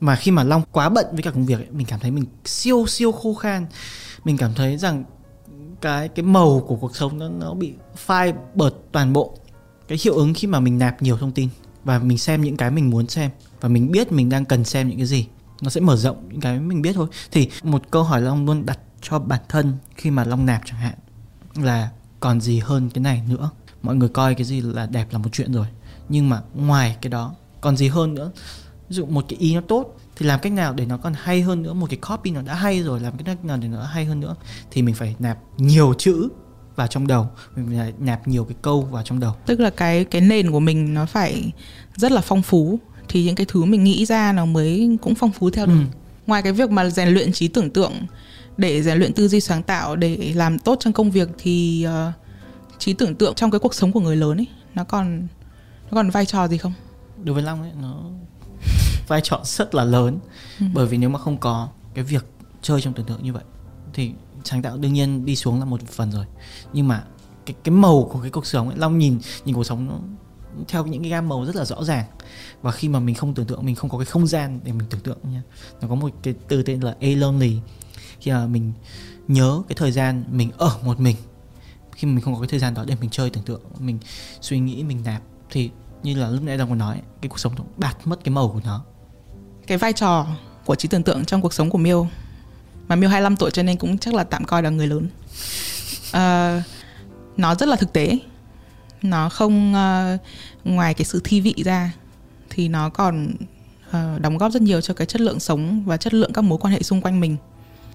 Mà 0.00 0.16
khi 0.16 0.30
mà 0.30 0.44
Long 0.44 0.62
quá 0.72 0.88
bận 0.88 1.06
với 1.12 1.22
cả 1.22 1.30
công 1.30 1.46
việc 1.46 1.58
ấy, 1.58 1.66
mình 1.70 1.86
cảm 1.86 2.00
thấy 2.00 2.10
mình 2.10 2.24
siêu 2.44 2.86
siêu 2.86 3.12
khô 3.12 3.34
khan. 3.34 3.66
Mình 4.24 4.36
cảm 4.36 4.54
thấy 4.54 4.76
rằng 4.76 5.04
cái 5.80 6.08
cái 6.08 6.22
màu 6.22 6.64
của 6.66 6.76
cuộc 6.76 6.96
sống 6.96 7.18
nó 7.18 7.28
nó 7.28 7.54
bị 7.54 7.72
phai 7.96 8.32
bợt 8.54 8.74
toàn 8.92 9.12
bộ. 9.12 9.38
Cái 9.88 9.98
hiệu 10.02 10.14
ứng 10.14 10.34
khi 10.34 10.48
mà 10.48 10.60
mình 10.60 10.78
nạp 10.78 11.02
nhiều 11.02 11.16
thông 11.16 11.32
tin 11.32 11.48
và 11.84 11.98
mình 11.98 12.18
xem 12.18 12.42
những 12.42 12.56
cái 12.56 12.70
mình 12.70 12.90
muốn 12.90 13.08
xem 13.08 13.30
và 13.66 13.70
mình 13.70 13.92
biết 13.92 14.12
mình 14.12 14.28
đang 14.28 14.44
cần 14.44 14.64
xem 14.64 14.88
những 14.88 14.96
cái 14.96 15.06
gì. 15.06 15.26
Nó 15.62 15.70
sẽ 15.70 15.80
mở 15.80 15.96
rộng 15.96 16.28
những 16.30 16.40
cái 16.40 16.60
mình 16.60 16.82
biết 16.82 16.92
thôi. 16.94 17.06
Thì 17.32 17.50
một 17.62 17.82
câu 17.90 18.02
hỏi 18.02 18.20
long 18.20 18.46
luôn 18.46 18.66
đặt 18.66 18.78
cho 19.00 19.18
bản 19.18 19.40
thân 19.48 19.72
khi 19.96 20.10
mà 20.10 20.24
long 20.24 20.46
nạp 20.46 20.62
chẳng 20.64 20.80
hạn, 20.80 20.94
là 21.54 21.90
còn 22.20 22.40
gì 22.40 22.58
hơn 22.58 22.90
cái 22.90 23.02
này 23.02 23.22
nữa? 23.28 23.50
Mọi 23.82 23.96
người 23.96 24.08
coi 24.08 24.34
cái 24.34 24.44
gì 24.44 24.60
là 24.60 24.86
đẹp 24.86 25.06
là 25.10 25.18
một 25.18 25.28
chuyện 25.32 25.52
rồi, 25.52 25.66
nhưng 26.08 26.28
mà 26.28 26.42
ngoài 26.54 26.96
cái 27.02 27.10
đó 27.10 27.34
còn 27.60 27.76
gì 27.76 27.88
hơn 27.88 28.14
nữa? 28.14 28.30
Ví 28.88 28.96
dụ 28.96 29.06
một 29.06 29.24
cái 29.28 29.38
ý 29.38 29.54
nó 29.54 29.60
tốt 29.60 29.96
thì 30.16 30.26
làm 30.26 30.40
cách 30.40 30.52
nào 30.52 30.72
để 30.72 30.86
nó 30.86 30.96
còn 30.96 31.12
hay 31.16 31.42
hơn 31.42 31.62
nữa? 31.62 31.72
Một 31.72 31.86
cái 31.90 31.98
copy 32.08 32.30
nó 32.30 32.42
đã 32.42 32.54
hay 32.54 32.82
rồi, 32.82 33.00
làm 33.00 33.16
cách 33.16 33.44
nào 33.44 33.56
để 33.56 33.68
nó 33.68 33.82
hay 33.82 34.04
hơn 34.04 34.20
nữa? 34.20 34.36
Thì 34.70 34.82
mình 34.82 34.94
phải 34.94 35.16
nạp 35.18 35.38
nhiều 35.56 35.94
chữ 35.98 36.28
vào 36.76 36.86
trong 36.86 37.06
đầu. 37.06 37.28
Mình 37.56 37.78
phải 37.78 37.92
nạp 37.98 38.28
nhiều 38.28 38.44
cái 38.44 38.56
câu 38.62 38.82
vào 38.82 39.02
trong 39.02 39.20
đầu. 39.20 39.34
Tức 39.46 39.60
là 39.60 39.70
cái 39.70 40.04
cái 40.04 40.20
nền 40.20 40.50
của 40.50 40.60
mình 40.60 40.94
nó 40.94 41.06
phải 41.06 41.52
rất 41.96 42.12
là 42.12 42.20
phong 42.20 42.42
phú 42.42 42.78
thì 43.08 43.24
những 43.24 43.34
cái 43.34 43.46
thứ 43.48 43.64
mình 43.64 43.84
nghĩ 43.84 44.06
ra 44.06 44.32
nó 44.32 44.44
mới 44.44 44.98
cũng 45.02 45.14
phong 45.14 45.32
phú 45.32 45.50
theo 45.50 45.66
được 45.66 45.72
Ừ. 45.72 45.84
ngoài 46.26 46.42
cái 46.42 46.52
việc 46.52 46.70
mà 46.70 46.90
rèn 46.90 47.08
luyện 47.08 47.32
trí 47.32 47.48
tưởng 47.48 47.70
tượng 47.70 47.92
để 48.56 48.82
rèn 48.82 48.98
luyện 48.98 49.12
tư 49.12 49.28
duy 49.28 49.40
sáng 49.40 49.62
tạo 49.62 49.96
để 49.96 50.32
làm 50.36 50.58
tốt 50.58 50.76
trong 50.80 50.92
công 50.92 51.10
việc 51.10 51.28
thì 51.38 51.86
uh, 52.08 52.12
trí 52.78 52.92
tưởng 52.92 53.14
tượng 53.14 53.34
trong 53.34 53.50
cái 53.50 53.58
cuộc 53.58 53.74
sống 53.74 53.92
của 53.92 54.00
người 54.00 54.16
lớn 54.16 54.36
ấy 54.40 54.46
nó 54.74 54.84
còn 54.84 55.20
nó 55.84 55.94
còn 55.94 56.10
vai 56.10 56.26
trò 56.26 56.48
gì 56.48 56.58
không 56.58 56.72
đối 57.24 57.34
với 57.34 57.42
long 57.42 57.62
ấy 57.62 57.70
nó 57.82 58.00
vai 59.08 59.20
trò 59.24 59.40
rất 59.44 59.74
là 59.74 59.84
lớn 59.84 60.18
Ừ. 60.60 60.66
bởi 60.74 60.86
vì 60.86 60.96
nếu 60.98 61.08
mà 61.10 61.18
không 61.18 61.36
có 61.36 61.68
cái 61.94 62.04
việc 62.04 62.24
chơi 62.62 62.80
trong 62.80 62.92
tưởng 62.94 63.06
tượng 63.06 63.22
như 63.22 63.32
vậy 63.32 63.42
thì 63.94 64.10
sáng 64.44 64.62
tạo 64.62 64.76
đương 64.76 64.92
nhiên 64.92 65.24
đi 65.24 65.36
xuống 65.36 65.58
là 65.58 65.64
một 65.64 65.80
phần 65.88 66.10
rồi 66.12 66.24
nhưng 66.72 66.88
mà 66.88 67.04
cái 67.46 67.54
cái 67.64 67.72
màu 67.74 68.08
của 68.12 68.18
cái 68.20 68.30
cuộc 68.30 68.46
sống 68.46 68.68
ấy 68.68 68.78
long 68.78 68.98
nhìn 68.98 69.18
nhìn 69.44 69.54
cuộc 69.54 69.64
sống 69.64 69.86
nó 69.88 69.94
theo 70.68 70.86
những 70.86 71.02
cái 71.02 71.10
gam 71.10 71.28
màu 71.28 71.44
rất 71.44 71.56
là 71.56 71.64
rõ 71.64 71.84
ràng. 71.84 72.04
Và 72.62 72.72
khi 72.72 72.88
mà 72.88 73.00
mình 73.00 73.14
không 73.14 73.34
tưởng 73.34 73.46
tượng 73.46 73.66
mình 73.66 73.74
không 73.74 73.90
có 73.90 73.98
cái 73.98 74.06
không 74.06 74.26
gian 74.26 74.60
để 74.64 74.72
mình 74.72 74.88
tưởng 74.90 75.00
tượng 75.00 75.18
nha. 75.32 75.42
Nó 75.80 75.88
có 75.88 75.94
một 75.94 76.10
cái 76.22 76.34
từ 76.48 76.62
tên 76.62 76.80
là 76.80 76.96
alonely 77.00 77.58
khi 78.20 78.30
mà 78.30 78.46
mình 78.46 78.72
nhớ 79.28 79.62
cái 79.68 79.76
thời 79.76 79.92
gian 79.92 80.24
mình 80.30 80.50
ở 80.58 80.78
một 80.84 81.00
mình 81.00 81.16
khi 81.92 82.08
mà 82.08 82.14
mình 82.14 82.24
không 82.24 82.34
có 82.34 82.40
cái 82.40 82.48
thời 82.48 82.60
gian 82.60 82.74
đó 82.74 82.84
để 82.86 82.96
mình 83.00 83.10
chơi 83.10 83.30
tưởng 83.30 83.44
tượng 83.44 83.60
mình 83.78 83.98
suy 84.40 84.58
nghĩ 84.58 84.82
mình 84.82 85.02
nạp 85.04 85.22
thì 85.50 85.70
như 86.02 86.14
là 86.14 86.28
lúc 86.28 86.42
nãy 86.42 86.58
đang 86.58 86.68
còn 86.68 86.78
nói 86.78 87.00
cái 87.22 87.28
cuộc 87.28 87.38
sống 87.38 87.52
nó 87.58 87.64
bạt 87.76 88.06
mất 88.06 88.24
cái 88.24 88.34
màu 88.34 88.48
của 88.48 88.60
nó. 88.64 88.84
Cái 89.66 89.78
vai 89.78 89.92
trò 89.92 90.26
của 90.64 90.74
trí 90.74 90.88
tưởng 90.88 91.02
tượng 91.02 91.24
trong 91.24 91.42
cuộc 91.42 91.54
sống 91.54 91.70
của 91.70 91.78
Miêu 91.78 92.08
mà 92.88 92.96
Miêu 92.96 93.10
25 93.10 93.36
tuổi 93.36 93.50
cho 93.50 93.62
nên 93.62 93.76
cũng 93.76 93.98
chắc 93.98 94.14
là 94.14 94.24
tạm 94.24 94.44
coi 94.44 94.62
là 94.62 94.70
người 94.70 94.86
lớn. 94.86 95.08
Uh, 96.08 96.64
nó 97.36 97.54
rất 97.54 97.68
là 97.68 97.76
thực 97.76 97.92
tế 97.92 98.18
nó 99.10 99.28
không 99.28 99.74
uh, 99.74 100.20
ngoài 100.64 100.94
cái 100.94 101.04
sự 101.04 101.20
thi 101.24 101.40
vị 101.40 101.54
ra 101.64 101.92
thì 102.50 102.68
nó 102.68 102.88
còn 102.88 103.34
uh, 103.88 104.20
đóng 104.20 104.38
góp 104.38 104.52
rất 104.52 104.62
nhiều 104.62 104.80
cho 104.80 104.94
cái 104.94 105.06
chất 105.06 105.20
lượng 105.20 105.40
sống 105.40 105.82
và 105.86 105.96
chất 105.96 106.14
lượng 106.14 106.32
các 106.32 106.42
mối 106.42 106.58
quan 106.58 106.72
hệ 106.72 106.82
xung 106.82 107.00
quanh 107.00 107.20
mình. 107.20 107.36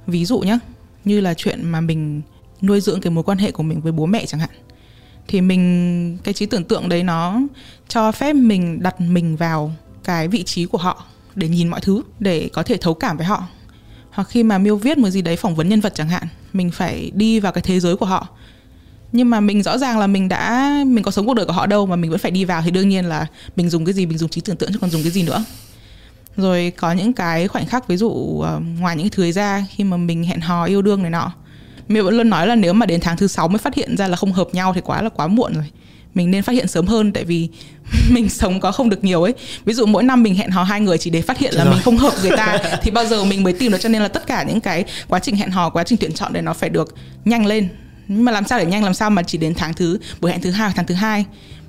Ví 0.08 0.26
dụ 0.26 0.39
nhé 0.39 0.60
như 1.06 1.21
là 1.21 1.34
chuyện 1.34 1.65
mà 1.65 1.82
mình 1.82 2.21
nuôi 2.62 2.82
dưỡng 2.82 3.02
cái 3.02 3.12
mối 3.12 3.24
quan 3.24 3.38
hệ 3.38 3.52
của 3.52 3.63
mình 3.63 3.82
với 3.82 3.91
bố 3.91 4.06
mẹ 4.06 4.26
chẳng 4.26 4.39
hạn 4.39 4.50
thì 5.28 5.41
mình 5.41 6.17
cái 6.24 6.34
trí 6.34 6.45
tưởng 6.45 6.63
tượng 6.63 6.89
đấy 6.89 7.04
nó 7.04 7.41
cho 7.88 8.12
phép 8.12 8.34
mình 8.34 8.84
đặt 8.84 9.02
mình 9.02 9.36
vào 9.36 9.74
cái 10.04 10.28
vị 10.28 10.43
trí 10.43 10.65
của 10.65 10.78
họ 10.78 11.06
để 11.36 11.47
nhìn 11.47 11.67
mọi 11.67 11.82
thứ 11.82 12.02
để 12.19 12.50
có 12.54 12.63
thể 12.63 12.78
thấu 12.78 12.93
cảm 12.93 13.17
với 13.17 13.26
họ. 13.26 13.47
Hoặc 14.12 14.28
khi 14.30 14.43
mà 14.43 14.58
miêu 14.58 14.76
viết 14.76 14.97
một 14.97 15.10
gì 15.10 15.21
đấy 15.21 15.36
phỏng 15.36 15.56
vấn 15.56 15.69
nhân 15.69 15.82
vật 15.82 15.93
chẳng 15.95 16.10
hạn 16.10 16.28
mình 16.54 16.71
phải 16.71 17.12
đi 17.15 17.39
vào 17.39 17.52
cái 17.52 17.62
thế 17.62 17.80
giới 17.80 17.95
của 17.95 18.06
họ 18.06 18.28
nhưng 19.12 19.30
mà 19.30 19.39
mình 19.39 19.63
rõ 19.63 19.78
ràng 19.78 20.00
là 20.00 20.08
mình 20.08 20.30
đã 20.30 20.74
mình 20.88 21.04
có 21.04 21.12
sống 21.12 21.26
cuộc 21.26 21.34
đời 21.34 21.45
của 21.45 21.54
họ 21.54 21.65
đâu 21.65 21.86
mà 21.86 21.95
mình 21.95 22.12
vẫn 22.12 22.19
phải 22.19 22.32
đi 22.32 22.45
vào 22.45 22.62
thì 22.62 22.71
đương 22.71 22.89
nhiên 22.89 23.06
là 23.06 23.28
mình 23.56 23.69
dùng 23.69 23.86
cái 23.86 23.93
gì 23.93 24.06
mình 24.06 24.17
dùng 24.17 24.30
trí 24.30 24.41
tưởng 24.41 24.56
tượng 24.56 24.71
chứ 24.74 24.80
còn 24.82 24.89
dùng 24.89 25.02
cái 25.02 25.12
gì 25.12 25.24
nữa. 25.24 25.43
Rồi 26.38 26.71
có 26.78 26.91
những 26.91 27.13
cái 27.13 27.47
khoảnh 27.47 27.65
khắc 27.65 27.88
ví 27.88 27.97
dụ 27.97 28.39
ờ, 28.41 28.60
ngoài 28.80 28.95
những 28.95 29.10
cái 29.10 29.12
thứ 29.15 29.32
ra 29.32 29.65
khi 29.69 29.84
mà 29.84 29.97
mình 29.97 30.24
hẹn 30.24 30.41
hò 30.41 30.65
yêu 30.65 30.82
đương 30.82 31.02
này 31.02 31.12
nọ 31.12 31.32
mình 31.88 32.06
vẫn 32.06 32.17
luôn 32.17 32.30
nói 32.30 32.47
là 32.47 32.56
nếu 32.56 32.74
mà 32.74 32.86
đến 32.86 33.00
tháng 33.00 33.17
thứ 33.17 33.28
sáu 33.28 33.47
mới 33.47 33.58
phát 33.58 33.76
hiện 33.76 33.97
ra 33.97 34.08
là 34.08 34.15
không 34.15 34.34
hợp 34.34 34.47
nhau 34.54 34.74
thì 34.74 34.82
quá 34.82 35.02
là 35.02 35.10
quá 35.10 35.28
muộn 35.28 35.54
rồi. 35.54 35.65
Mình 36.13 36.32
nên 36.32 36.43
phát 36.43 36.54
hiện 36.54 36.67
sớm 36.67 36.88
hơn 36.88 37.13
tại 37.13 37.24
vì 37.24 37.50
mình 38.12 38.30
sống 38.30 38.60
có 38.60 38.71
không 38.71 38.89
được 38.89 39.04
nhiều 39.04 39.24
ấy. 39.24 39.34
Ví 39.65 39.74
dụ 39.74 39.86
mỗi 39.86 40.04
năm 40.04 40.24
mình 40.24 40.36
hẹn 40.36 40.50
hò 40.52 40.63
hai 40.63 40.82
người 40.82 40.97
chỉ 40.97 41.10
để 41.10 41.21
phát 41.21 41.38
hiện 41.38 41.54
là 41.54 41.63
Rồi. 41.63 41.74
mình 41.74 41.84
không 41.84 41.97
hợp 41.97 42.13
người 42.21 42.32
ta 42.38 42.58
thì 42.82 42.91
bao 42.91 43.06
giờ 43.06 43.24
mình 43.24 43.43
mới 43.43 43.54
tìm 43.54 43.71
được. 43.71 43.78
Cho 43.82 43.89
nên 43.89 44.02
là 44.02 44.08
tất 44.08 44.28
cả 44.28 44.43
những 44.43 44.62
cái 44.62 44.86
quá 45.08 45.19
trình 45.19 45.36
hẹn 45.36 45.52
hò 45.52 45.69
quá 45.69 45.84
trình 45.84 45.97
tuyển 46.02 46.13
chọn 46.13 46.34
đấy 46.34 46.43
nó 46.43 46.54
phải 46.54 46.69
được 46.69 46.95
nhanh 47.26 47.45
lên 47.45 47.69
nhưng 48.08 48.26
mà 48.26 48.32
làm 48.32 48.48
sao 48.48 48.60
để 48.60 48.66
nhanh 48.66 48.84
làm 48.84 48.94
sao 48.94 49.10
mà 49.10 49.24
chỉ 49.24 49.38
đến 49.38 49.54
tháng 49.58 49.74
thứ 49.74 50.00
buổi 50.22 50.32
hẹn 50.32 50.42
thứ 50.42 50.52
hai 50.52 50.68
hoặc 50.68 50.74
tháng 50.76 50.86
thứ 50.86 50.96
hai? 50.96 51.26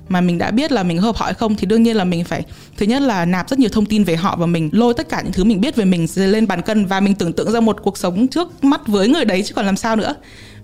Mà 0.09 0.21
mình 0.21 0.37
đã 0.37 0.51
biết 0.51 0.71
là 0.71 0.83
mình 0.83 0.97
hợp 0.97 1.15
họ 1.15 1.25
hay 1.25 1.33
không 1.33 1.55
thì 1.55 1.65
đương 1.65 1.83
nhiên 1.83 1.95
là 1.95 2.03
mình 2.03 2.23
phải 2.23 2.43
thứ 2.77 2.85
nhất 2.85 3.01
là 3.01 3.25
nạp 3.25 3.49
rất 3.49 3.59
nhiều 3.59 3.69
thông 3.69 3.85
tin 3.85 4.03
về 4.03 4.15
họ 4.15 4.35
và 4.39 4.45
mình 4.45 4.69
lôi 4.73 4.93
tất 4.93 5.09
cả 5.09 5.21
những 5.21 5.33
thứ 5.33 5.43
mình 5.43 5.61
biết 5.61 5.75
về 5.75 5.85
mình 5.85 6.07
lên 6.15 6.47
bàn 6.47 6.61
cân 6.61 6.85
và 6.85 6.99
mình 6.99 7.15
tưởng 7.15 7.33
tượng 7.33 7.51
ra 7.51 7.59
một 7.59 7.77
cuộc 7.83 7.97
sống 7.97 8.27
trước 8.27 8.63
mắt 8.63 8.87
với 8.87 9.07
người 9.07 9.25
đấy 9.25 9.43
chứ 9.43 9.53
còn 9.53 9.65
làm 9.65 9.77
sao 9.77 9.95
nữa. 9.95 10.15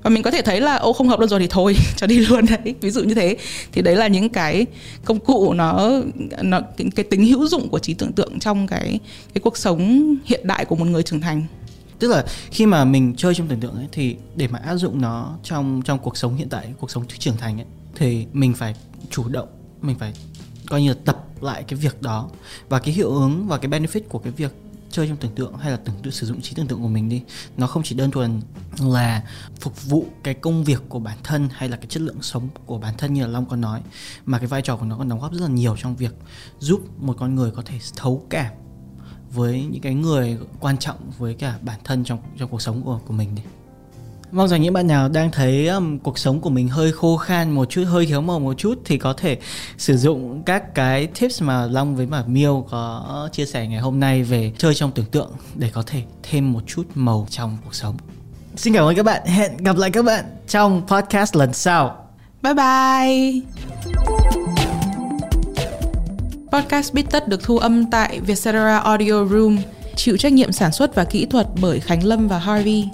Và 0.04 0.10
mình 0.10 0.24
có 0.24 0.32
thể 0.32 0.42
thấy 0.42 0.62
là 0.62 0.76
ô 0.76 0.94
không 0.94 1.08
hợp 1.08 1.20
luôn 1.20 1.30
rồi 1.30 1.40
thì 1.40 1.48
thôi 1.50 1.76
cho 1.98 2.08
đi 2.08 2.20
luôn 2.20 2.46
đấy. 2.46 2.76
Ví 2.82 2.90
dụ 2.92 3.04
như 3.04 3.14
thế. 3.14 3.38
Thì 3.72 3.82
đấy 3.82 3.96
là 3.96 4.08
những 4.08 4.30
cái 4.30 4.66
công 5.06 5.20
cụ 5.20 5.54
nó 5.54 5.92
nó 6.42 6.62
cái, 6.78 6.88
cái 6.96 7.04
tính 7.04 7.26
hữu 7.26 7.48
dụng 7.48 7.70
của 7.70 7.80
trí 7.80 7.94
tưởng 7.94 8.14
tượng 8.14 8.40
trong 8.40 8.68
cái 8.68 9.00
cái 9.34 9.42
cuộc 9.42 9.58
sống 9.58 10.16
hiện 10.26 10.48
đại 10.48 10.66
của 10.66 10.76
một 10.76 10.86
người 10.86 11.04
trưởng 11.04 11.22
thành 11.22 11.44
tức 12.00 12.08
là 12.08 12.26
khi 12.52 12.66
mà 12.66 12.86
mình 12.86 13.16
chơi 13.18 13.36
trong 13.36 13.48
tưởng 13.48 13.60
tượng 13.60 13.76
ấy, 13.76 13.88
thì 13.92 14.18
để 14.36 14.48
mà 14.48 14.60
áp 14.60 14.76
dụng 14.76 15.02
nó 15.02 15.38
trong 15.44 15.82
trong 15.86 16.00
cuộc 16.00 16.18
sống 16.18 16.36
hiện 16.36 16.50
tại, 16.50 16.74
cuộc 16.80 16.92
sống 16.92 17.06
trưởng 17.08 17.38
thành 17.38 17.60
ấy, 17.60 17.68
thì 17.96 18.28
mình 18.34 18.54
phải 18.54 18.76
chủ 19.10 19.30
động, 19.30 19.50
mình 19.82 19.96
phải 20.00 20.14
coi 20.68 20.82
như 20.82 20.90
là 20.90 20.96
tập 21.06 21.26
lại 21.42 21.64
cái 21.64 21.80
việc 21.80 22.02
đó. 22.02 22.30
Và 22.70 22.80
cái 22.80 22.94
hiệu 22.94 23.10
ứng 23.10 23.48
và 23.48 23.58
cái 23.58 23.72
benefit 23.72 24.02
của 24.10 24.20
cái 24.20 24.32
việc 24.32 24.56
chơi 24.92 25.08
trong 25.08 25.18
tưởng 25.18 25.36
tượng 25.36 25.58
hay 25.58 25.72
là 25.72 25.78
tưởng 25.78 25.96
tượng 26.04 26.14
sử 26.14 26.28
dụng 26.28 26.42
trí 26.42 26.54
tưởng 26.56 26.68
tượng 26.68 26.82
của 26.82 26.88
mình 26.88 27.10
đi, 27.10 27.22
nó 27.58 27.68
không 27.68 27.84
chỉ 27.84 27.96
đơn 27.96 28.12
thuần 28.12 28.42
là 28.80 29.24
phục 29.60 29.90
vụ 29.90 30.06
cái 30.24 30.34
công 30.34 30.64
việc 30.64 30.82
của 30.90 31.00
bản 31.00 31.18
thân 31.24 31.50
hay 31.52 31.70
là 31.70 31.78
cái 31.78 31.86
chất 31.90 32.02
lượng 32.02 32.22
sống 32.22 32.48
của 32.66 32.78
bản 32.78 32.94
thân 32.98 33.14
như 33.14 33.22
là 33.22 33.28
long 33.28 33.46
có 33.46 33.56
nói, 33.56 33.82
mà 34.26 34.38
cái 34.38 34.48
vai 34.48 34.62
trò 34.62 34.78
của 34.78 34.86
nó 34.86 34.98
còn 34.98 35.10
đóng 35.10 35.20
góp 35.20 35.32
rất 35.34 35.42
là 35.42 35.48
nhiều 35.48 35.76
trong 35.78 35.96
việc 35.96 36.16
giúp 36.60 36.82
một 36.98 37.16
con 37.20 37.36
người 37.36 37.52
có 37.52 37.62
thể 37.66 37.80
thấu 37.96 38.26
cảm 38.30 38.54
với 39.34 39.66
những 39.72 39.82
cái 39.82 39.94
người 39.94 40.38
quan 40.60 40.78
trọng 40.78 40.98
với 41.18 41.34
cả 41.34 41.56
bản 41.62 41.80
thân 41.84 42.04
trong 42.04 42.20
trong 42.40 42.50
cuộc 42.50 42.62
sống 42.62 42.82
của 42.82 43.00
của 43.08 43.14
mình 43.14 43.36
đi. 43.36 43.42
Mong 44.32 44.48
rằng 44.48 44.62
những 44.62 44.74
bạn 44.74 44.88
nào 44.88 45.10
đang 45.10 45.32
thấy 45.32 45.68
um, 45.68 46.00
cuộc 46.00 46.20
sống 46.20 46.42
của 46.42 46.50
mình 46.50 46.68
hơi 46.68 46.92
khô 46.92 47.18
khan 47.18 47.52
một 47.52 47.70
chút, 47.70 47.84
hơi 47.88 48.06
thiếu 48.06 48.22
màu 48.22 48.40
một 48.40 48.54
chút 48.54 48.80
thì 48.86 48.98
có 48.98 49.14
thể 49.14 49.38
sử 49.78 49.98
dụng 49.98 50.44
các 50.44 50.76
cái 50.76 51.08
tips 51.08 51.42
mà 51.42 51.66
Long 51.66 51.96
với 51.96 52.06
mà 52.06 52.24
Miêu 52.28 52.66
có 52.70 53.30
chia 53.32 53.46
sẻ 53.46 53.68
ngày 53.68 53.80
hôm 53.80 54.00
nay 54.00 54.24
về 54.24 54.52
chơi 54.58 54.76
trong 54.76 54.92
tưởng 54.92 55.06
tượng 55.06 55.32
để 55.56 55.70
có 55.74 55.84
thể 55.88 56.04
thêm 56.24 56.54
một 56.54 56.62
chút 56.68 56.84
màu 56.96 57.28
trong 57.30 57.58
cuộc 57.66 57.76
sống. 57.76 57.98
Xin 58.56 58.74
cảm 58.74 58.86
ơn 58.86 58.96
các 58.96 59.04
bạn. 59.04 59.26
Hẹn 59.26 59.58
gặp 59.58 59.78
lại 59.78 59.92
các 59.92 60.06
bạn 60.06 60.26
trong 60.48 60.82
podcast 60.88 61.36
lần 61.36 61.54
sau. 61.54 62.06
bye 62.42 62.54
bye 62.54 63.42
Podcast 66.52 66.94
Bít 66.94 67.06
Tất 67.12 67.28
được 67.28 67.44
thu 67.44 67.58
âm 67.58 67.86
tại 67.86 68.20
Vietcetera 68.20 68.78
Audio 68.78 69.26
Room, 69.26 69.58
chịu 69.96 70.18
trách 70.18 70.34
nhiệm 70.34 70.52
sản 70.52 70.72
xuất 70.72 70.96
và 70.96 71.04
kỹ 71.04 71.26
thuật 71.26 71.48
bởi 71.62 71.80
Khánh 71.80 72.04
Lâm 72.04 72.28
và 72.28 72.40
Harvey. 72.40 72.90